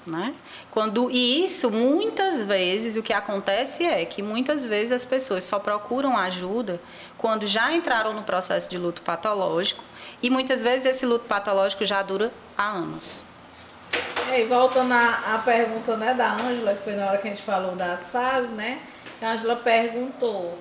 Né? 0.05 0.35
Quando, 0.69 1.09
e 1.09 1.43
isso, 1.43 1.71
muitas 1.71 2.43
vezes, 2.43 2.95
o 2.95 3.01
que 3.01 3.11
acontece 3.11 3.83
é 3.83 4.05
que 4.05 4.21
muitas 4.21 4.63
vezes 4.63 4.91
as 4.91 5.03
pessoas 5.03 5.43
só 5.43 5.57
procuram 5.57 6.15
ajuda 6.15 6.79
quando 7.17 7.47
já 7.47 7.73
entraram 7.73 8.13
no 8.13 8.21
processo 8.21 8.69
de 8.69 8.77
luto 8.77 9.01
patológico 9.01 9.83
e 10.21 10.29
muitas 10.29 10.61
vezes 10.61 10.85
esse 10.85 11.07
luto 11.07 11.25
patológico 11.25 11.83
já 11.85 12.03
dura 12.03 12.31
há 12.55 12.69
anos. 12.69 13.23
E 14.27 14.31
aí, 14.31 14.45
voltando 14.45 14.91
à, 14.93 15.41
pergunta 15.43 15.97
né, 15.97 16.13
da 16.13 16.33
Ângela, 16.33 16.73
que 16.73 16.83
foi 16.83 16.95
na 16.95 17.07
hora 17.07 17.17
que 17.17 17.27
a 17.27 17.31
gente 17.31 17.43
falou 17.43 17.75
das 17.75 18.07
fases, 18.09 18.49
né? 18.51 18.79
A 19.21 19.31
Ângela 19.31 19.55
perguntou 19.55 20.57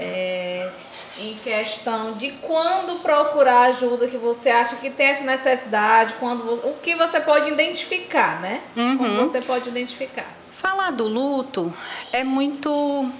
é, 0.00 0.70
em 1.18 1.34
questão 1.34 2.12
de 2.12 2.30
quando 2.32 3.00
procurar 3.02 3.64
ajuda, 3.64 4.08
que 4.08 4.16
você 4.16 4.48
acha 4.50 4.76
que 4.76 4.88
tem 4.90 5.08
essa 5.08 5.24
necessidade, 5.24 6.14
quando 6.18 6.44
você- 6.44 6.66
o 6.66 6.72
que 6.74 6.94
você 6.96 7.20
pode 7.20 7.50
identificar, 7.50 8.40
né? 8.40 8.62
Como 8.74 9.16
você 9.28 9.40
pode 9.42 9.68
identificar. 9.68 10.26
Falar 10.52 10.90
do 10.92 11.04
luto 11.06 11.72
é 12.12 12.24
muito 12.24 13.10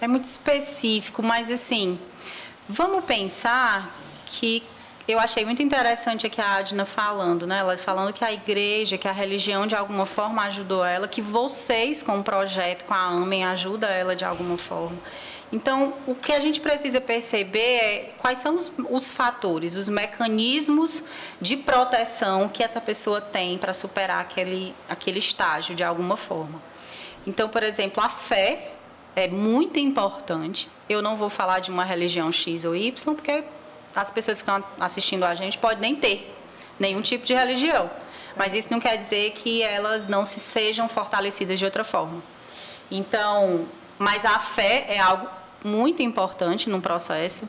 é 0.00 0.06
muito 0.06 0.24
específico, 0.24 1.22
mas 1.24 1.50
assim, 1.50 1.98
vamos 2.68 3.04
pensar 3.04 3.92
que 4.26 4.62
eu 5.08 5.18
achei 5.18 5.44
muito 5.44 5.60
interessante 5.62 6.24
aqui 6.26 6.40
a 6.40 6.56
Adna 6.56 6.84
falando, 6.84 7.46
né? 7.46 7.58
Ela 7.58 7.76
falando 7.76 8.12
que 8.12 8.24
a 8.24 8.32
igreja, 8.32 8.96
que 8.98 9.08
a 9.08 9.12
religião 9.12 9.66
de 9.66 9.74
alguma 9.74 10.04
forma 10.06 10.42
ajudou 10.44 10.84
ela, 10.84 11.08
que 11.08 11.20
vocês 11.22 12.02
com 12.02 12.20
o 12.20 12.22
projeto, 12.22 12.84
com 12.84 12.94
a 12.94 12.98
Amém, 13.06 13.44
ajuda 13.44 13.86
ela 13.88 14.14
de 14.14 14.24
alguma 14.24 14.56
forma. 14.58 14.98
Então, 15.50 15.94
o 16.06 16.14
que 16.14 16.32
a 16.32 16.40
gente 16.40 16.60
precisa 16.60 17.00
perceber 17.00 17.58
é 17.58 18.10
quais 18.18 18.38
são 18.38 18.54
os, 18.54 18.70
os 18.90 19.10
fatores, 19.10 19.74
os 19.76 19.88
mecanismos 19.88 21.02
de 21.40 21.56
proteção 21.56 22.48
que 22.48 22.62
essa 22.62 22.80
pessoa 22.80 23.20
tem 23.20 23.56
para 23.56 23.72
superar 23.72 24.20
aquele, 24.20 24.74
aquele 24.88 25.18
estágio 25.18 25.74
de 25.74 25.82
alguma 25.82 26.16
forma. 26.18 26.60
Então, 27.26 27.48
por 27.48 27.62
exemplo, 27.62 28.02
a 28.02 28.10
fé 28.10 28.72
é 29.16 29.26
muito 29.26 29.78
importante. 29.78 30.68
Eu 30.88 31.00
não 31.00 31.16
vou 31.16 31.30
falar 31.30 31.60
de 31.60 31.70
uma 31.70 31.84
religião 31.84 32.30
X 32.30 32.64
ou 32.64 32.76
Y, 32.76 33.14
porque 33.14 33.42
as 33.96 34.10
pessoas 34.10 34.42
que 34.42 34.50
estão 34.50 34.62
assistindo 34.78 35.24
a 35.24 35.34
gente 35.34 35.56
podem 35.56 35.80
nem 35.80 35.96
ter 35.96 36.34
nenhum 36.78 37.00
tipo 37.00 37.24
de 37.24 37.32
religião. 37.32 37.90
Mas 38.36 38.54
isso 38.54 38.70
não 38.70 38.78
quer 38.78 38.96
dizer 38.96 39.32
que 39.32 39.62
elas 39.62 40.06
não 40.06 40.24
se 40.24 40.38
sejam 40.38 40.88
fortalecidas 40.88 41.58
de 41.58 41.64
outra 41.64 41.82
forma. 41.82 42.22
Então, 42.90 43.66
mas 43.98 44.24
a 44.24 44.38
fé 44.38 44.86
é 44.88 44.98
algo 44.98 45.37
muito 45.64 46.02
importante 46.02 46.68
no 46.68 46.80
processo. 46.80 47.48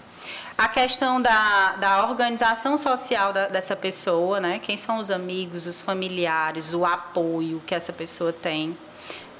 A 0.57 0.68
questão 0.68 1.22
da, 1.22 1.76
da 1.78 2.10
organização 2.10 2.78
social 2.78 3.32
da, 3.32 3.47
dessa 3.47 3.76
pessoa, 3.76 4.39
né? 4.39 4.60
Quem 4.60 4.76
são 4.78 4.97
os 4.97 5.10
amigos, 5.10 5.66
os 5.66 5.82
familiares, 5.82 6.74
o 6.74 6.86
apoio 6.86 7.62
que 7.66 7.74
essa 7.74 7.93
pessoa 7.93 8.34
tem. 8.34 8.78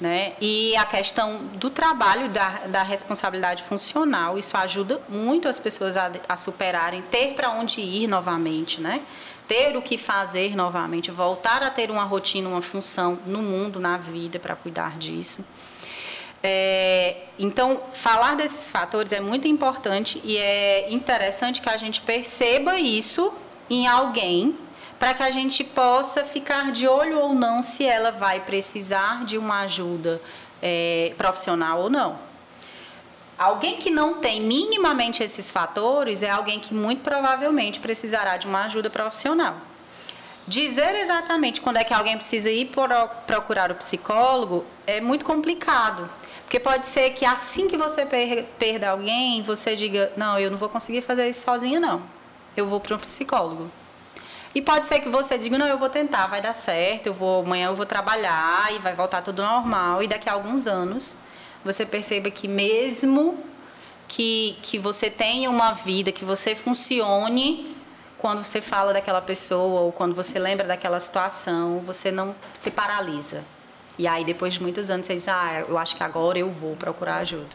Né? 0.00 0.32
E 0.40 0.74
a 0.76 0.86
questão 0.86 1.44
do 1.56 1.68
trabalho, 1.68 2.30
da, 2.30 2.66
da 2.68 2.82
responsabilidade 2.82 3.62
funcional, 3.64 4.38
isso 4.38 4.56
ajuda 4.56 4.98
muito 5.10 5.46
as 5.46 5.58
pessoas 5.58 5.94
a, 5.94 6.10
a 6.26 6.38
superarem, 6.38 7.02
ter 7.02 7.34
para 7.34 7.50
onde 7.50 7.82
ir 7.82 8.06
novamente, 8.06 8.80
né? 8.80 9.02
ter 9.46 9.76
o 9.76 9.82
que 9.82 9.98
fazer 9.98 10.56
novamente, 10.56 11.10
voltar 11.10 11.60
a 11.62 11.68
ter 11.70 11.90
uma 11.90 12.04
rotina, 12.04 12.48
uma 12.48 12.62
função 12.62 13.18
no 13.26 13.42
mundo, 13.42 13.80
na 13.80 13.98
vida, 13.98 14.38
para 14.38 14.54
cuidar 14.54 14.96
disso. 14.96 15.44
É, 16.42 17.16
então, 17.38 17.82
falar 17.92 18.34
desses 18.34 18.70
fatores 18.70 19.12
é 19.12 19.20
muito 19.20 19.46
importante 19.46 20.20
e 20.24 20.36
é 20.38 20.90
interessante 20.90 21.60
que 21.60 21.68
a 21.68 21.76
gente 21.76 22.00
perceba 22.00 22.78
isso 22.78 23.32
em 23.68 23.86
alguém 23.86 24.56
para 24.98 25.14
que 25.14 25.22
a 25.22 25.30
gente 25.30 25.64
possa 25.64 26.24
ficar 26.24 26.72
de 26.72 26.86
olho 26.86 27.18
ou 27.18 27.34
não 27.34 27.62
se 27.62 27.86
ela 27.86 28.10
vai 28.10 28.40
precisar 28.40 29.24
de 29.24 29.38
uma 29.38 29.60
ajuda 29.60 30.20
é, 30.62 31.14
profissional 31.16 31.80
ou 31.80 31.90
não. 31.90 32.18
Alguém 33.38 33.78
que 33.78 33.90
não 33.90 34.14
tem 34.20 34.42
minimamente 34.42 35.22
esses 35.22 35.50
fatores 35.50 36.22
é 36.22 36.28
alguém 36.28 36.60
que 36.60 36.74
muito 36.74 37.00
provavelmente 37.00 37.80
precisará 37.80 38.36
de 38.36 38.46
uma 38.46 38.64
ajuda 38.64 38.90
profissional. 38.90 39.56
Dizer 40.46 40.94
exatamente 40.96 41.60
quando 41.62 41.78
é 41.78 41.84
que 41.84 41.94
alguém 41.94 42.16
precisa 42.16 42.50
ir 42.50 42.70
procurar 43.26 43.70
o 43.70 43.74
psicólogo 43.76 44.66
é 44.86 45.00
muito 45.00 45.24
complicado. 45.24 46.10
Porque 46.50 46.58
pode 46.58 46.88
ser 46.88 47.10
que 47.10 47.24
assim 47.24 47.68
que 47.68 47.76
você 47.76 48.04
perda 48.58 48.90
alguém, 48.90 49.40
você 49.40 49.76
diga: 49.76 50.12
Não, 50.16 50.36
eu 50.36 50.50
não 50.50 50.58
vou 50.58 50.68
conseguir 50.68 51.00
fazer 51.00 51.28
isso 51.28 51.44
sozinha, 51.44 51.78
não. 51.78 52.02
Eu 52.56 52.66
vou 52.66 52.80
para 52.80 52.96
um 52.96 52.98
psicólogo. 52.98 53.70
E 54.52 54.60
pode 54.60 54.88
ser 54.88 54.98
que 54.98 55.08
você 55.08 55.38
diga, 55.38 55.56
não, 55.56 55.68
eu 55.68 55.78
vou 55.78 55.88
tentar, 55.88 56.26
vai 56.26 56.42
dar 56.42 56.52
certo, 56.52 57.06
eu 57.06 57.14
vou, 57.14 57.44
amanhã 57.44 57.68
eu 57.68 57.76
vou 57.76 57.86
trabalhar 57.86 58.66
e 58.74 58.80
vai 58.80 58.96
voltar 58.96 59.22
tudo 59.22 59.40
normal. 59.40 60.02
E 60.02 60.08
daqui 60.08 60.28
a 60.28 60.32
alguns 60.32 60.66
anos 60.66 61.16
você 61.64 61.86
perceba 61.86 62.32
que 62.32 62.48
mesmo 62.48 63.38
que, 64.08 64.58
que 64.60 64.76
você 64.76 65.08
tenha 65.08 65.48
uma 65.48 65.70
vida, 65.70 66.10
que 66.10 66.24
você 66.24 66.56
funcione, 66.56 67.76
quando 68.18 68.42
você 68.42 68.60
fala 68.60 68.92
daquela 68.92 69.20
pessoa 69.20 69.82
ou 69.82 69.92
quando 69.92 70.16
você 70.16 70.36
lembra 70.36 70.66
daquela 70.66 70.98
situação, 70.98 71.78
você 71.86 72.10
não 72.10 72.34
se 72.58 72.72
paralisa. 72.72 73.44
E 74.00 74.08
aí, 74.08 74.24
depois 74.24 74.54
de 74.54 74.62
muitos 74.62 74.88
anos, 74.88 75.06
você 75.06 75.14
diz, 75.14 75.28
ah, 75.28 75.62
eu 75.68 75.76
acho 75.76 75.94
que 75.94 76.02
agora 76.02 76.38
eu 76.38 76.50
vou 76.50 76.74
procurar 76.74 77.16
ajuda. 77.16 77.54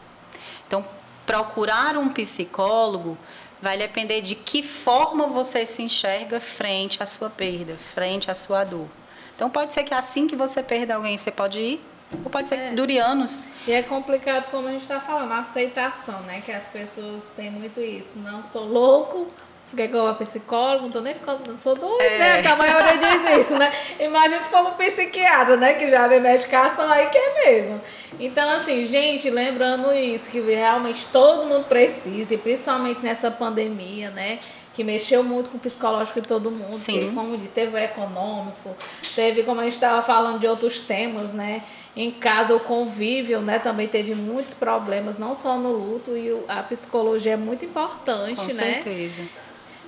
Então, 0.67 0.85
procurar 1.25 1.97
um 1.97 2.09
psicólogo 2.09 3.17
vai 3.59 3.79
depender 3.79 4.21
de 4.21 4.35
que 4.35 4.61
forma 4.61 5.25
você 5.25 5.65
se 5.65 5.81
enxerga 5.81 6.39
frente 6.39 7.01
à 7.01 7.07
sua 7.07 7.31
perda, 7.31 7.75
frente 7.77 8.29
à 8.29 8.35
sua 8.35 8.63
dor. 8.63 8.87
Então 9.35 9.49
pode 9.49 9.73
ser 9.73 9.83
que 9.85 9.93
assim 9.95 10.27
que 10.27 10.35
você 10.35 10.61
perda 10.61 10.93
alguém, 10.93 11.17
você 11.17 11.31
pode 11.31 11.59
ir, 11.59 11.85
ou 12.23 12.29
pode 12.29 12.47
ser 12.47 12.59
é. 12.59 12.69
que 12.69 12.75
dure 12.75 12.99
anos. 12.99 13.43
E 13.65 13.71
é 13.71 13.81
complicado, 13.81 14.51
como 14.51 14.67
a 14.67 14.71
gente 14.71 14.83
está 14.83 15.01
falando, 15.01 15.31
a 15.31 15.39
aceitação, 15.39 16.21
né? 16.21 16.43
Que 16.45 16.51
as 16.51 16.67
pessoas 16.67 17.23
têm 17.35 17.49
muito 17.49 17.81
isso. 17.81 18.19
Não 18.19 18.43
sou 18.45 18.65
louco, 18.65 19.29
Fiquei 19.69 19.87
com 19.87 20.05
a 20.05 20.13
psicóloga, 20.13 20.83
não 20.83 20.91
tô 20.91 21.01
nem 21.01 21.13
ficando, 21.13 21.49
não 21.49 21.57
sou 21.57 21.75
doida, 21.75 22.03
é. 22.03 22.41
né? 22.41 22.47
A 22.47 22.55
maioria 22.55 22.97
diz 22.97 23.45
isso, 23.45 23.55
né? 23.55 23.71
Imagina 23.99 24.43
se 24.43 24.49
for 24.49 24.61
um 24.61 24.71
psiquiatra, 24.71 25.57
né? 25.57 25.73
Que 25.73 25.89
já 25.89 26.07
vê 26.07 26.19
medicação 26.19 26.89
aí 26.89 27.07
que 27.09 27.17
é 27.17 27.45
mesmo. 27.45 27.81
Então, 28.19 28.49
assim, 28.51 28.85
gente, 28.85 29.29
lembrando 29.29 29.91
isso, 29.93 30.29
que 30.29 30.39
realmente 30.39 31.07
todo 31.11 31.47
mundo 31.47 31.65
precisa, 31.65 32.35
e 32.35 32.37
principalmente 32.37 33.01
nessa 33.01 33.31
pandemia, 33.31 34.11
né? 34.11 34.39
Que 34.73 34.83
mexeu 34.83 35.23
muito 35.23 35.49
com 35.49 35.57
o 35.57 35.59
psicológico 35.59 36.21
de 36.21 36.27
todo 36.27 36.51
mundo. 36.51 36.75
Sim. 36.75 36.99
Porque, 36.99 37.15
como 37.15 37.37
disse, 37.37 37.53
teve 37.53 37.75
o 37.75 37.79
econômico, 37.79 38.75
teve, 39.15 39.43
como 39.43 39.61
a 39.61 39.63
gente 39.63 39.73
estava 39.73 40.03
falando 40.03 40.39
de 40.39 40.47
outros 40.47 40.79
temas, 40.79 41.33
né? 41.33 41.63
Em 41.95 42.11
casa, 42.11 42.53
o 42.53 42.59
convívio, 42.59 43.41
né? 43.41 43.57
Também 43.57 43.87
teve 43.87 44.13
muitos 44.13 44.53
problemas, 44.53 45.17
não 45.17 45.33
só 45.33 45.57
no 45.57 45.71
luto, 45.71 46.15
e 46.15 46.31
a 46.47 46.61
psicologia 46.61 47.33
é 47.33 47.37
muito 47.37 47.65
importante, 47.65 48.35
com 48.35 48.43
né? 48.43 48.47
Com 48.47 48.53
certeza. 48.53 49.23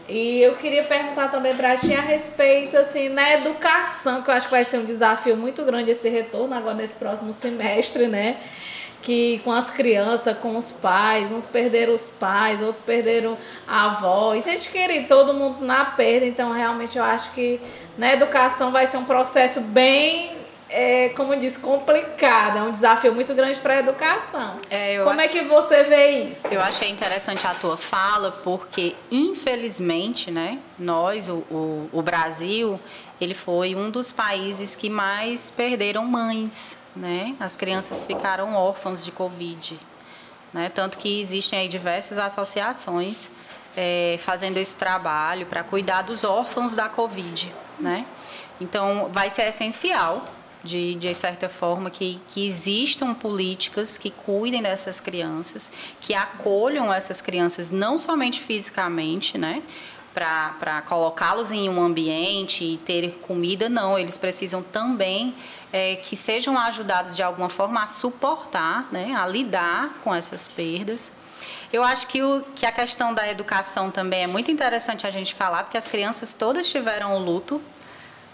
E 0.08 0.42
eu 0.42 0.56
queria 0.56 0.84
perguntar 0.84 1.30
também 1.30 1.54
para 1.54 1.76
ti 1.76 1.94
a 1.94 2.00
respeito, 2.00 2.78
assim, 2.78 3.10
na 3.10 3.34
educação, 3.34 4.22
que 4.22 4.30
eu 4.30 4.34
acho 4.34 4.48
que 4.48 4.52
vai 4.52 4.64
ser 4.64 4.78
um 4.78 4.86
desafio 4.86 5.36
muito 5.36 5.64
grande 5.64 5.92
esse 5.92 6.08
retorno 6.08 6.56
agora 6.56 6.76
nesse 6.76 6.96
próximo 6.96 7.34
semestre, 7.34 8.08
né? 8.08 8.38
Que 9.02 9.40
com 9.44 9.52
as 9.52 9.70
crianças, 9.70 10.38
com 10.38 10.58
os 10.58 10.72
pais, 10.72 11.32
uns 11.32 11.46
perderam 11.46 11.94
os 11.94 12.08
pais, 12.08 12.62
outros 12.62 12.86
perderam 12.86 13.38
a 13.68 13.86
avó. 13.88 14.34
E 14.34 14.40
se 14.40 14.50
a 14.50 14.54
gente 14.54 14.70
querer 14.70 15.08
todo 15.08 15.34
mundo 15.34 15.66
na 15.66 15.84
perda, 15.84 16.26
então 16.26 16.54
realmente 16.54 16.98
eu 16.98 17.04
acho 17.04 17.32
que 17.34 17.60
na 17.98 18.14
educação 18.14 18.72
vai 18.72 18.88
ser 18.88 18.98
um 18.98 19.06
processo 19.06 19.60
bem 19.60 20.38
é, 20.70 21.10
como 21.10 21.36
disse, 21.38 21.60
complicada, 21.60 22.60
é 22.60 22.64
um 22.64 22.72
desafio 22.72 23.14
muito 23.14 23.34
grande 23.34 23.60
para 23.60 23.76
a 23.76 23.78
educação. 23.78 24.58
É, 24.70 25.02
como 25.04 25.22
é 25.22 25.28
que 25.28 25.42
você 25.44 25.84
vê 25.84 26.10
isso? 26.24 26.48
Eu 26.48 26.62
achei 26.62 26.90
interessante 26.90 27.48
a 27.48 27.54
tua 27.54 27.78
fala, 27.78 28.32
porque 28.44 28.96
infelizmente, 29.10 30.30
né, 30.30 30.60
nós, 30.78 31.28
o, 31.28 31.38
o, 31.50 31.90
o 31.94 32.02
Brasil, 32.02 32.80
ele 33.20 33.34
foi 33.34 33.76
um 33.76 33.90
dos 33.90 34.12
países 34.12 34.76
que 34.76 34.90
mais 34.90 35.50
perderam 35.50 36.06
mães, 36.06 36.78
né? 36.96 37.36
As 37.40 37.56
crianças 37.56 38.06
ficaram 38.06 38.54
órfãs 38.56 39.04
de 39.04 39.12
Covid, 39.12 39.80
né? 40.54 40.70
Tanto 40.74 40.98
que 40.98 41.22
existem 41.22 41.60
aí 41.60 41.68
diversas 41.68 42.18
associações 42.18 43.30
é, 43.76 44.18
fazendo 44.20 44.58
esse 44.58 44.76
trabalho 44.76 45.46
para 45.46 45.64
cuidar 45.64 46.02
dos 46.02 46.24
órfãos 46.24 46.76
da 46.76 46.90
Covid, 46.90 47.54
né? 47.80 48.06
Então, 48.60 49.10
vai 49.12 49.30
ser 49.30 49.44
essencial 49.44 50.26
de, 50.68 50.96
de 50.96 51.14
certa 51.16 51.48
forma, 51.48 51.90
que, 51.90 52.20
que 52.28 52.46
existam 52.46 53.14
políticas 53.14 53.98
que 53.98 54.12
cuidem 54.12 54.62
dessas 54.62 55.00
crianças, 55.00 55.72
que 56.02 56.14
acolham 56.14 56.94
essas 56.94 57.22
crianças 57.22 57.72
não 57.72 57.98
somente 57.98 58.42
fisicamente, 58.42 59.38
né? 59.38 59.64
para 60.14 60.82
colocá-los 60.88 61.52
em 61.52 61.70
um 61.70 61.80
ambiente 61.80 62.64
e 62.64 62.78
ter 62.78 63.20
comida, 63.22 63.70
não. 63.70 64.00
Eles 64.00 64.18
precisam 64.18 64.64
também 64.64 65.36
é, 65.72 65.98
que 65.98 66.16
sejam 66.16 66.58
ajudados 66.58 67.16
de 67.16 67.22
alguma 67.22 67.50
forma 67.50 67.84
a 67.84 67.88
suportar, 67.88 68.88
né, 68.92 69.14
a 69.16 69.28
lidar 69.28 70.00
com 70.04 70.16
essas 70.16 70.48
perdas. 70.48 71.12
Eu 71.72 71.84
acho 71.84 72.08
que, 72.08 72.24
o, 72.24 72.44
que 72.56 72.66
a 72.66 72.72
questão 72.72 73.14
da 73.14 73.28
educação 73.30 73.92
também 73.92 74.24
é 74.24 74.28
muito 74.28 74.50
interessante 74.50 75.06
a 75.06 75.12
gente 75.12 75.36
falar, 75.36 75.64
porque 75.64 75.78
as 75.78 75.88
crianças 75.88 76.34
todas 76.34 76.68
tiveram 76.68 77.16
o 77.16 77.20
luto 77.20 77.62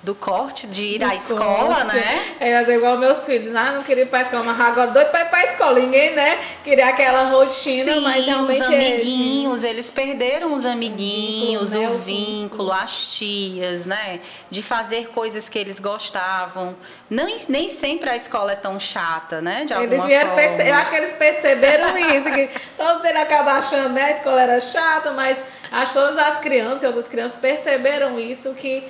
do 0.04 0.14
corte 0.14 0.68
de 0.68 0.84
ir 0.84 1.00
do 1.00 1.06
à 1.06 1.16
escola, 1.16 1.76
corte. 1.76 1.96
né? 1.96 2.36
É, 2.40 2.60
mas 2.60 2.68
é 2.68 2.76
igual 2.76 2.98
meus 2.98 3.26
filhos, 3.26 3.56
ah, 3.56 3.72
não 3.72 3.82
queria 3.82 4.04
ir 4.04 4.08
pra 4.08 4.22
escola, 4.22 4.44
mas 4.44 4.60
agora 4.60 4.92
doido 4.92 5.10
pra 5.12 5.22
ir 5.22 5.30
pra 5.30 5.44
escola. 5.46 5.80
Ninguém, 5.80 6.14
né? 6.14 6.40
Queria 6.62 6.90
aquela 6.90 7.30
rotina, 7.30 7.94
Sim, 7.94 8.00
mas 8.02 8.26
realmente. 8.26 8.62
Os 8.62 8.70
é 8.70 8.76
amiguinhos, 8.76 9.64
é... 9.64 9.70
eles 9.70 9.90
perderam 9.90 10.54
os 10.54 10.66
amiguinhos, 10.66 11.74
o 11.74 11.80
vínculo, 11.80 11.96
o, 11.96 12.00
vínculo, 12.00 12.72
as 12.74 13.16
tias, 13.16 13.86
né? 13.86 14.20
De 14.50 14.62
fazer 14.62 15.08
coisas 15.08 15.48
que 15.48 15.58
eles 15.58 15.80
gostavam. 15.80 16.76
Nem, 17.10 17.38
nem 17.48 17.70
sempre 17.70 18.10
a 18.10 18.18
escola 18.18 18.52
é 18.52 18.56
tão 18.56 18.78
chata, 18.82 19.40
né? 19.40 19.64
De 19.64 19.74
eles 19.74 20.04
vieram 20.04 20.36
perce... 20.36 20.68
Eu 20.68 20.76
acho 20.76 20.90
que 20.90 20.98
eles 20.98 21.14
perceberam 21.14 21.98
isso, 21.98 22.30
que 22.30 22.50
todos 22.76 23.06
eles 23.06 23.22
acabam 23.22 23.56
achando, 23.56 23.94
né? 23.94 24.04
A 24.04 24.12
escola 24.12 24.42
era 24.42 24.60
chata, 24.60 25.12
mas 25.12 25.38
as, 25.72 25.94
todas 25.94 26.18
as 26.18 26.40
crianças 26.40 26.84
e 26.84 26.88
outras 26.88 27.08
crianças 27.08 27.38
perceberam 27.38 28.20
isso 28.20 28.54
que 28.54 28.84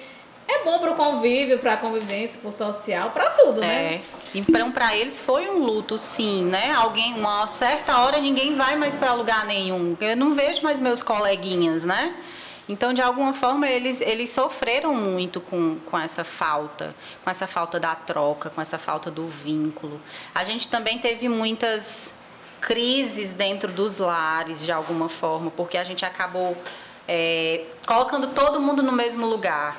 é 0.48 0.64
bom 0.64 0.80
para 0.80 0.92
o 0.92 0.96
convívio, 0.96 1.60
para 1.60 1.74
a 1.74 1.78
convivência, 1.78 2.40
para 2.40 2.50
o 2.50 2.52
social, 2.52 3.12
para 3.12 3.30
tudo, 3.32 3.62
né? 3.62 3.96
É. 3.96 4.02
Então, 4.36 4.72
para 4.72 4.96
eles 4.96 5.22
foi 5.22 5.48
um 5.50 5.60
luto, 5.60 5.98
sim, 5.98 6.44
né? 6.44 6.74
Alguém, 6.74 7.14
uma 7.14 7.48
certa 7.48 8.00
hora, 8.00 8.20
ninguém 8.20 8.56
vai 8.56 8.76
mais 8.76 8.96
para 8.96 9.14
lugar 9.14 9.46
nenhum. 9.46 9.96
Eu 10.00 10.18
não 10.18 10.34
vejo 10.34 10.62
mais 10.64 10.80
meus 10.80 11.04
coleguinhas, 11.04 11.86
né? 11.86 12.16
Então, 12.68 12.94
de 12.94 13.02
alguma 13.02 13.34
forma, 13.34 13.68
eles, 13.68 14.00
eles 14.00 14.30
sofreram 14.30 14.94
muito 14.96 15.42
com, 15.42 15.78
com 15.86 16.00
essa 16.00 16.24
falta, 16.24 16.96
com 17.24 17.30
essa 17.30 17.46
falta 17.46 17.80
da 17.80 17.94
troca, 17.94 18.50
com 18.50 18.62
essa 18.62 18.78
falta 18.78 19.12
do 19.12 19.28
vínculo. 19.28 20.00
A 20.34 20.44
gente 20.44 20.68
também 20.70 20.98
teve 20.98 21.28
muitas 21.28 22.14
crises 22.62 23.34
dentro 23.34 23.72
dos 23.72 24.00
lares, 24.00 24.64
de 24.64 24.72
alguma 24.72 25.10
forma, 25.10 25.52
porque 25.52 25.78
a 25.78 25.84
gente 25.84 26.06
acabou 26.06 26.56
é, 27.06 27.66
colocando 27.86 28.28
todo 28.28 28.62
mundo 28.62 28.82
no 28.82 28.94
mesmo 28.94 29.26
lugar. 29.26 29.78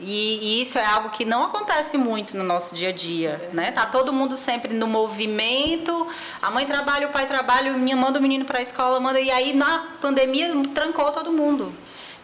E, 0.00 0.38
e, 0.42 0.62
isso 0.62 0.78
é 0.78 0.84
algo 0.84 1.10
que 1.10 1.24
não 1.24 1.44
acontece 1.44 1.98
muito 1.98 2.36
no 2.36 2.42
nosso 2.42 2.74
dia 2.74 2.88
a 2.88 2.92
dia, 2.92 3.50
né? 3.52 3.70
Tá 3.70 3.84
todo 3.86 4.12
mundo 4.12 4.34
sempre 4.34 4.74
no 4.74 4.86
movimento. 4.86 6.06
A 6.40 6.50
mãe 6.50 6.64
trabalha, 6.64 7.06
o 7.08 7.10
pai 7.10 7.26
trabalha, 7.26 7.72
manda 7.96 8.18
o 8.18 8.22
menino 8.22 8.44
para 8.44 8.58
a 8.58 8.62
escola, 8.62 8.98
manda 8.98 9.20
e 9.20 9.30
aí 9.30 9.52
na 9.52 9.86
pandemia 10.00 10.50
trancou 10.74 11.10
todo 11.12 11.32
mundo. 11.32 11.72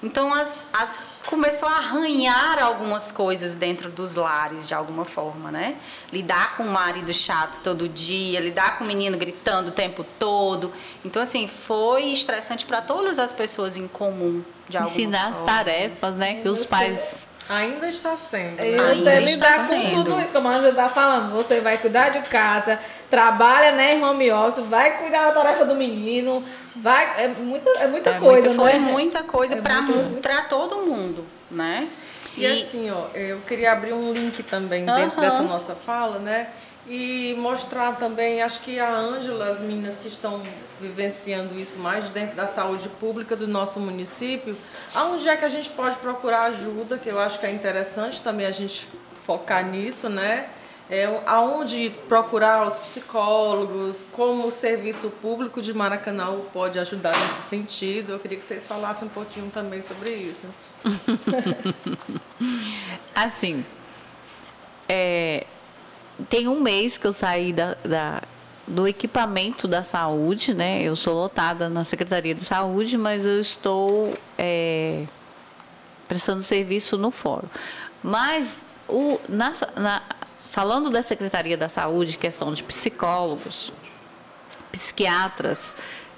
Então 0.02 0.32
as, 0.32 0.66
as 0.72 0.98
começou 1.26 1.68
a 1.68 1.78
arranhar 1.78 2.62
algumas 2.62 3.10
coisas 3.10 3.54
dentro 3.54 3.90
dos 3.90 4.14
lares 4.14 4.66
de 4.66 4.74
alguma 4.74 5.04
forma, 5.04 5.50
né? 5.50 5.76
Lidar 6.12 6.56
com 6.56 6.62
o 6.62 6.70
marido 6.70 7.12
chato 7.12 7.60
todo 7.62 7.88
dia, 7.88 8.40
lidar 8.40 8.78
com 8.78 8.84
o 8.84 8.86
menino 8.86 9.18
gritando 9.18 9.68
o 9.68 9.72
tempo 9.72 10.04
todo. 10.18 10.72
Então 11.04 11.20
assim, 11.20 11.48
foi 11.48 12.06
estressante 12.12 12.64
para 12.64 12.80
todas 12.80 13.18
as 13.18 13.32
pessoas 13.32 13.76
em 13.76 13.88
comum, 13.88 14.42
de 14.68 14.76
alguma 14.76 14.92
Ensinar 14.92 15.32
forma. 15.32 15.40
as 15.40 15.46
tarefas, 15.46 16.14
né, 16.14 16.40
que 16.40 16.48
os 16.48 16.64
pais 16.64 17.26
Ainda 17.48 17.88
está 17.88 18.16
sendo. 18.16 18.64
E 18.64 18.72
né? 18.72 18.78
você 18.78 19.08
Ainda 19.08 19.20
lidar 19.20 19.50
está 19.50 19.58
com 19.58 19.82
sendo. 19.82 20.04
tudo 20.04 20.20
isso, 20.20 20.32
como 20.32 20.48
a 20.48 20.52
Ângela 20.52 20.70
está 20.70 20.88
falando. 20.88 21.32
Você 21.32 21.60
vai 21.60 21.78
cuidar 21.78 22.08
de 22.08 22.20
casa, 22.28 22.78
trabalha 23.08 23.72
né, 23.72 23.94
em 23.94 24.02
home 24.04 24.30
office, 24.32 24.64
vai 24.66 24.98
cuidar 24.98 25.26
da 25.26 25.32
tarefa 25.32 25.64
do 25.64 25.74
menino, 25.74 26.44
vai. 26.74 27.24
É 27.24 27.28
muita, 27.28 27.70
é 27.78 27.86
muita 27.86 28.10
É 28.10 28.18
coisa, 28.18 28.48
muita, 28.48 28.54
foi 28.62 28.72
né? 28.72 28.78
muita 28.92 29.22
coisa 29.22 29.54
É 29.54 29.60
para 29.60 29.82
muito- 29.82 30.28
todo 30.48 30.78
mundo, 30.78 31.24
né? 31.50 31.88
E, 32.36 32.46
assim, 32.46 32.90
ó, 32.90 33.06
eu 33.14 33.38
queria 33.46 33.72
abrir 33.72 33.94
um 33.94 34.12
link 34.12 34.42
também 34.42 34.84
dentro 34.84 35.12
Aham. 35.18 35.20
dessa 35.22 35.42
nossa 35.42 35.74
fala, 35.74 36.18
né? 36.18 36.48
E 36.88 37.34
mostrar 37.38 37.96
também, 37.96 38.42
acho 38.42 38.60
que 38.60 38.78
a 38.78 38.88
Ângela, 38.88 39.50
as 39.50 39.60
meninas 39.60 39.98
que 39.98 40.06
estão 40.06 40.40
vivenciando 40.80 41.58
isso 41.58 41.80
mais 41.80 42.10
dentro 42.10 42.36
da 42.36 42.46
saúde 42.46 42.88
pública 42.88 43.34
do 43.34 43.48
nosso 43.48 43.80
município, 43.80 44.56
aonde 44.94 45.28
é 45.28 45.36
que 45.36 45.44
a 45.44 45.48
gente 45.48 45.68
pode 45.70 45.96
procurar 45.96 46.44
ajuda, 46.44 46.96
que 46.96 47.08
eu 47.08 47.18
acho 47.18 47.40
que 47.40 47.46
é 47.46 47.50
interessante 47.50 48.22
também 48.22 48.46
a 48.46 48.52
gente 48.52 48.86
focar 49.24 49.66
nisso, 49.66 50.08
né? 50.08 50.48
É, 50.88 51.06
aonde 51.26 51.92
procurar 52.06 52.68
os 52.68 52.78
psicólogos, 52.78 54.06
como 54.12 54.46
o 54.46 54.52
serviço 54.52 55.10
público 55.10 55.60
de 55.60 55.74
Maracanã 55.74 56.38
pode 56.52 56.78
ajudar 56.78 57.10
nesse 57.10 57.48
sentido. 57.48 58.12
Eu 58.12 58.20
queria 58.20 58.38
que 58.38 58.44
vocês 58.44 58.64
falassem 58.64 59.08
um 59.08 59.10
pouquinho 59.10 59.50
também 59.50 59.82
sobre 59.82 60.10
isso. 60.10 60.46
Assim, 63.12 63.66
é, 64.88 65.44
tem 66.28 66.48
um 66.48 66.60
mês 66.60 66.96
que 66.98 67.06
eu 67.06 67.12
saí 67.12 67.52
da, 67.52 67.76
da- 67.84 68.22
do 68.66 68.86
equipamento 68.88 69.68
da 69.68 69.84
saúde, 69.84 70.52
né? 70.54 70.82
Eu 70.82 70.96
sou 70.96 71.14
lotada 71.14 71.68
na 71.68 71.84
Secretaria 71.84 72.34
de 72.34 72.44
Saúde, 72.44 72.96
mas 72.98 73.24
eu 73.24 73.40
estou 73.40 74.12
é, 74.36 75.04
prestando 76.08 76.42
serviço 76.42 76.98
no 76.98 77.10
fórum. 77.12 77.48
Mas, 78.02 78.66
o, 78.88 79.20
na, 79.28 79.52
na- 79.76 80.02
falando 80.50 80.90
da 80.90 81.02
Secretaria 81.02 81.56
da 81.56 81.68
Saúde, 81.68 82.18
questão 82.18 82.52
de 82.52 82.62
psicólogos, 82.64 83.72
psiquiatras, 84.72 85.76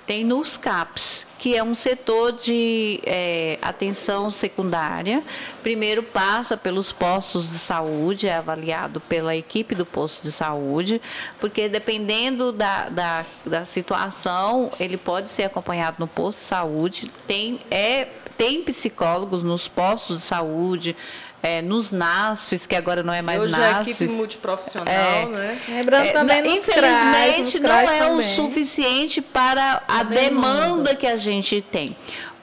tem 0.08 0.24
nos 0.24 0.56
CAPS, 0.56 1.26
que 1.38 1.54
é 1.54 1.62
um 1.62 1.74
setor 1.74 2.32
de 2.32 2.98
é, 3.04 3.58
atenção 3.60 4.30
secundária. 4.30 5.22
Primeiro 5.62 6.02
passa 6.02 6.56
pelos 6.56 6.90
postos 6.90 7.50
de 7.50 7.58
saúde, 7.58 8.26
é 8.26 8.34
avaliado 8.34 9.02
pela 9.02 9.36
equipe 9.36 9.74
do 9.74 9.84
posto 9.84 10.22
de 10.22 10.32
saúde, 10.32 10.98
porque 11.38 11.68
dependendo 11.68 12.52
da, 12.52 12.88
da, 12.88 13.24
da 13.44 13.64
situação, 13.66 14.70
ele 14.80 14.96
pode 14.96 15.28
ser 15.28 15.42
acompanhado 15.42 15.96
no 15.98 16.08
posto 16.08 16.38
de 16.38 16.46
saúde. 16.46 17.12
Tem, 17.26 17.60
é, 17.70 18.08
tem 18.38 18.62
psicólogos 18.62 19.42
nos 19.42 19.68
postos 19.68 20.20
de 20.20 20.24
saúde, 20.24 20.96
é, 21.42 21.62
nos 21.62 21.92
NASFs, 21.92 22.66
que 22.66 22.74
agora 22.74 23.02
não 23.02 23.12
é 23.14 23.22
mais 23.22 23.40
Hoje 23.40 23.54
é 23.54 23.56
a 23.56 23.60
NASFs. 23.74 24.00
equipe 24.00 24.12
multiprofissional, 24.12 24.92
É. 24.92 25.26
né? 25.26 25.58
Lembrando 25.68 26.06
É, 26.06 26.12
também 26.12 26.42
na- 26.42 26.48
nos 26.48 26.58
infelizmente 26.58 27.60
nos 27.60 27.70
não 27.70 27.78
é 27.78 28.04
o 28.04 28.08
também. 28.16 28.34
suficiente 28.36 29.22
para 29.22 29.82
a, 29.86 30.02
demanda. 30.02 30.28
demanda. 30.30 30.94
que 30.96 31.06
a 31.06 31.16
gente 31.16 31.60
tem. 31.62 31.96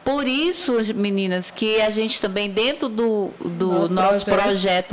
Por 0.03 0.27
isso, 0.27 0.73
meninas, 0.93 1.49
que 1.49 1.81
a 1.81 1.89
gente 1.89 2.21
também, 2.21 2.47
dentro 2.49 2.87
do, 2.87 3.31
do 3.43 3.67
nosso, 3.67 3.93
Nosso 3.93 4.25
projeto. 4.25 4.43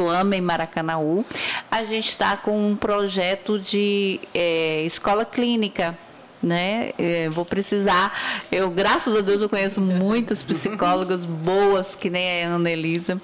projeto. 0.02 0.08
Amem 0.08 0.40
Maracanaú, 0.40 1.22
a 1.70 1.84
gente 1.84 2.08
está 2.08 2.34
com 2.36 2.68
um 2.70 2.74
projeto 2.74 3.58
de 3.58 4.18
eh, 4.34 4.82
escola 4.86 5.24
clínica. 5.26 5.96
Né? 6.42 6.92
Eh, 6.98 7.28
vou 7.30 7.44
precisar. 7.44 8.18
Eu, 8.50 8.68
graças 8.70 9.14
a 9.16 9.20
Deus, 9.20 9.40
eu 9.42 9.48
conheço 9.48 9.80
muitas 9.80 10.42
psicólogas 10.42 11.24
boas, 11.24 11.94
que 11.94 12.10
nem 12.10 12.42
a 12.42 12.48
Ana 12.48 12.68
Elisa. 12.70 13.20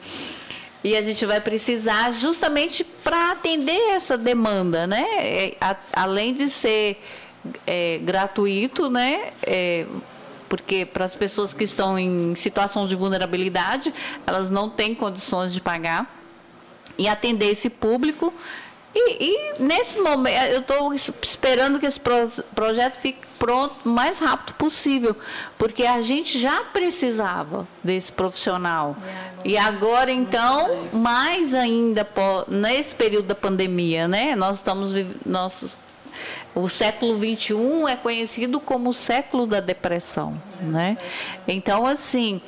E 0.84 0.96
a 0.96 1.02
gente 1.02 1.26
vai 1.26 1.40
precisar 1.40 2.12
justamente 2.12 2.84
para 2.84 3.32
atender 3.32 3.78
essa 3.96 4.16
demanda, 4.16 4.86
né? 4.86 5.04
É, 5.18 5.56
a- 5.60 5.76
além 5.92 6.34
de 6.34 6.48
ser 6.48 7.02
é, 7.66 7.98
gratuito, 8.02 8.88
né? 8.90 9.32
É, 9.42 9.86
porque 10.48 10.84
para 10.86 11.04
as 11.04 11.14
pessoas 11.14 11.52
que 11.52 11.64
estão 11.64 11.98
em 11.98 12.34
situação 12.36 12.86
de 12.86 12.94
vulnerabilidade, 12.94 13.92
elas 14.26 14.48
não 14.50 14.68
têm 14.70 14.94
condições 14.94 15.52
de 15.52 15.60
pagar 15.60 16.14
e 16.96 17.06
atender 17.08 17.50
esse 17.52 17.68
público. 17.68 18.32
E, 18.94 19.24
e 19.24 19.62
nesse 19.62 19.98
momento, 19.98 20.36
eu 20.50 20.60
estou 20.60 20.94
esperando 20.94 21.78
que 21.78 21.86
esse 21.86 22.00
projeto 22.58 22.96
fique 22.96 23.20
pronto 23.38 23.72
o 23.84 23.88
mais 23.88 24.18
rápido 24.18 24.52
possível, 24.54 25.14
porque 25.56 25.84
a 25.84 26.02
gente 26.02 26.36
já 26.36 26.62
precisava 26.64 27.68
desse 27.84 28.10
profissional. 28.10 28.96
E 29.44 29.56
agora, 29.56 30.10
então, 30.10 30.88
mais 30.94 31.54
ainda 31.54 32.04
nesse 32.48 32.96
período 32.96 33.28
da 33.28 33.34
pandemia, 33.36 34.08
né? 34.08 34.34
Nós 34.34 34.56
estamos 34.56 34.92
nossos 35.24 35.76
o 36.52 36.68
século 36.68 37.14
XXI 37.14 37.54
é 37.88 37.94
conhecido 37.94 38.58
como 38.58 38.90
o 38.90 38.94
século 38.94 39.46
da 39.46 39.60
depressão, 39.60 40.42
né? 40.60 40.98
Então, 41.46 41.86
assim, 41.86 42.40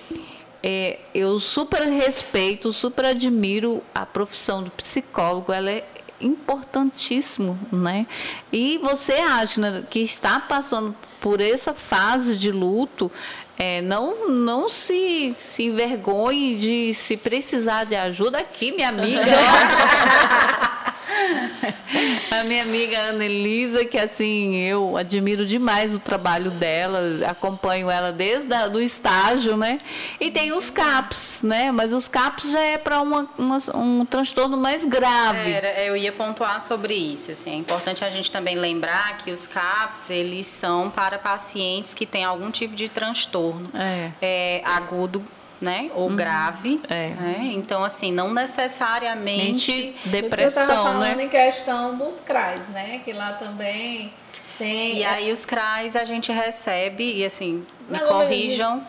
é, 0.61 0.99
eu 1.15 1.39
super 1.39 1.83
respeito, 1.83 2.73
super 2.73 3.05
admiro 3.05 3.81
a 3.95 4.05
profissão 4.05 4.65
do 4.65 4.73
psicólogo, 4.73 5.53
ela 5.53 5.71
é 5.71 5.85
importantíssimo, 6.21 7.59
né? 7.73 8.07
E 8.53 8.79
você, 8.79 9.13
Ashna, 9.13 9.87
que 9.89 10.01
está 10.01 10.41
passando 10.41 10.95
por 11.21 11.41
essa 11.41 11.75
fase 11.75 12.37
de 12.37 12.51
luto, 12.51 13.11
é, 13.59 13.83
não, 13.83 14.29
não 14.29 14.69
se, 14.69 15.37
se 15.41 15.65
envergonhe 15.65 16.57
de 16.59 16.95
se 16.95 17.17
precisar 17.17 17.85
de 17.85 17.95
ajuda 17.95 18.39
aqui, 18.39 18.73
minha 18.73 18.89
amiga. 18.89 19.21
A 22.31 22.45
minha 22.45 22.63
amiga 22.63 22.99
Ana 22.99 23.25
Elisa, 23.25 23.85
que 23.85 23.99
assim, 23.99 24.57
eu 24.57 24.97
admiro 24.97 25.45
demais 25.45 25.95
o 25.95 25.99
trabalho 25.99 26.51
dela, 26.51 27.01
acompanho 27.29 27.91
ela 27.91 28.13
desde 28.13 28.53
a, 28.55 28.69
do 28.69 28.81
estágio, 28.81 29.57
né? 29.57 29.79
E 30.19 30.31
tem 30.31 30.53
os 30.53 30.71
CAPs, 30.71 31.41
né? 31.43 31.71
Mas 31.73 31.93
os 31.93 32.09
CAPs 32.09 32.51
já 32.51 32.61
é 32.61 32.79
para 32.79 33.01
um 33.01 34.05
transtorno 34.05 34.57
mais 34.57 34.87
grave. 34.87 35.51
Era, 35.51 35.85
eu 35.85 35.97
ia 35.97 36.13
pontuar 36.13 36.61
sobre 36.61 36.95
isso. 36.95 37.31
Assim, 37.31 37.51
é 37.51 37.57
importante 37.57 38.05
a 38.05 38.11
gente 38.11 38.31
também 38.31 38.57
lembrar 38.57 39.19
que 39.19 39.31
os 39.31 39.47
CAPs 39.47 40.11
eles 40.11 40.47
são 40.47 40.91
para 40.91 41.19
pacientes 41.19 41.95
que 41.95 42.07
têm 42.07 42.25
algum 42.25 42.51
tipo 42.51 42.75
de 42.75 42.89
transtorno 42.89 43.71
É. 43.75 44.11
é, 44.21 44.63
agudo, 44.65 45.25
né, 45.61 45.91
ou 45.95 46.09
grave. 46.11 46.81
é. 46.89 47.09
né? 47.09 47.51
Então, 47.55 47.85
assim, 47.85 48.11
não 48.13 48.33
necessariamente 48.33 49.73
Mente, 49.73 49.97
Por 50.03 50.15
isso 50.15 50.17
eu 50.17 50.49
estava 50.49 50.67
depressão, 50.67 50.85
falando 50.85 51.17
né? 51.17 51.25
em 51.25 51.29
questão 51.29 51.97
dos 51.99 52.21
CRAs, 52.21 52.69
né? 52.69 53.01
Que 53.05 53.13
lá 53.13 53.33
também 53.33 54.13
tem. 54.59 54.97
E 54.99 55.05
aí 55.05 55.31
os 55.33 55.45
CRAs 55.45 55.97
a 55.97 56.05
gente 56.05 56.31
recebe, 56.33 57.19
e 57.19 57.25
assim, 57.25 57.65
me 57.89 57.97
menos 57.99 58.09
corrijam, 58.09 58.83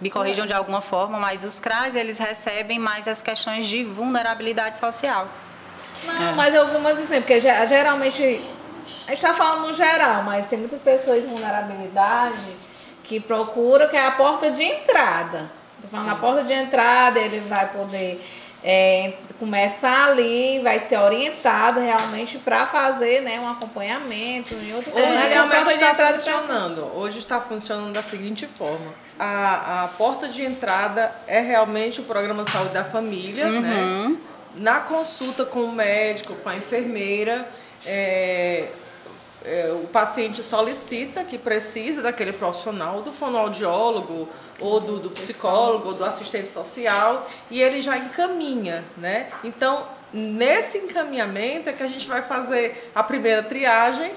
me 0.00 0.10
corrijam 0.10 0.46
de 0.46 0.52
alguma 0.52 0.80
forma, 0.80 1.18
mas 1.18 1.42
os 1.44 1.58
CRAs 1.60 1.94
eles 1.94 2.18
recebem 2.18 2.78
mais 2.78 3.06
as 3.08 3.22
questões 3.22 3.66
de 3.66 3.82
vulnerabilidade 3.84 4.78
social. 4.78 5.28
Não, 6.04 6.34
mas 6.34 6.54
algumas 6.54 6.98
assim, 6.98 7.20
porque 7.20 7.40
ge- 7.40 7.66
geralmente. 7.68 8.40
A 9.06 9.10
gente 9.10 9.20
tá 9.20 9.32
falando 9.34 9.66
no 9.66 9.72
geral, 9.72 10.22
mas 10.24 10.48
tem 10.48 10.58
muitas 10.58 10.80
pessoas 10.82 11.24
em 11.24 11.28
vulnerabilidade 11.28 12.38
que 13.02 13.20
procuram, 13.20 13.88
que 13.88 13.96
é 13.96 14.06
a 14.06 14.10
porta 14.12 14.50
de 14.50 14.62
entrada. 14.62 15.50
Tô 15.82 15.88
falando 15.88 16.10
a 16.10 16.14
porta 16.14 16.42
de 16.44 16.52
entrada, 16.52 17.18
ele 17.18 17.40
vai 17.40 17.70
poder 17.72 18.24
é, 18.64 19.12
começar 19.38 20.06
ali, 20.08 20.58
vai 20.60 20.78
ser 20.78 20.98
orientado 20.98 21.80
realmente 21.80 22.38
para 22.38 22.66
fazer 22.66 23.20
né, 23.20 23.38
um 23.38 23.50
acompanhamento 23.50 24.54
em 24.54 24.74
outro 24.74 24.90
Hoje, 24.90 25.04
é 25.04 25.38
como 25.38 25.52
é 25.52 25.64
que 25.64 25.72
está 25.72 25.94
funcionando? 25.94 26.82
Pra... 26.82 26.98
Hoje 26.98 27.18
está 27.18 27.40
funcionando 27.40 27.92
da 27.92 28.02
seguinte 28.02 28.46
forma. 28.46 28.94
A, 29.18 29.84
a 29.84 29.88
porta 29.88 30.28
de 30.28 30.42
entrada 30.42 31.14
é 31.26 31.40
realmente 31.40 32.00
o 32.00 32.04
programa 32.04 32.46
Saúde 32.46 32.72
da 32.72 32.84
Família, 32.84 33.46
uhum. 33.46 33.60
né? 33.60 34.16
Na 34.56 34.80
consulta 34.80 35.44
com 35.44 35.60
o 35.64 35.72
médico, 35.72 36.34
com 36.36 36.48
a 36.48 36.56
enfermeira, 36.56 37.46
é, 37.84 38.68
é, 39.44 39.70
o 39.72 39.86
paciente 39.86 40.42
solicita 40.42 41.22
que 41.22 41.36
precisa 41.38 42.00
daquele 42.00 42.32
profissional, 42.32 43.02
do 43.02 43.12
fonoaudiólogo, 43.12 44.28
ou 44.58 44.80
do, 44.80 44.98
do 44.98 45.10
psicólogo, 45.10 45.88
ou 45.88 45.94
do 45.94 46.04
assistente 46.04 46.50
social, 46.50 47.28
e 47.50 47.60
ele 47.60 47.82
já 47.82 47.98
encaminha, 47.98 48.84
né? 48.96 49.28
Então, 49.42 49.86
nesse 50.12 50.78
encaminhamento 50.78 51.68
é 51.68 51.72
que 51.72 51.82
a 51.82 51.88
gente 51.88 52.08
vai 52.08 52.22
fazer 52.22 52.90
a 52.94 53.02
primeira 53.02 53.42
triagem. 53.42 54.12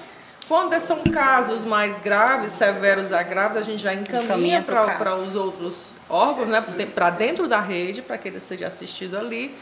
Quando 0.46 0.78
são 0.80 1.02
casos 1.02 1.62
mais 1.62 1.98
graves, 1.98 2.52
severos 2.52 3.12
a 3.12 3.22
graves, 3.22 3.58
a 3.58 3.62
gente 3.62 3.82
já 3.82 3.92
encaminha, 3.92 4.60
encaminha 4.60 4.62
para 4.62 5.12
os 5.12 5.34
outros 5.34 5.92
órgãos, 6.08 6.48
né? 6.48 6.64
Para 6.94 7.10
dentro 7.10 7.46
da 7.46 7.60
rede, 7.60 8.00
para 8.00 8.16
que 8.16 8.28
ele 8.28 8.40
seja 8.40 8.68
assistido 8.68 9.18
ali. 9.18 9.54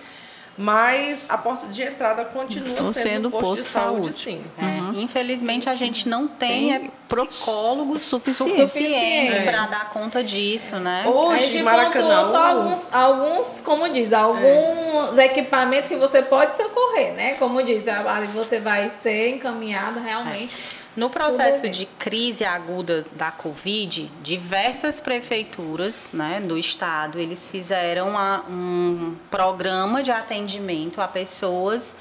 Mas 0.59 1.27
a 1.29 1.37
porta 1.37 1.67
de 1.67 1.83
entrada 1.83 2.25
continua 2.25 2.77
sendo, 2.77 2.93
sendo 2.95 3.31
posto, 3.31 3.47
posto 3.47 3.63
de 3.63 3.69
saúde, 3.69 4.13
saúde. 4.13 4.15
sim. 4.15 4.45
É, 4.57 4.65
uhum. 4.65 5.01
Infelizmente, 5.01 5.69
a 5.69 5.75
gente 5.75 6.09
não 6.09 6.27
tem, 6.27 6.71
tem 6.79 6.93
psicólogos 7.09 8.05
suficientes, 8.05 8.73
suficientes 8.73 9.41
para 9.43 9.65
é. 9.65 9.69
dar 9.69 9.91
conta 9.91 10.25
disso, 10.25 10.77
né? 10.77 11.05
Hoje, 11.07 11.45
a 11.45 11.47
gente 11.47 11.63
Maracanã, 11.63 12.31
só 12.31 12.47
alguns, 12.47 12.95
alguns, 12.95 13.61
como 13.61 13.89
diz, 13.91 14.15
alguns 14.15 15.19
é. 15.19 15.27
equipamentos 15.27 15.91
que 15.91 15.97
você 15.97 16.23
pode 16.23 16.55
socorrer, 16.55 17.13
né? 17.13 17.35
Como 17.35 17.63
diz, 17.63 17.85
você 18.33 18.59
vai 18.59 18.89
ser 18.89 19.35
encaminhado 19.35 20.01
realmente. 20.01 20.76
No 20.97 21.11
processo 21.11 21.69
de 21.69 21.85
crise 21.85 22.45
aguda 22.45 23.05
da 23.13 23.31
Covid, 23.31 24.11
diversas 24.23 24.99
prefeituras 24.99 26.09
né, 26.13 26.41
do 26.41 26.57
estado, 26.57 27.19
eles 27.19 27.49
fizeram 27.49 28.15
um 28.49 29.15
programa 29.31 30.03
de 30.03 30.11
atendimento 30.11 31.01
a 31.01 31.07
pessoas 31.07 31.95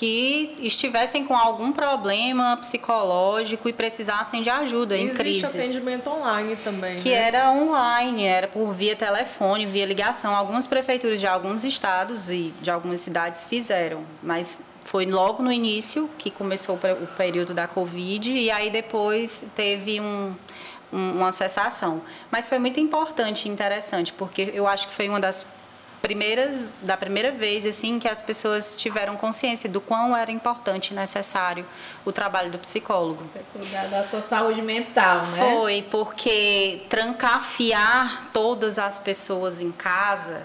que 0.00 0.56
estivessem 0.60 1.26
com 1.26 1.36
algum 1.36 1.72
problema 1.72 2.56
psicológico 2.56 3.68
e 3.68 3.72
precisassem 3.72 4.40
de 4.40 4.48
ajuda 4.48 4.96
Existe 4.96 5.12
em 5.12 5.14
crises. 5.14 5.44
Existe 5.44 5.58
atendimento 5.58 6.08
online 6.08 6.56
também, 6.56 6.96
Que 6.96 7.10
né? 7.10 7.16
era 7.16 7.50
online, 7.52 8.24
era 8.24 8.48
por 8.48 8.72
via 8.72 8.96
telefone, 8.96 9.66
via 9.66 9.84
ligação. 9.84 10.34
Algumas 10.34 10.66
prefeituras 10.66 11.20
de 11.20 11.26
alguns 11.26 11.64
estados 11.64 12.30
e 12.30 12.54
de 12.62 12.70
algumas 12.70 13.00
cidades 13.00 13.44
fizeram, 13.44 14.02
mas 14.22 14.58
foi 14.84 15.06
logo 15.06 15.42
no 15.42 15.52
início 15.52 16.10
que 16.18 16.30
começou 16.30 16.76
o 16.76 17.06
período 17.16 17.54
da 17.54 17.68
Covid 17.68 18.30
e 18.30 18.50
aí 18.50 18.70
depois 18.70 19.42
teve 19.54 20.00
um, 20.00 20.34
um, 20.92 21.12
uma 21.12 21.32
cessação. 21.32 22.02
Mas 22.30 22.48
foi 22.48 22.58
muito 22.58 22.80
importante 22.80 23.48
e 23.48 23.50
interessante, 23.50 24.12
porque 24.12 24.50
eu 24.54 24.66
acho 24.66 24.88
que 24.88 24.94
foi 24.94 25.08
uma 25.08 25.20
das 25.20 25.46
primeiras 26.00 26.64
da 26.80 26.96
primeira 26.96 27.30
vez 27.30 27.66
assim 27.66 27.98
que 27.98 28.08
as 28.08 28.22
pessoas 28.22 28.74
tiveram 28.74 29.16
consciência 29.16 29.68
do 29.68 29.80
quão 29.80 30.16
era 30.16 30.32
importante 30.32 30.92
e 30.92 30.94
necessário 30.94 31.66
o 32.04 32.10
trabalho 32.10 32.50
do 32.50 32.58
psicólogo. 32.58 33.24
Você 33.24 33.42
cuidar 33.52 33.86
da 33.88 34.02
sua 34.02 34.22
saúde 34.22 34.62
mental, 34.62 35.26
né? 35.26 35.56
Foi, 35.56 35.86
porque 35.90 36.82
trancafiar 36.88 38.30
todas 38.32 38.78
as 38.78 38.98
pessoas 38.98 39.60
em 39.60 39.70
casa 39.70 40.42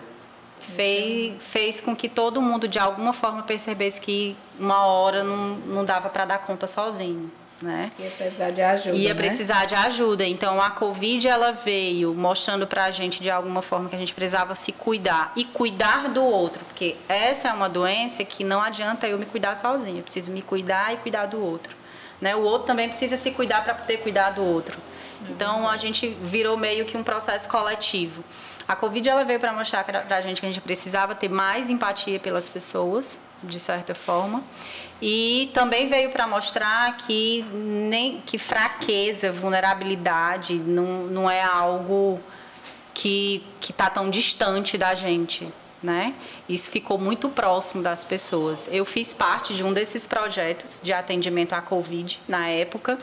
fez, 0.73 1.33
fez 1.41 1.81
com 1.81 1.95
que 1.95 2.09
todo 2.09 2.41
mundo 2.41 2.67
de 2.67 2.79
alguma 2.79 3.13
forma 3.13 3.43
percebesse 3.43 3.99
que 3.99 4.35
uma 4.59 4.85
hora 4.85 5.23
não, 5.23 5.55
não 5.57 5.85
dava 5.85 6.09
para 6.09 6.25
dar 6.25 6.39
conta 6.39 6.67
sozinho. 6.67 7.31
Né? 7.61 7.89
Ia 7.97 8.09
precisar 8.11 8.49
de 8.49 8.61
ajuda. 8.61 8.97
Ia 8.97 9.09
né? 9.09 9.15
precisar 9.15 9.65
de 9.65 9.75
ajuda. 9.75 10.25
Então 10.25 10.61
a 10.61 10.71
Covid 10.71 11.27
ela 11.27 11.51
veio 11.51 12.13
mostrando 12.13 12.67
para 12.67 12.85
a 12.85 12.91
gente 12.91 13.21
de 13.21 13.29
alguma 13.29 13.61
forma 13.61 13.89
que 13.89 13.95
a 13.95 13.99
gente 13.99 14.13
precisava 14.13 14.55
se 14.55 14.71
cuidar 14.71 15.31
e 15.35 15.45
cuidar 15.45 16.09
do 16.09 16.23
outro, 16.23 16.63
porque 16.65 16.97
essa 17.07 17.47
é 17.49 17.53
uma 17.53 17.69
doença 17.69 18.23
que 18.25 18.43
não 18.43 18.61
adianta 18.61 19.07
eu 19.07 19.17
me 19.17 19.25
cuidar 19.25 19.55
sozinha. 19.55 19.99
Eu 19.99 20.03
preciso 20.03 20.31
me 20.31 20.41
cuidar 20.41 20.93
e 20.93 20.97
cuidar 20.97 21.27
do 21.27 21.41
outro. 21.41 21.75
Né? 22.19 22.35
O 22.35 22.41
outro 22.41 22.67
também 22.67 22.87
precisa 22.87 23.15
se 23.17 23.31
cuidar 23.31 23.63
para 23.63 23.73
poder 23.73 23.97
cuidar 23.97 24.31
do 24.31 24.43
outro. 24.43 24.77
Então 25.29 25.67
a 25.67 25.77
gente 25.77 26.07
virou 26.21 26.57
meio 26.57 26.85
que 26.85 26.97
um 26.97 27.03
processo 27.03 27.47
coletivo. 27.47 28.23
A 28.67 28.75
Covid 28.75 29.07
ela 29.07 29.23
veio 29.23 29.39
para 29.39 29.53
mostrar 29.53 29.83
para 29.83 30.17
a 30.17 30.21
gente 30.21 30.41
que 30.41 30.47
a 30.47 30.49
gente 30.49 30.61
precisava 30.61 31.13
ter 31.13 31.29
mais 31.29 31.69
empatia 31.69 32.19
pelas 32.19 32.49
pessoas, 32.49 33.19
de 33.43 33.59
certa 33.59 33.93
forma, 33.93 34.43
e 35.01 35.51
também 35.53 35.87
veio 35.87 36.09
para 36.09 36.25
mostrar 36.25 36.97
que 36.97 37.43
nem 37.53 38.21
que 38.25 38.39
fraqueza, 38.39 39.31
vulnerabilidade 39.31 40.55
não, 40.55 41.03
não 41.05 41.29
é 41.29 41.43
algo 41.43 42.19
que 42.93 43.43
que 43.59 43.71
está 43.71 43.89
tão 43.89 44.09
distante 44.09 44.77
da 44.77 44.95
gente, 44.95 45.47
né? 45.83 46.15
Isso 46.49 46.71
ficou 46.71 46.97
muito 46.97 47.29
próximo 47.29 47.83
das 47.83 48.03
pessoas. 48.03 48.67
Eu 48.71 48.85
fiz 48.85 49.13
parte 49.13 49.53
de 49.53 49.63
um 49.63 49.73
desses 49.73 50.07
projetos 50.07 50.79
de 50.83 50.91
atendimento 50.91 51.53
à 51.53 51.61
Covid 51.61 52.19
na 52.27 52.47
época 52.47 52.97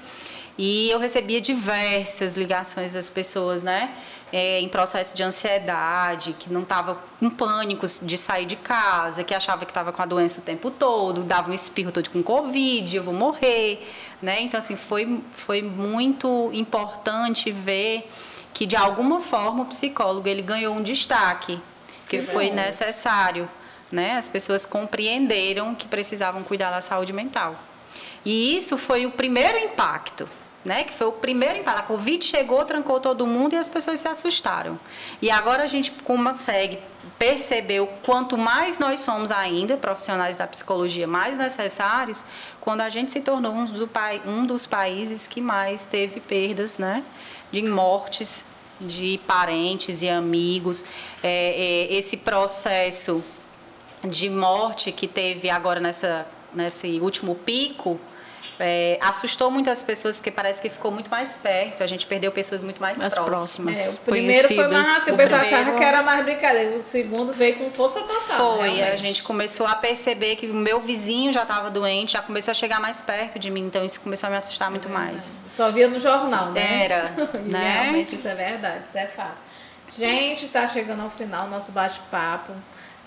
e 0.58 0.90
eu 0.90 0.98
recebia 0.98 1.40
diversas 1.40 2.36
ligações 2.36 2.92
das 2.92 3.08
pessoas, 3.08 3.62
né? 3.62 3.94
É, 4.32 4.60
em 4.60 4.68
processo 4.68 5.14
de 5.14 5.22
ansiedade, 5.22 6.34
que 6.38 6.50
não 6.50 6.62
estava 6.62 6.98
com 7.20 7.28
pânico 7.28 7.86
de 8.02 8.16
sair 8.16 8.46
de 8.46 8.56
casa, 8.56 9.22
que 9.22 9.34
achava 9.34 9.66
que 9.66 9.70
estava 9.70 9.92
com 9.92 10.00
a 10.00 10.06
doença 10.06 10.40
o 10.40 10.42
tempo 10.42 10.70
todo, 10.70 11.22
dava 11.22 11.50
um 11.50 11.52
espirro 11.52 11.92
todo 11.92 12.08
com 12.08 12.22
Covid, 12.22 12.96
eu 12.96 13.02
vou 13.02 13.12
morrer, 13.12 13.86
né? 14.22 14.40
Então, 14.40 14.58
assim, 14.58 14.74
foi, 14.74 15.20
foi 15.34 15.60
muito 15.60 16.50
importante 16.54 17.50
ver 17.50 18.10
que, 18.54 18.64
de 18.64 18.74
alguma 18.74 19.20
forma, 19.20 19.64
o 19.64 19.66
psicólogo 19.66 20.26
ele 20.26 20.40
ganhou 20.40 20.74
um 20.74 20.82
destaque, 20.82 21.60
que, 22.08 22.16
que 22.16 22.22
foi 22.22 22.50
necessário, 22.50 23.46
né? 23.90 24.16
As 24.16 24.28
pessoas 24.28 24.64
compreenderam 24.64 25.74
que 25.74 25.86
precisavam 25.86 26.42
cuidar 26.42 26.70
da 26.70 26.80
saúde 26.80 27.12
mental. 27.12 27.54
E 28.24 28.56
isso 28.56 28.78
foi 28.78 29.04
o 29.04 29.10
primeiro 29.10 29.58
impacto, 29.58 30.28
né? 30.64 30.84
Que 30.84 30.92
foi 30.92 31.06
o 31.08 31.12
primeiro 31.12 31.58
impacto. 31.58 31.80
A 31.80 31.82
Covid 31.82 32.24
chegou, 32.24 32.64
trancou 32.64 33.00
todo 33.00 33.26
mundo 33.26 33.54
e 33.54 33.56
as 33.56 33.68
pessoas 33.68 34.00
se 34.00 34.08
assustaram. 34.08 34.78
E 35.20 35.30
agora 35.30 35.62
a 35.62 35.66
gente 35.66 35.90
consegue 35.90 36.78
perceber 37.18 37.80
o 37.80 37.86
quanto 37.86 38.38
mais 38.38 38.78
nós 38.78 39.00
somos 39.00 39.30
ainda 39.30 39.76
profissionais 39.76 40.36
da 40.36 40.46
psicologia 40.46 41.06
mais 41.06 41.36
necessários, 41.36 42.24
quando 42.60 42.80
a 42.80 42.90
gente 42.90 43.10
se 43.10 43.20
tornou 43.20 43.52
um, 43.52 43.64
do, 43.64 43.90
um 44.26 44.46
dos 44.46 44.66
países 44.66 45.26
que 45.26 45.40
mais 45.40 45.84
teve 45.84 46.20
perdas, 46.20 46.78
né? 46.78 47.02
De 47.50 47.62
mortes 47.62 48.44
de 48.80 49.20
parentes 49.26 50.02
e 50.02 50.08
amigos. 50.08 50.84
É, 51.22 51.88
é, 51.90 51.94
esse 51.94 52.16
processo 52.16 53.22
de 54.04 54.28
morte 54.28 54.90
que 54.90 55.06
teve 55.06 55.48
agora 55.48 55.78
nessa, 55.78 56.26
nesse 56.52 56.98
último 57.00 57.34
pico 57.34 58.00
é, 58.58 58.98
assustou 59.00 59.50
muitas 59.50 59.82
pessoas 59.82 60.16
porque 60.16 60.30
parece 60.30 60.62
que 60.62 60.68
ficou 60.68 60.90
muito 60.90 61.10
mais 61.10 61.36
perto. 61.36 61.82
A 61.82 61.86
gente 61.86 62.06
perdeu 62.06 62.30
pessoas 62.30 62.62
muito 62.62 62.80
mais, 62.80 62.98
mais 62.98 63.14
próximas. 63.14 63.78
É, 63.78 63.90
o 63.90 63.96
primeiro 63.98 64.48
foi 64.48 64.68
mais 64.68 65.02
assim, 65.02 65.12
o 65.12 65.16
pessoal 65.16 65.40
achava 65.40 65.72
que 65.72 65.84
era 65.84 66.02
mais 66.02 66.24
brincadeira. 66.24 66.76
O 66.76 66.82
segundo 66.82 67.32
veio 67.32 67.56
com 67.56 67.70
força 67.70 68.00
total. 68.00 68.56
Foi, 68.56 68.68
realmente. 68.68 68.82
a 68.82 68.96
gente 68.96 69.22
começou 69.22 69.66
a 69.66 69.74
perceber 69.74 70.36
que 70.36 70.46
o 70.46 70.54
meu 70.54 70.80
vizinho 70.80 71.32
já 71.32 71.42
estava 71.42 71.70
doente, 71.70 72.12
já 72.12 72.22
começou 72.22 72.50
a 72.52 72.54
chegar 72.54 72.80
mais 72.80 73.02
perto 73.02 73.38
de 73.38 73.50
mim, 73.50 73.66
então 73.66 73.84
isso 73.84 74.00
começou 74.00 74.26
a 74.26 74.30
me 74.30 74.36
assustar 74.36 74.70
muito 74.70 74.88
é 74.88 74.90
mais. 74.92 75.40
Só 75.50 75.70
via 75.70 75.88
no 75.88 75.98
jornal, 75.98 76.50
né? 76.52 76.84
Era, 76.84 77.10
né? 77.44 77.82
Realmente 77.82 78.16
isso 78.16 78.28
é 78.28 78.34
verdade, 78.34 78.84
isso 78.88 78.98
é 78.98 79.06
fato. 79.06 79.36
Gente, 79.96 80.46
está 80.46 80.66
chegando 80.66 81.02
ao 81.02 81.10
final 81.10 81.48
nosso 81.48 81.72
bate-papo. 81.72 82.52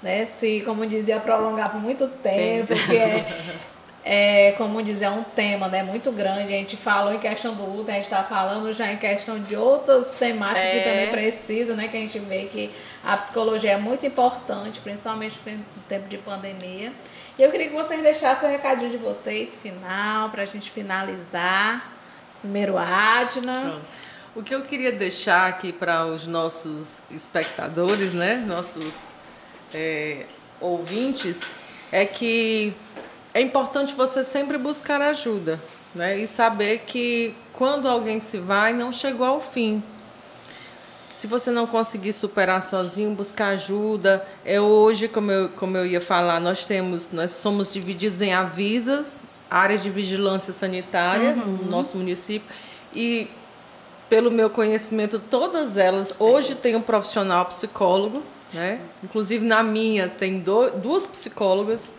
Né? 0.04 0.26
Se, 0.26 0.62
como 0.62 0.86
dizia, 0.86 1.20
prolongar 1.20 1.72
por 1.72 1.82
muito 1.82 2.08
tempo, 2.08 2.68
porque 2.68 2.96
é, 2.96 3.26
é, 4.08 4.52
como 4.52 4.84
dizer, 4.84 5.06
é 5.06 5.10
um 5.10 5.24
tema 5.24 5.68
né, 5.68 5.82
muito 5.82 6.12
grande. 6.12 6.54
A 6.54 6.58
gente 6.58 6.78
falou 6.78 7.12
em 7.12 7.18
questão 7.18 7.56
do 7.56 7.66
luto, 7.66 7.90
a 7.90 7.96
gente 7.96 8.04
está 8.04 8.24
falando 8.24 8.72
já 8.72 8.94
em 8.94 8.98
questão 8.98 9.40
de 9.40 9.56
outras 9.56 10.14
temáticas 10.14 10.64
é. 10.64 10.78
que 10.78 10.84
também 10.88 11.10
precisa, 11.10 11.76
né? 11.76 11.88
Que 11.88 11.98
a 11.98 12.00
gente 12.00 12.20
vê 12.20 12.46
que 12.46 12.70
a 13.04 13.18
psicologia 13.18 13.72
é 13.72 13.78
muito 13.78 14.06
importante, 14.06 14.80
principalmente 14.80 15.40
no 15.48 15.84
tempo 15.90 16.08
de 16.08 16.20
pandemia. 16.20 16.94
E 17.36 17.42
eu 17.42 17.50
queria 17.50 17.68
que 17.68 17.74
vocês 17.74 18.00
deixassem 18.04 18.48
o 18.48 18.52
recadinho 18.52 18.92
de 18.92 18.98
vocês, 18.98 19.56
final, 19.56 20.30
para 20.30 20.44
a 20.44 20.46
gente 20.46 20.70
finalizar. 20.70 21.92
Primeiro, 22.42 22.78
Adna. 22.78 23.62
Pronto. 23.62 23.82
O 24.36 24.44
que 24.44 24.54
eu 24.54 24.62
queria 24.62 24.92
deixar 24.92 25.48
aqui 25.48 25.74
para 25.74 26.06
os 26.06 26.28
nossos 26.28 27.00
espectadores, 27.10 28.14
né? 28.14 28.36
Nossos 28.46 29.08
é, 29.74 30.26
ouvintes, 30.62 31.42
é 31.92 32.06
que 32.06 32.76
é 33.36 33.42
importante 33.42 33.94
você 33.94 34.24
sempre 34.24 34.58
buscar 34.58 35.02
ajuda, 35.02 35.62
né? 35.94 36.18
E 36.18 36.26
saber 36.26 36.84
que 36.88 37.36
quando 37.52 37.86
alguém 37.86 38.22
se 38.22 38.38
vai, 38.38 38.72
não 38.72 38.94
chegou 38.94 39.28
ao 39.28 39.42
fim. 39.42 39.84
se 41.12 41.28
você 41.28 41.52
não 41.52 41.68
conseguir 41.68 42.14
superar 42.14 42.64
sozinho, 42.64 43.14
buscar 43.14 43.48
ajuda. 43.48 44.26
É 44.44 44.60
hoje, 44.60 45.10
como 45.10 45.32
eu, 45.32 45.50
como 45.50 45.76
eu 45.76 45.86
ia 45.86 46.00
falar, 46.00 46.40
nós 46.40 46.66
temos, 46.66 47.12
nós 47.12 47.32
somos 47.32 47.72
divididos 47.72 48.22
em 48.22 48.34
avisas, 48.34 49.18
áreas 49.50 49.84
de 49.84 49.90
vigilância 49.90 50.54
sanitária 50.54 51.32
uhum. 51.32 51.58
no 51.64 51.70
nosso 51.70 51.98
município 51.98 52.50
e 52.94 53.30
pelo 54.10 54.32
meu 54.32 54.50
conhecimento, 54.50 55.20
todas 55.20 55.76
elas 55.76 56.14
hoje 56.20 56.56
tem 56.56 56.76
um 56.76 56.82
profissional 56.82 57.46
psicólogo, 57.46 58.24
né? 58.54 58.80
Inclusive 59.04 59.46
na 59.46 59.62
minha 59.62 60.08
tem 60.08 60.40
do, 60.40 60.70
duas 60.72 61.06
psicólogas 61.06 61.94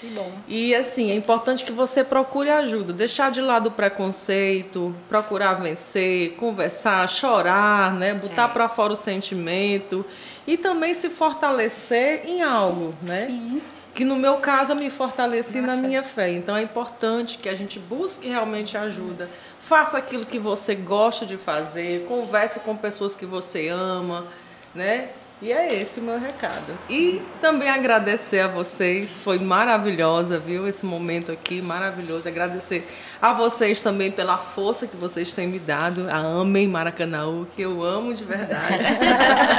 que 0.00 0.06
bom. 0.08 0.30
E 0.48 0.74
assim, 0.74 1.10
é 1.10 1.14
importante 1.14 1.64
que 1.64 1.72
você 1.72 2.04
procure 2.04 2.50
ajuda, 2.50 2.92
deixar 2.92 3.30
de 3.30 3.40
lado 3.40 3.68
o 3.68 3.70
preconceito, 3.70 4.94
procurar 5.08 5.54
vencer, 5.54 6.32
conversar, 6.32 7.08
chorar, 7.08 7.92
né, 7.94 8.14
botar 8.14 8.48
é. 8.50 8.52
para 8.52 8.68
fora 8.68 8.92
o 8.92 8.96
sentimento 8.96 10.04
e 10.46 10.56
também 10.56 10.94
se 10.94 11.08
fortalecer 11.08 12.22
em 12.26 12.42
algo, 12.42 12.94
né? 13.02 13.26
Sim. 13.26 13.62
Que 13.94 14.04
no 14.04 14.16
meu 14.16 14.38
caso 14.38 14.72
eu 14.72 14.76
me 14.76 14.90
fortaleci 14.90 15.60
na, 15.60 15.68
na 15.68 15.76
minha 15.76 16.02
fé. 16.02 16.30
Então 16.32 16.56
é 16.56 16.62
importante 16.62 17.38
que 17.38 17.48
a 17.48 17.54
gente 17.54 17.78
busque 17.78 18.28
realmente 18.28 18.76
ajuda. 18.76 19.30
Faça 19.60 19.96
aquilo 19.96 20.26
que 20.26 20.38
você 20.38 20.74
gosta 20.74 21.24
de 21.24 21.36
fazer, 21.36 22.04
converse 22.06 22.58
com 22.60 22.76
pessoas 22.76 23.14
que 23.14 23.24
você 23.24 23.68
ama, 23.68 24.26
né? 24.74 25.10
E 25.44 25.52
é 25.52 25.78
esse 25.78 26.00
o 26.00 26.02
meu 26.02 26.18
recado. 26.18 26.72
E 26.88 27.20
também 27.38 27.68
agradecer 27.68 28.40
a 28.40 28.48
vocês, 28.48 29.18
foi 29.22 29.38
maravilhosa, 29.38 30.38
viu? 30.38 30.66
Esse 30.66 30.86
momento 30.86 31.30
aqui, 31.30 31.60
maravilhoso. 31.60 32.26
Agradecer 32.26 32.88
a 33.20 33.34
vocês 33.34 33.82
também 33.82 34.10
pela 34.10 34.38
força 34.38 34.86
que 34.86 34.96
vocês 34.96 35.34
têm 35.34 35.46
me 35.46 35.58
dado. 35.58 36.08
A 36.08 36.40
Amém 36.40 36.66
Maracanãú, 36.66 37.46
que 37.54 37.60
eu 37.60 37.84
amo 37.84 38.14
de 38.14 38.24
verdade. 38.24 38.84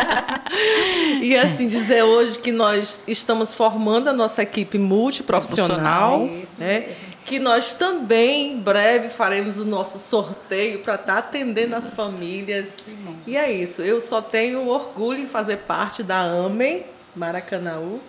e 1.22 1.38
assim, 1.38 1.68
dizer 1.68 2.02
hoje 2.02 2.40
que 2.40 2.52
nós 2.52 3.04
estamos 3.08 3.54
formando 3.54 4.08
a 4.08 4.14
nossa 4.14 4.42
equipe 4.42 4.80
multiprofissional. 4.80 6.26
Isso 6.26 6.60
né? 6.60 6.96
Que 7.26 7.40
nós 7.40 7.74
também 7.74 8.54
em 8.54 8.58
breve 8.60 9.10
faremos 9.10 9.60
o 9.60 9.66
nosso 9.66 9.98
sorteio 9.98 10.80
para 10.80 10.94
estar 10.94 11.14
tá 11.14 11.20
atendendo 11.20 11.76
as 11.76 11.90
famílias. 11.90 12.84
E 13.26 13.36
é 13.36 13.52
isso. 13.52 13.82
Eu 13.82 14.00
só 14.00 14.22
tenho 14.22 14.68
orgulho 14.68 15.20
em 15.20 15.28
fazer 15.28 15.58
parte 15.58 16.04
da 16.04 16.22
Amém 16.22 16.86
Maracanaú. 17.16 18.00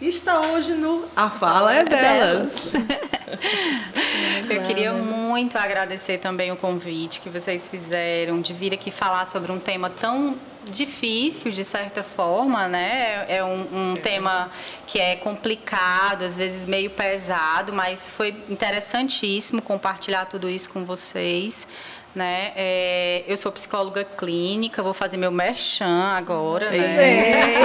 E 0.00 0.08
está 0.08 0.40
hoje 0.40 0.72
no 0.72 1.04
A 1.14 1.28
Fala 1.30 1.74
é 1.74 1.84
Delas. 1.84 2.72
Eu 4.48 4.62
queria 4.62 4.92
muito 4.92 5.56
agradecer 5.58 6.18
também 6.18 6.52
o 6.52 6.56
convite 6.56 7.20
que 7.20 7.28
vocês 7.28 7.66
fizeram 7.66 8.40
de 8.40 8.54
vir 8.54 8.72
aqui 8.72 8.90
falar 8.90 9.26
sobre 9.26 9.50
um 9.50 9.58
tema 9.58 9.90
tão 9.90 10.36
difícil 10.70 11.50
de 11.50 11.64
certa 11.64 12.02
forma, 12.02 12.68
né? 12.68 13.24
É 13.28 13.42
um, 13.44 13.92
um, 13.92 13.96
tema 13.96 14.50
que 14.86 14.98
é 14.98 15.16
complicado, 15.16 16.22
às 16.22 16.36
vezes 16.36 16.66
meio 16.66 16.90
pesado, 16.90 17.72
mas 17.72 18.08
foi 18.08 18.34
interessantíssimo 18.48 19.62
compartilhar 19.62 20.26
tudo 20.26 20.48
isso 20.48 20.70
com 20.70 20.84
vocês. 20.84 21.66
Né? 22.14 22.52
É, 22.56 23.24
eu 23.28 23.36
sou 23.36 23.52
psicóloga 23.52 24.02
clínica, 24.02 24.82
vou 24.82 24.94
fazer 24.94 25.18
meu 25.18 25.30
merchan 25.30 26.14
agora, 26.16 26.70
né? 26.70 27.58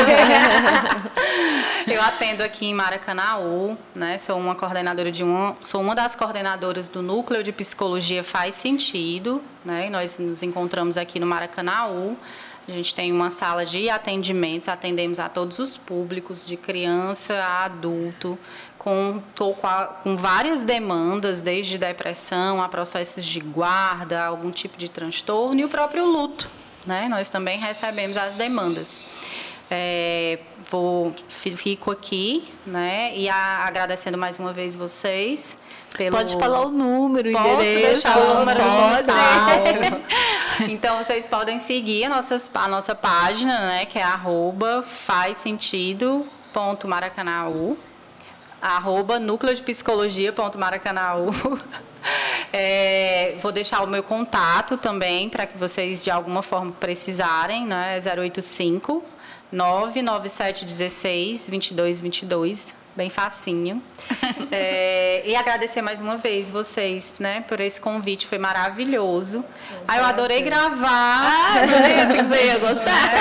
eu 1.88 2.02
atendo 2.02 2.44
aqui 2.44 2.66
em 2.66 2.74
Maracanaú, 2.74 3.78
né? 3.96 4.18
Sou 4.18 4.38
uma 4.38 4.54
coordenadora 4.54 5.10
de 5.10 5.24
uma, 5.24 5.56
sou 5.62 5.80
uma 5.80 5.96
das 5.96 6.16
coordenadoras 6.16 6.90
do 6.90 7.02
núcleo 7.02 7.42
de 7.42 7.54
psicologia 7.54 8.26
Faz 8.26 8.56
Sentido, 8.56 9.42
né? 9.64 9.88
E 9.88 9.90
nós 9.90 10.20
nos 10.20 10.44
encontramos 10.44 10.98
aqui 10.98 11.18
no 11.18 11.26
Maracanaú. 11.26 12.18
A 12.72 12.74
gente 12.74 12.96
tem 12.96 13.12
uma 13.12 13.30
sala 13.30 13.66
de 13.66 13.90
atendimentos, 13.90 14.70
atendemos 14.70 15.20
a 15.20 15.28
todos 15.28 15.60
os 15.60 15.76
públicos, 15.76 16.46
de 16.46 16.56
criança 16.56 17.34
a 17.34 17.66
adulto, 17.66 18.40
com, 18.78 19.22
com, 20.04 20.16
várias 20.16 20.64
demandas, 20.64 21.42
desde 21.42 21.78
depressão 21.78 22.62
a 22.62 22.70
processos 22.70 23.26
de 23.26 23.42
guarda, 23.42 24.24
algum 24.24 24.52
tipo 24.52 24.78
de 24.78 24.88
transtorno 24.88 25.60
e 25.60 25.66
o 25.66 25.68
próprio 25.68 26.06
luto. 26.06 26.48
Né? 26.86 27.10
Nós 27.10 27.30
também 27.30 27.60
recebemos 27.60 28.16
as 28.16 28.38
demandas. 28.38 29.02
É, 29.70 30.40
vou, 30.72 31.14
fico 31.28 31.92
aqui 31.92 32.48
né? 32.66 33.12
e 33.16 33.28
a, 33.28 33.66
agradecendo 33.66 34.18
mais 34.18 34.40
uma 34.40 34.54
vez 34.54 34.74
vocês 34.74 35.58
pelo... 35.96 36.16
Pode 36.16 36.38
falar 36.38 36.62
o 36.62 36.72
número, 36.72 37.32
Posso 37.34 37.48
endereço. 37.48 38.04
deixar 38.04 38.18
o 38.18 38.40
número 38.40 38.62
pode. 38.62 40.02
então 40.72 41.04
vocês 41.04 41.28
podem 41.28 41.60
seguir 41.60 42.06
a 42.06 42.10
nossa, 42.10 42.38
a 42.56 42.68
nossa 42.70 42.96
página, 42.96 43.68
né? 43.68 43.86
Que 43.86 44.00
é 44.00 44.04
arroba 44.04 44.82
faz 44.82 45.38
sentido 45.38 46.26
ponto 46.54 46.88
maracanaú 46.88 47.78
arroba 48.62 49.20
núcleo 49.20 49.56
de 49.56 49.64
psicologia 49.64 50.32
ponto 50.32 50.58
maracanaú 50.58 51.32
é, 52.54 53.36
vou 53.42 53.52
deixar 53.52 53.84
o 53.84 53.88
meu 53.88 54.04
contato 54.04 54.78
também 54.78 55.30
para 55.30 55.46
que 55.46 55.58
vocês 55.58 56.04
de 56.04 56.12
alguma 56.12 56.42
forma 56.42 56.72
precisarem, 56.72 57.66
né? 57.66 58.00
085 58.00 59.04
99716 59.52 61.50
2222 61.50 62.74
bem 62.96 63.10
facinho. 63.10 63.82
é, 64.52 65.22
e 65.26 65.36
agradecer 65.36 65.82
mais 65.82 66.02
uma 66.02 66.18
vez 66.18 66.50
vocês, 66.50 67.16
né, 67.20 67.44
por 67.48 67.60
esse 67.60 67.80
convite, 67.80 68.28
foi 68.28 68.38
maravilhoso. 68.38 69.44
Aí 69.88 70.00
eu 70.00 70.06
adorei 70.06 70.42
gravar. 70.42 70.90
Ah, 70.90 71.54
você 72.28 72.46
ia 72.46 72.58
gostar. 72.58 72.92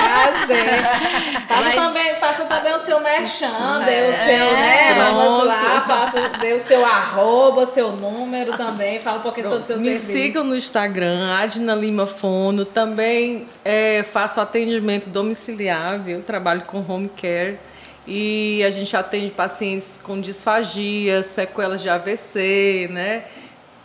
É, 0.51 1.47
faça, 1.47 1.63
Mas... 1.63 1.75
também, 1.75 2.15
faça 2.15 2.45
também 2.45 2.73
o 2.73 2.79
seu 2.79 2.99
merchan, 2.99 3.81
é, 3.81 3.85
dê 3.85 4.09
o 4.09 4.25
seu, 4.25 4.53
né? 4.53 4.93
Vamos 4.95 5.45
lá, 5.45 5.81
faça, 5.81 6.29
dê 6.39 6.53
o 6.53 6.59
seu 6.59 6.85
arroba, 6.85 7.65
seu 7.65 7.91
número 7.91 8.57
também, 8.57 8.99
fala 8.99 9.19
um 9.19 9.21
pouquinho 9.21 9.47
Pronto. 9.47 9.65
sobre 9.65 9.73
o 9.73 9.77
seu 9.77 9.91
Me 9.91 9.97
serviço. 9.97 10.11
sigam 10.11 10.43
no 10.43 10.55
Instagram, 10.55 11.33
Adna 11.37 11.75
Lima 11.75 12.07
Fono, 12.07 12.65
também 12.65 13.47
é, 13.63 14.03
faço 14.03 14.41
atendimento 14.41 15.09
domiciliar, 15.09 15.99
viu? 15.99 16.21
Trabalho 16.21 16.61
com 16.61 16.83
home 16.87 17.09
care 17.09 17.59
e 18.07 18.63
a 18.65 18.71
gente 18.71 18.95
atende 18.95 19.31
pacientes 19.31 19.99
com 20.01 20.19
disfagia, 20.19 21.23
sequelas 21.23 21.81
de 21.81 21.89
AVC, 21.89 22.87
né? 22.91 23.25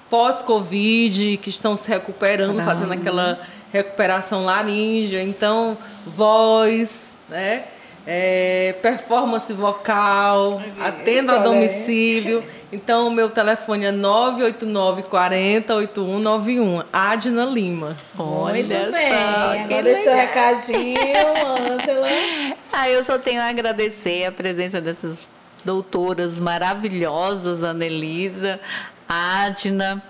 Pós-Covid, 0.08 1.36
que 1.38 1.50
estão 1.50 1.76
se 1.76 1.88
recuperando, 1.88 2.62
fazendo 2.64 2.92
aquela 2.92 3.40
recuperação 3.72 4.44
laríngea. 4.44 5.22
Então, 5.22 5.76
voz, 6.06 7.18
né? 7.28 7.64
É, 8.06 8.76
performance 8.80 9.52
vocal, 9.52 10.62
atendo 10.80 11.32
a 11.32 11.38
domicílio. 11.38 12.44
Então, 12.72 13.08
o 13.08 13.10
meu 13.10 13.28
telefone 13.28 13.86
é 13.86 13.90
989 13.90 15.02
40 15.04 15.74
8191, 15.74 16.82
Adna 16.92 17.44
Lima. 17.44 17.96
Olha 18.16 18.64
Muito 18.64 18.92
bem. 18.92 19.12
Agora 19.12 19.82
deixa 19.82 20.02
seu 20.02 20.14
recadinho, 20.14 20.98
Ângela. 21.46 22.06
Ah, 22.78 22.90
eu 22.90 23.02
só 23.06 23.18
tenho 23.18 23.40
a 23.40 23.46
agradecer 23.46 24.26
a 24.26 24.32
presença 24.32 24.82
dessas 24.82 25.30
doutoras 25.64 26.38
maravilhosas, 26.38 27.64
Anelisa, 27.64 28.60
Adna 29.08 30.02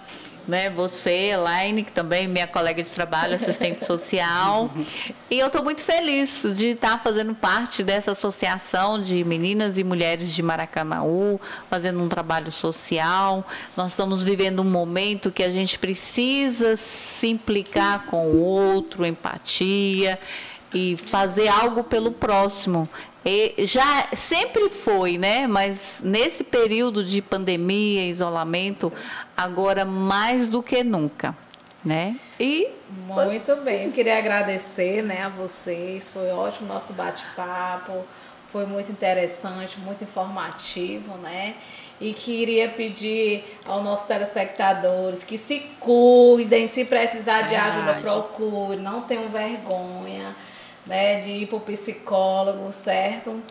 né? 0.47 0.70
Você, 0.70 1.30
Elaine, 1.30 1.82
que 1.82 1.92
também 1.92 2.28
minha 2.28 2.47
colega 2.47 2.82
de 2.82 2.92
trabalho, 2.92 3.34
assistente 3.34 3.84
social. 3.86 4.70
E 5.30 5.38
eu 5.38 5.47
estou 5.47 5.62
muito 5.62 5.80
feliz 5.80 6.42
de 6.55 6.68
estar 6.68 7.03
fazendo 7.03 7.34
parte 7.34 7.82
dessa 7.82 8.12
associação 8.12 9.03
de 9.03 9.24
meninas 9.24 9.78
e 9.78 9.84
mulheres 9.84 10.32
de 10.32 10.42
Maracanaú, 10.42 11.40
fazendo 11.68 12.03
um 12.03 12.09
trabalho 12.09 12.53
social. 12.53 13.47
Nós 13.76 13.92
estamos 13.92 14.22
vivendo 14.22 14.61
um 14.61 14.70
momento 14.70 15.30
que 15.30 15.42
a 15.42 15.51
gente 15.51 15.78
precisa 15.78 16.76
se 16.76 17.28
implicar 17.28 18.07
com 18.07 18.26
o 18.26 18.42
outro, 18.42 19.05
empatia 19.05 20.18
e 20.74 20.97
fazer 20.97 21.49
algo 21.49 21.84
pelo 21.84 22.11
próximo. 22.11 22.88
E 23.29 23.66
já 23.66 24.07
sempre 24.14 24.70
foi, 24.70 25.18
né? 25.18 25.49
Mas 25.49 26.01
nesse 26.01 26.45
período 26.45 27.03
de 27.03 27.20
pandemia, 27.20 28.07
isolamento, 28.07 28.93
agora 29.37 29.85
mais 29.85 30.47
do 30.47 30.62
que 30.62 30.85
nunca, 30.85 31.37
né? 31.85 32.14
E 32.39 32.68
muito 32.89 33.57
bem, 33.57 33.87
eu 33.87 33.93
queria 33.93 34.16
agradecer, 34.16 35.03
né, 35.03 35.24
a 35.24 35.29
vocês. 35.29 36.09
Foi 36.09 36.31
ótimo 36.31 36.70
o 36.70 36.74
nosso 36.74 36.93
bate-papo. 36.93 38.05
Foi 38.53 38.64
muito 38.64 38.93
interessante, 38.93 39.81
muito 39.81 40.05
informativo, 40.05 41.16
né? 41.16 41.57
E 42.01 42.12
queria 42.12 42.68
pedir 42.68 43.43
aos 43.66 43.83
nossos 43.83 44.07
telespectadores 44.07 45.24
que 45.24 45.37
se 45.37 45.59
cuidem, 45.81 46.68
se 46.68 46.85
precisar 46.85 47.43
de 47.43 47.57
ajuda, 47.57 47.95
procure, 47.95 48.77
não 48.77 49.03
tenham 49.03 49.29
vergonha 49.31 50.37
né? 50.87 51.20
De 51.20 51.30
ir 51.30 51.47
pro 51.47 51.61
psicólogo, 51.61 52.70
certo? 52.72 53.43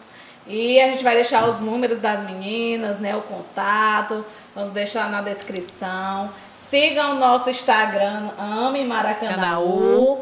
E 0.48 0.80
a 0.80 0.92
gente 0.92 1.04
vai 1.04 1.16
deixar 1.16 1.48
os 1.48 1.60
números 1.60 2.00
das 2.00 2.24
meninas, 2.24 3.00
né? 3.00 3.16
O 3.16 3.22
contato, 3.22 4.24
vamos 4.54 4.72
deixar 4.72 5.10
na 5.10 5.22
descrição. 5.22 6.32
Sigam 6.54 7.16
o 7.16 7.20
nosso 7.20 7.50
Instagram, 7.50 8.30
Ame 8.38 8.84
Maracanaú. 8.84 10.22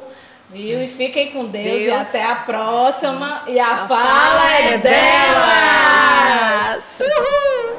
Viu? 0.50 0.84
E 0.84 0.88
fiquem 0.88 1.32
com 1.32 1.46
Deus, 1.46 1.66
Deus, 1.66 1.84
e 1.84 1.92
até 1.92 2.24
a 2.24 2.36
próxima. 2.36 3.44
Sim. 3.46 3.54
E 3.54 3.60
a, 3.60 3.74
a 3.74 3.88
fala, 3.88 4.06
fala, 4.06 4.52
é, 4.52 4.74
é 4.74 4.78
delas! 4.78 6.04
delas. 6.70 7.00
Uhul. 7.00 7.73